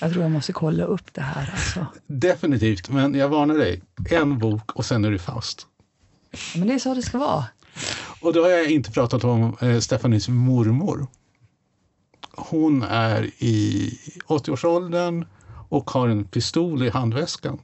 Jag 0.00 0.12
tror 0.12 0.22
jag 0.22 0.32
måste 0.32 0.52
kolla 0.52 0.84
upp 0.84 1.14
det 1.14 1.20
här. 1.20 1.50
Alltså. 1.52 1.86
definitivt. 2.06 2.88
Men 2.88 3.14
jag 3.14 3.28
varnar 3.28 3.54
dig, 3.54 3.82
en 4.10 4.38
bok 4.38 4.72
och 4.72 4.84
sen 4.84 5.04
är 5.04 5.10
du 5.10 5.18
fast. 5.18 5.66
Men 6.56 6.68
det 6.68 6.74
är 6.74 6.78
så 6.78 6.94
det 6.94 7.02
ska 7.02 7.18
vara. 7.18 7.44
Och 8.20 8.32
då 8.32 8.42
har 8.42 8.50
jag 8.50 8.70
inte 8.70 8.90
pratat 8.90 9.24
om 9.24 9.56
eh, 9.60 9.78
Stefanis 9.78 10.28
mormor. 10.28 11.06
Hon 12.36 12.82
är 12.82 13.30
i 13.38 13.90
80-årsåldern 14.26 15.26
och 15.68 15.90
har 15.90 16.08
en 16.08 16.24
pistol 16.24 16.82
i 16.82 16.90
handväskan. 16.90 17.58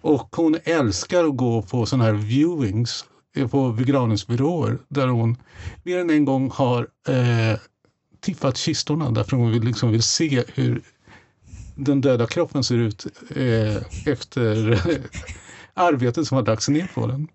Och 0.00 0.36
hon 0.36 0.56
älskar 0.64 1.24
att 1.24 1.36
gå 1.36 1.62
på 1.62 1.86
sådana 1.86 2.04
här 2.04 2.12
viewings 2.12 3.04
eh, 3.36 3.48
på 3.48 3.72
begravningsbyråer 3.72 4.78
där 4.88 5.08
hon 5.08 5.36
mer 5.82 5.98
än 5.98 6.10
en 6.10 6.24
gång 6.24 6.50
har 6.54 6.88
eh, 7.08 7.58
tiffat 8.20 8.56
kistorna 8.56 9.10
därför 9.10 9.36
hon 9.36 9.50
vill, 9.50 9.62
liksom 9.62 9.90
vill 9.92 10.02
se 10.02 10.44
hur 10.54 10.82
den 11.74 12.00
döda 12.00 12.26
kroppen 12.26 12.64
ser 12.64 12.76
ut 12.76 13.06
eh, 13.36 14.08
efter 14.12 14.80
arbetet 15.74 16.26
som 16.26 16.36
har 16.36 16.46
lagts 16.46 16.68
ner 16.68 16.90
på 16.94 17.06
den. 17.06 17.28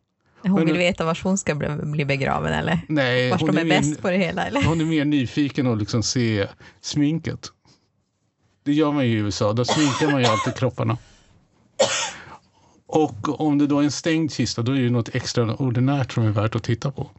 Hon 0.43 0.65
vill 0.65 0.77
veta 0.77 1.05
var 1.05 1.19
hon 1.23 1.37
ska 1.37 1.55
bli, 1.83 2.05
begraven 2.05 2.53
eller 2.53 2.79
Nej, 2.89 3.29
hon 3.31 3.47
de 3.47 3.57
är 3.57 3.63
mer- 3.65 3.79
bäst 3.81 4.01
på 4.01 4.09
det 4.09 4.17
hela. 4.17 4.45
Eller? 4.45 4.63
Hon 4.63 4.81
är 4.81 4.85
mer 4.85 5.05
nyfiken 5.05 5.67
att 5.67 5.77
liksom 5.77 6.03
se 6.03 6.47
sminket. 6.81 7.47
Det 8.63 8.73
gör 8.73 8.91
man 8.91 9.05
ju 9.07 9.11
i 9.11 9.15
USA, 9.21 9.53
där 9.53 9.63
sminkar 9.63 10.11
man 10.11 10.21
ju 10.21 10.27
alltid 10.27 10.55
kropparna. 10.55 10.97
Och 12.87 13.41
om 13.41 13.57
det 13.57 13.67
då 13.67 13.79
är 13.79 13.83
en 13.83 13.91
stängd 13.91 14.31
kista, 14.33 14.61
då 14.61 14.71
är 14.71 14.81
det 14.81 14.89
något 14.89 15.15
extraordinärt 15.15 16.11
som 16.11 16.23
är 16.25 16.29
värt 16.29 16.55
att 16.55 16.63
titta 16.63 16.91
på. 16.91 17.09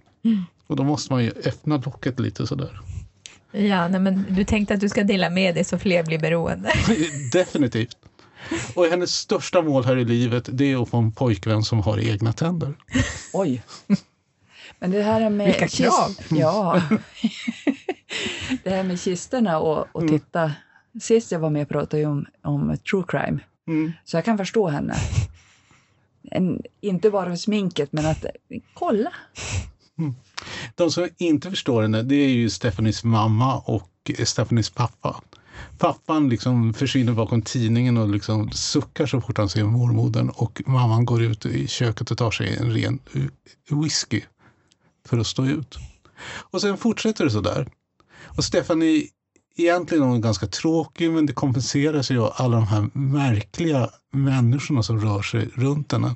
Och 0.66 0.77
då 0.77 0.85
måste 0.85 1.12
man 1.12 1.25
ju 1.25 1.33
öppna 1.45 1.77
locket 1.77 2.20
lite 2.20 2.47
sådär. 2.47 2.81
Ja, 3.53 3.89
nej, 3.89 4.01
men 4.01 4.27
du 4.31 4.45
tänkte 4.45 4.75
att 4.75 4.81
du 4.81 4.89
ska 4.89 5.03
dela 5.05 5.31
med 5.31 5.55
dig 5.55 5.64
så 5.64 5.79
fler 5.79 6.03
blir 6.03 6.18
beroende. 6.18 6.72
Definitivt. 7.33 7.97
Och 8.74 8.86
hennes 8.86 9.14
största 9.14 9.62
mål 9.62 9.84
här 9.84 9.97
i 9.97 10.05
livet, 10.05 10.49
det 10.53 10.72
är 10.72 10.82
att 10.82 10.88
få 10.88 10.97
en 10.97 11.12
pojkvän 11.12 11.62
som 11.62 11.80
har 11.80 11.99
egna 11.99 12.32
tänder. 12.32 12.74
Oj. 13.32 13.62
Men 14.78 14.90
det 14.90 15.03
här 15.03 15.30
med... 15.30 15.47
Vilka 15.47 15.68
krav. 15.68 16.16
Ja. 16.30 16.82
det 18.64 18.70
här 18.70 18.82
med 18.82 19.01
kistorna 19.01 19.59
och, 19.59 19.86
och 19.92 20.09
titta. 20.09 20.53
Sist 21.01 21.32
jag 21.32 21.38
var 21.38 21.51
med 21.51 21.68
pratade 21.68 22.03
jag 22.03 22.12
om, 22.12 22.26
om 22.42 22.76
true 22.90 23.05
crime. 23.09 23.38
Mm. 23.66 23.92
Så 24.05 24.16
jag 24.16 24.24
kan 24.24 24.38
förstå 24.38 24.68
henne. 24.68 24.95
En, 26.30 26.62
inte 26.80 27.11
bara 27.11 27.36
sminket, 27.36 27.92
men 27.92 28.07
att 28.07 28.26
kolla. 28.74 29.12
De 30.74 30.90
som 30.90 31.09
inte 31.16 31.51
förstår 31.51 31.82
henne, 31.82 32.03
det 32.03 32.14
är 32.14 32.28
ju 32.28 32.51
Stephanies 32.51 33.05
mamma 33.05 33.59
och 33.59 34.11
Stephanies 34.24 34.70
pappa. 34.70 35.20
Pappan 35.78 36.28
liksom 36.28 36.74
försvinner 36.74 37.12
bakom 37.12 37.42
tidningen 37.42 37.98
och 37.98 38.09
liksom 38.09 38.50
suckar 38.50 39.07
så 39.07 39.20
fort 39.20 39.38
han 39.38 39.48
ser 39.48 39.64
mormodern 39.64 40.28
och 40.28 40.62
mamman 40.66 41.05
går 41.05 41.22
ut 41.22 41.46
i 41.46 41.68
köket 41.68 42.11
och 42.11 42.18
tar 42.18 42.30
sig 42.30 42.57
en 42.57 42.72
ren 42.72 42.98
whisky 43.70 44.22
för 45.07 45.18
att 45.18 45.26
stå 45.26 45.46
ut. 45.46 45.78
Och 46.50 46.61
sen 46.61 46.76
fortsätter 46.76 47.24
det 47.24 47.30
så 47.30 47.40
där. 47.40 47.68
Och 48.24 48.44
Stephanie, 48.44 49.09
egentligen 49.57 50.05
är 50.05 50.09
hon 50.09 50.20
ganska 50.20 50.46
tråkig 50.46 51.11
men 51.11 51.26
det 51.26 51.32
kompenseras 51.32 52.11
ju 52.11 52.20
av 52.20 52.32
alla 52.36 52.57
de 52.57 52.66
här 52.66 52.90
märkliga 52.92 53.90
människorna 54.12 54.82
som 54.82 55.00
rör 55.00 55.22
sig 55.22 55.50
runt 55.55 55.92
henne. 55.92 56.14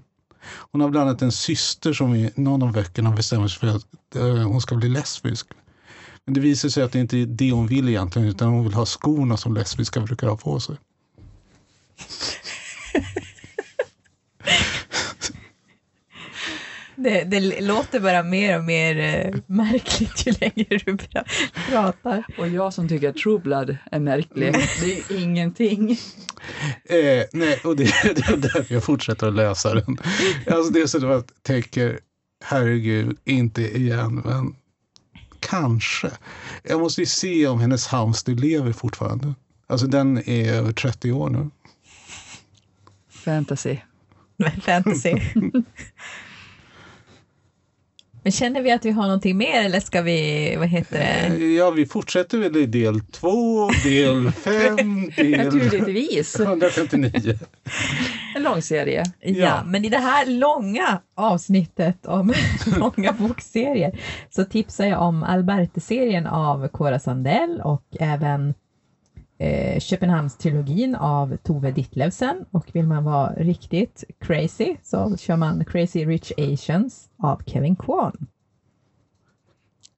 Hon 0.71 0.81
har 0.81 0.89
bland 0.89 1.09
annat 1.09 1.23
en 1.23 1.33
syster 1.33 1.93
som 1.93 2.15
i 2.15 2.31
någon 2.35 2.63
av 2.63 2.73
böckerna 2.73 3.11
bestämmer 3.11 3.49
sig 3.49 3.61
för 3.61 3.77
att 3.77 4.17
eh, 4.17 4.49
hon 4.49 4.61
ska 4.61 4.75
bli 4.75 4.89
lesbisk. 4.89 5.47
Men 6.29 6.35
det 6.35 6.41
visar 6.41 6.69
sig 6.69 6.83
att 6.83 6.93
det 6.93 6.99
inte 6.99 7.17
är 7.19 7.27
det 7.27 7.51
hon 7.51 7.67
vill 7.67 7.89
egentligen 7.89 8.29
utan 8.29 8.49
hon 8.49 8.65
vill 8.65 8.75
ha 8.75 8.87
skorna 8.87 9.37
som 9.37 9.55
lesbiska 9.55 10.01
brukar 10.01 10.27
ha 10.29 10.37
på 10.37 10.61
sig. 10.61 10.77
Det, 16.97 17.25
det 17.25 17.61
låter 17.61 18.01
bara 18.01 18.23
mer 18.23 18.59
och 18.59 18.65
mer 18.65 18.99
eh, 18.99 19.35
märkligt 19.47 20.27
ju 20.27 20.33
längre 20.41 20.65
du 20.85 20.93
pra- 20.97 21.25
pratar. 21.71 22.25
Och 22.39 22.49
jag 22.49 22.75
som 22.75 22.89
tycker 22.89 23.09
att 23.09 23.17
True 23.17 23.39
Blood 23.39 23.77
är 23.93 24.01
märklig, 24.01 24.55
det 24.81 24.93
är 24.99 25.23
ingenting. 25.23 25.91
Eh, 26.85 27.25
nej, 27.33 27.61
och 27.65 27.77
det, 27.77 27.85
det 28.03 28.29
är 28.29 28.37
därför 28.37 28.75
jag 28.75 28.85
fortsätter 28.85 29.27
att 29.29 29.35
läsa 29.35 29.75
den. 29.75 29.99
Alltså 30.47 30.73
det 30.73 30.81
är 30.81 30.87
så 30.87 30.97
att 30.97 31.03
jag 31.03 31.25
tänker, 31.43 32.01
herregud, 32.45 33.19
inte 33.25 33.63
igen, 33.79 34.23
men 34.25 34.55
kanske. 35.49 36.11
Jag 36.63 36.81
måste 36.81 37.01
ju 37.01 37.07
se 37.07 37.47
om 37.47 37.61
hennes 37.61 37.87
hamster 37.87 38.33
lever 38.33 38.73
fortfarande. 38.73 39.35
Alltså 39.67 39.87
den 39.87 40.29
är 40.29 40.53
över 40.53 40.73
30 40.73 41.13
år 41.13 41.31
nu. 41.31 41.51
Fantasy. 43.11 43.77
Fantasy. 44.63 45.15
Men 48.23 48.33
känner 48.33 48.63
vi 48.63 48.71
att 48.73 48.85
vi 48.85 48.91
har 48.91 49.03
någonting 49.03 49.37
mer 49.37 49.63
eller 49.65 49.81
ska 49.81 50.03
vi, 50.03 50.55
vad 50.59 50.69
heter 50.69 50.99
det? 50.99 51.37
Eh, 51.45 51.45
Ja, 51.45 51.71
vi 51.71 51.87
fortsätter 51.87 52.39
väl 52.39 52.57
i 52.57 52.67
del 52.67 53.01
2, 53.01 53.71
del 53.85 54.33
5, 54.45 55.11
del 55.17 55.45
Naturligtvis. 55.45 56.41
159. 56.41 57.39
En 58.39 58.45
lång 58.45 58.63
serie. 58.63 59.05
Ja, 59.21 59.33
Ja. 59.35 59.63
men 59.67 59.85
i 59.85 59.89
det 59.89 59.99
här 59.99 60.27
långa 60.27 61.01
avsnittet 61.15 62.07
om 62.07 62.33
långa 62.79 63.13
bokserier 63.13 64.01
så 64.31 64.45
tipsar 64.45 64.87
jag 64.87 65.03
om 65.03 65.23
Alberte-serien 65.23 66.27
av 66.27 66.69
Cora 66.69 66.99
Sandell 66.99 67.61
och 67.65 67.83
även 68.01 68.55
eh, 69.39 69.81
Köpenhamnstrilogin 69.81 70.95
av 70.95 71.37
Tove 71.37 71.71
Ditlevsen 71.71 72.45
och 72.51 72.67
vill 72.73 72.87
man 72.87 73.05
vara 73.05 73.33
riktigt 73.33 74.05
crazy 74.21 74.77
så 74.83 75.17
kör 75.17 75.37
man 75.37 75.65
Crazy 75.65 76.05
Rich 76.05 76.33
Asians 76.39 77.09
av 77.23 77.43
Kevin 77.47 77.77
Kwan. 77.77 78.27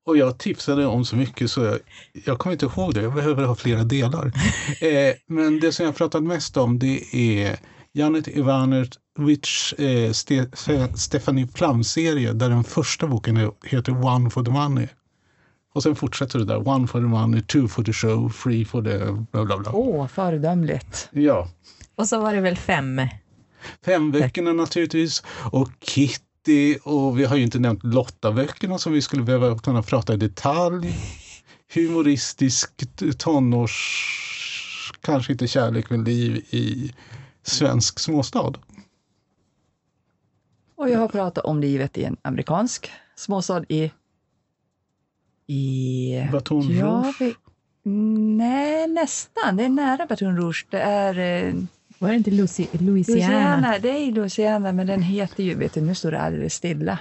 Och 0.06 0.16
jag 0.16 0.38
tipsade 0.38 0.86
om 0.86 1.04
så 1.04 1.16
mycket 1.16 1.50
så 1.50 1.64
jag, 1.64 1.78
jag 2.26 2.38
kommer 2.38 2.52
inte 2.52 2.66
ihåg 2.66 2.94
det. 2.94 3.02
Jag 3.02 3.14
behöver 3.14 3.44
ha 3.44 3.54
flera 3.54 3.84
delar. 3.84 4.32
Eh, 4.80 5.14
men 5.26 5.60
det 5.60 5.72
som 5.72 5.86
jag 5.86 5.96
pratat 5.96 6.22
mest 6.22 6.56
om 6.56 6.78
det 6.78 7.14
är 7.14 7.58
Janet 7.92 8.28
Ivanovic 8.28 9.74
eh, 9.78 10.12
Ste 10.12 10.46
Stephanie 10.94 11.46
Plum-serie 11.46 12.32
där 12.32 12.48
den 12.48 12.64
första 12.64 13.06
boken 13.06 13.36
är, 13.36 13.50
heter 13.64 14.04
One 14.04 14.30
for 14.30 14.44
the 14.44 14.50
Money. 14.50 14.88
Och 15.74 15.82
sen 15.82 15.96
fortsätter 15.96 16.38
det 16.38 16.44
där. 16.44 16.68
One 16.68 16.86
for 16.86 17.00
the 17.00 17.06
money, 17.06 17.42
two 17.42 17.68
for 17.68 17.82
the 17.82 17.92
show, 17.92 18.32
three 18.42 18.64
for 18.64 18.82
the 18.82 19.12
bla 19.32 19.44
bla 19.44 19.58
bla. 19.58 19.72
Åh, 19.72 20.06
föredömligt. 20.06 21.08
Ja. 21.12 21.48
Och 21.94 22.08
så 22.08 22.20
var 22.20 22.34
det 22.34 22.40
väl 22.40 22.56
fem. 22.56 23.00
Femböckerna 23.84 24.52
naturligtvis. 24.52 25.22
Och 25.52 25.70
Kitty 25.80 26.78
och 26.82 27.18
vi 27.18 27.24
har 27.24 27.36
ju 27.36 27.42
inte 27.42 27.58
nämnt 27.58 27.84
Lotta-böckerna 27.84 28.78
som 28.78 28.92
vi 28.92 29.02
skulle 29.02 29.22
behöva 29.22 29.58
kunna 29.58 29.82
prata 29.82 30.14
i 30.14 30.16
detalj. 30.16 30.98
Humoristisk 31.74 32.70
tonårs, 33.18 34.92
kanske 35.00 35.32
inte 35.32 35.48
kärlek 35.48 35.90
men 35.90 36.04
liv 36.04 36.36
i 36.50 36.92
svensk 37.42 37.98
småstad. 37.98 38.52
Och 40.74 40.90
jag 40.90 40.98
har 40.98 41.08
pratat 41.08 41.44
om 41.44 41.60
livet 41.60 41.98
i 41.98 42.04
en 42.04 42.16
amerikansk 42.22 42.90
småstad 43.16 43.64
i... 43.68 43.92
I... 45.46 46.28
Baton 46.32 46.68
Ja, 46.76 46.86
Rouge. 46.86 47.20
vi, 47.20 47.34
nej, 48.36 48.88
nästan. 48.88 49.56
Det 49.56 49.64
är 49.64 49.68
nära 49.68 50.06
Baton 50.06 50.36
Rouge. 50.36 50.66
Det 50.70 50.80
är 50.80 51.18
eh, 51.18 51.54
Var 51.98 52.08
det 52.08 52.14
inte 52.16 52.30
Lucy, 52.30 52.66
Louisiana? 52.72 53.20
Louisiana. 53.20 53.78
Det 53.78 53.88
är 53.88 54.12
Louisiana, 54.12 54.72
men 54.72 54.86
den 54.86 55.02
heter 55.02 55.42
ju... 55.42 55.54
Vet 55.54 55.74
du, 55.74 55.80
nu 55.80 55.94
står 55.94 56.10
det 56.10 56.20
alldeles 56.20 56.54
stilla. 56.54 56.98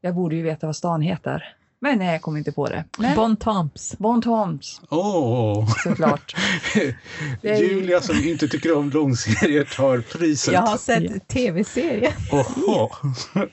Jag 0.00 0.14
borde 0.14 0.36
ju 0.36 0.42
veta 0.42 0.66
vad 0.66 0.76
stan 0.76 1.00
heter. 1.00 1.56
Men 1.84 1.98
nej, 1.98 2.12
jag 2.12 2.22
kommer 2.22 2.38
inte 2.38 2.52
på 2.52 2.66
det. 2.68 2.84
Men 2.98 3.16
Bon 3.16 3.36
Toms. 3.36 3.94
Bon 3.98 4.22
Toms, 4.22 4.80
Åh! 4.90 5.68
såklart. 5.84 6.34
Är 7.42 7.54
ju- 7.60 7.66
Julia 7.68 8.00
som 8.00 8.16
inte 8.16 8.48
tycker 8.48 8.76
om 8.76 8.90
långserier 8.90 9.64
tar 9.64 9.98
priset. 10.18 10.54
Jag 10.54 10.60
har 10.62 10.76
sett 10.76 11.28
tv-serien. 11.28 12.12
Oho. 12.32 12.90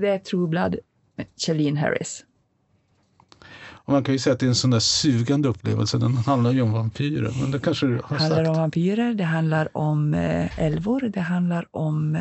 Det 0.00 0.08
är 0.08 0.18
True 0.18 0.48
Blood 0.48 0.76
med 1.16 1.26
Charlene 1.46 1.80
Harris. 1.80 2.24
Och 3.68 3.92
man 3.92 4.04
kan 4.04 4.14
ju 4.14 4.18
säga 4.18 4.34
att 4.34 4.40
det 4.40 4.46
är 4.46 4.48
en 4.48 4.54
sån 4.54 4.70
där 4.70 4.78
sugande 4.80 5.48
upplevelse. 5.48 5.98
Den 5.98 6.16
handlar 6.16 6.52
ju 6.52 6.62
om 6.62 6.72
vampyrer. 6.72 7.32
Men 7.40 7.50
det 7.50 7.58
kanske 7.58 7.86
du 7.86 7.92
har 7.92 8.16
Det 8.16 8.22
handlar 8.22 8.36
sagt. 8.36 8.48
om 8.48 8.56
vampyrer, 8.56 9.14
det 9.14 9.24
handlar 9.24 9.76
om 9.76 10.14
eh, 10.14 10.58
älvor, 10.60 11.00
det 11.14 11.20
handlar 11.20 11.66
om 11.70 12.16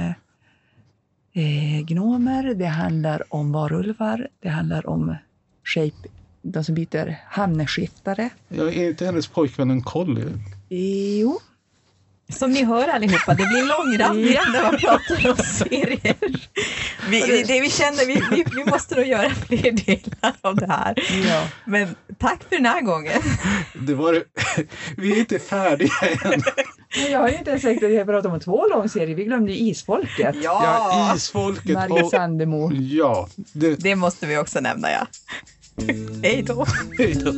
eh, 1.36 1.86
gnomer, 1.86 2.54
det 2.54 2.66
handlar 2.66 3.34
om 3.34 3.52
varulvar, 3.52 4.28
det 4.40 4.50
handlar 4.50 4.90
om 4.90 5.16
shape, 5.64 6.10
de 6.42 6.64
som 6.64 6.76
byter 6.76 7.20
hamnskiftare. 7.30 8.30
Ja, 8.48 8.72
är 8.72 8.90
inte 8.90 9.06
hennes 9.06 9.28
pojkvän 9.28 9.72
en 9.72 9.82
collie? 9.82 10.34
Jo, 11.20 11.40
Som 12.30 12.52
ni 12.52 12.64
hör 12.64 12.88
allihopa, 12.88 13.34
det 13.34 13.46
blir 13.48 13.66
långrandigt 13.68 14.40
när 14.54 14.64
man 14.64 14.78
pratar 14.78 15.30
om 15.30 15.38
serier. 15.58 16.16
Vi, 17.10 17.22
vi- 17.22 17.44
det 17.44 17.62
vi 17.62 17.70
känner, 17.70 18.06
vi, 18.06 18.14
vi, 18.36 18.46
vi 18.56 18.66
måste 18.66 18.96
nog 18.96 19.06
göra 19.08 19.30
fler 19.30 19.72
delar 19.72 20.34
av 20.42 20.56
det 20.56 20.68
här. 20.68 20.96
ja. 21.30 21.48
Men 21.66 21.96
tack 22.18 22.40
för 22.50 22.56
den 22.56 22.66
här 22.66 22.82
gången. 22.82 23.22
Det 23.74 23.94
var 23.94 24.14
det. 24.14 24.24
Vi 24.98 25.12
är 25.12 25.20
inte 25.20 25.40
färdiga 25.40 25.92
än. 26.24 26.44
Jag 27.12 27.20
har 27.20 27.30
ju 27.30 27.38
inte 27.38 27.50
ens 27.50 27.64
sagt 27.64 27.84
att 27.84 27.94
jag 27.94 28.08
pratat 28.08 28.32
om 28.32 28.40
två 28.40 28.68
långserier, 28.68 29.16
vi 29.16 29.24
glömde 29.26 29.52
ju 29.54 29.58
Isfolket. 29.70 30.36
Ja, 30.44 31.14
isfolket 31.16 31.74
Margit 31.74 32.04
och... 32.04 32.10
Sandemo. 32.12 32.72
Ja, 32.74 33.30
det... 33.54 33.76
Det 33.76 33.96
måste 33.96 34.26
vi 34.26 34.38
också 34.38 34.60
nämna, 34.60 34.88
ja. 34.92 35.08
Hej 36.24 36.44
då. 36.48 36.66
Hej 36.98 37.14
då. 37.26 37.34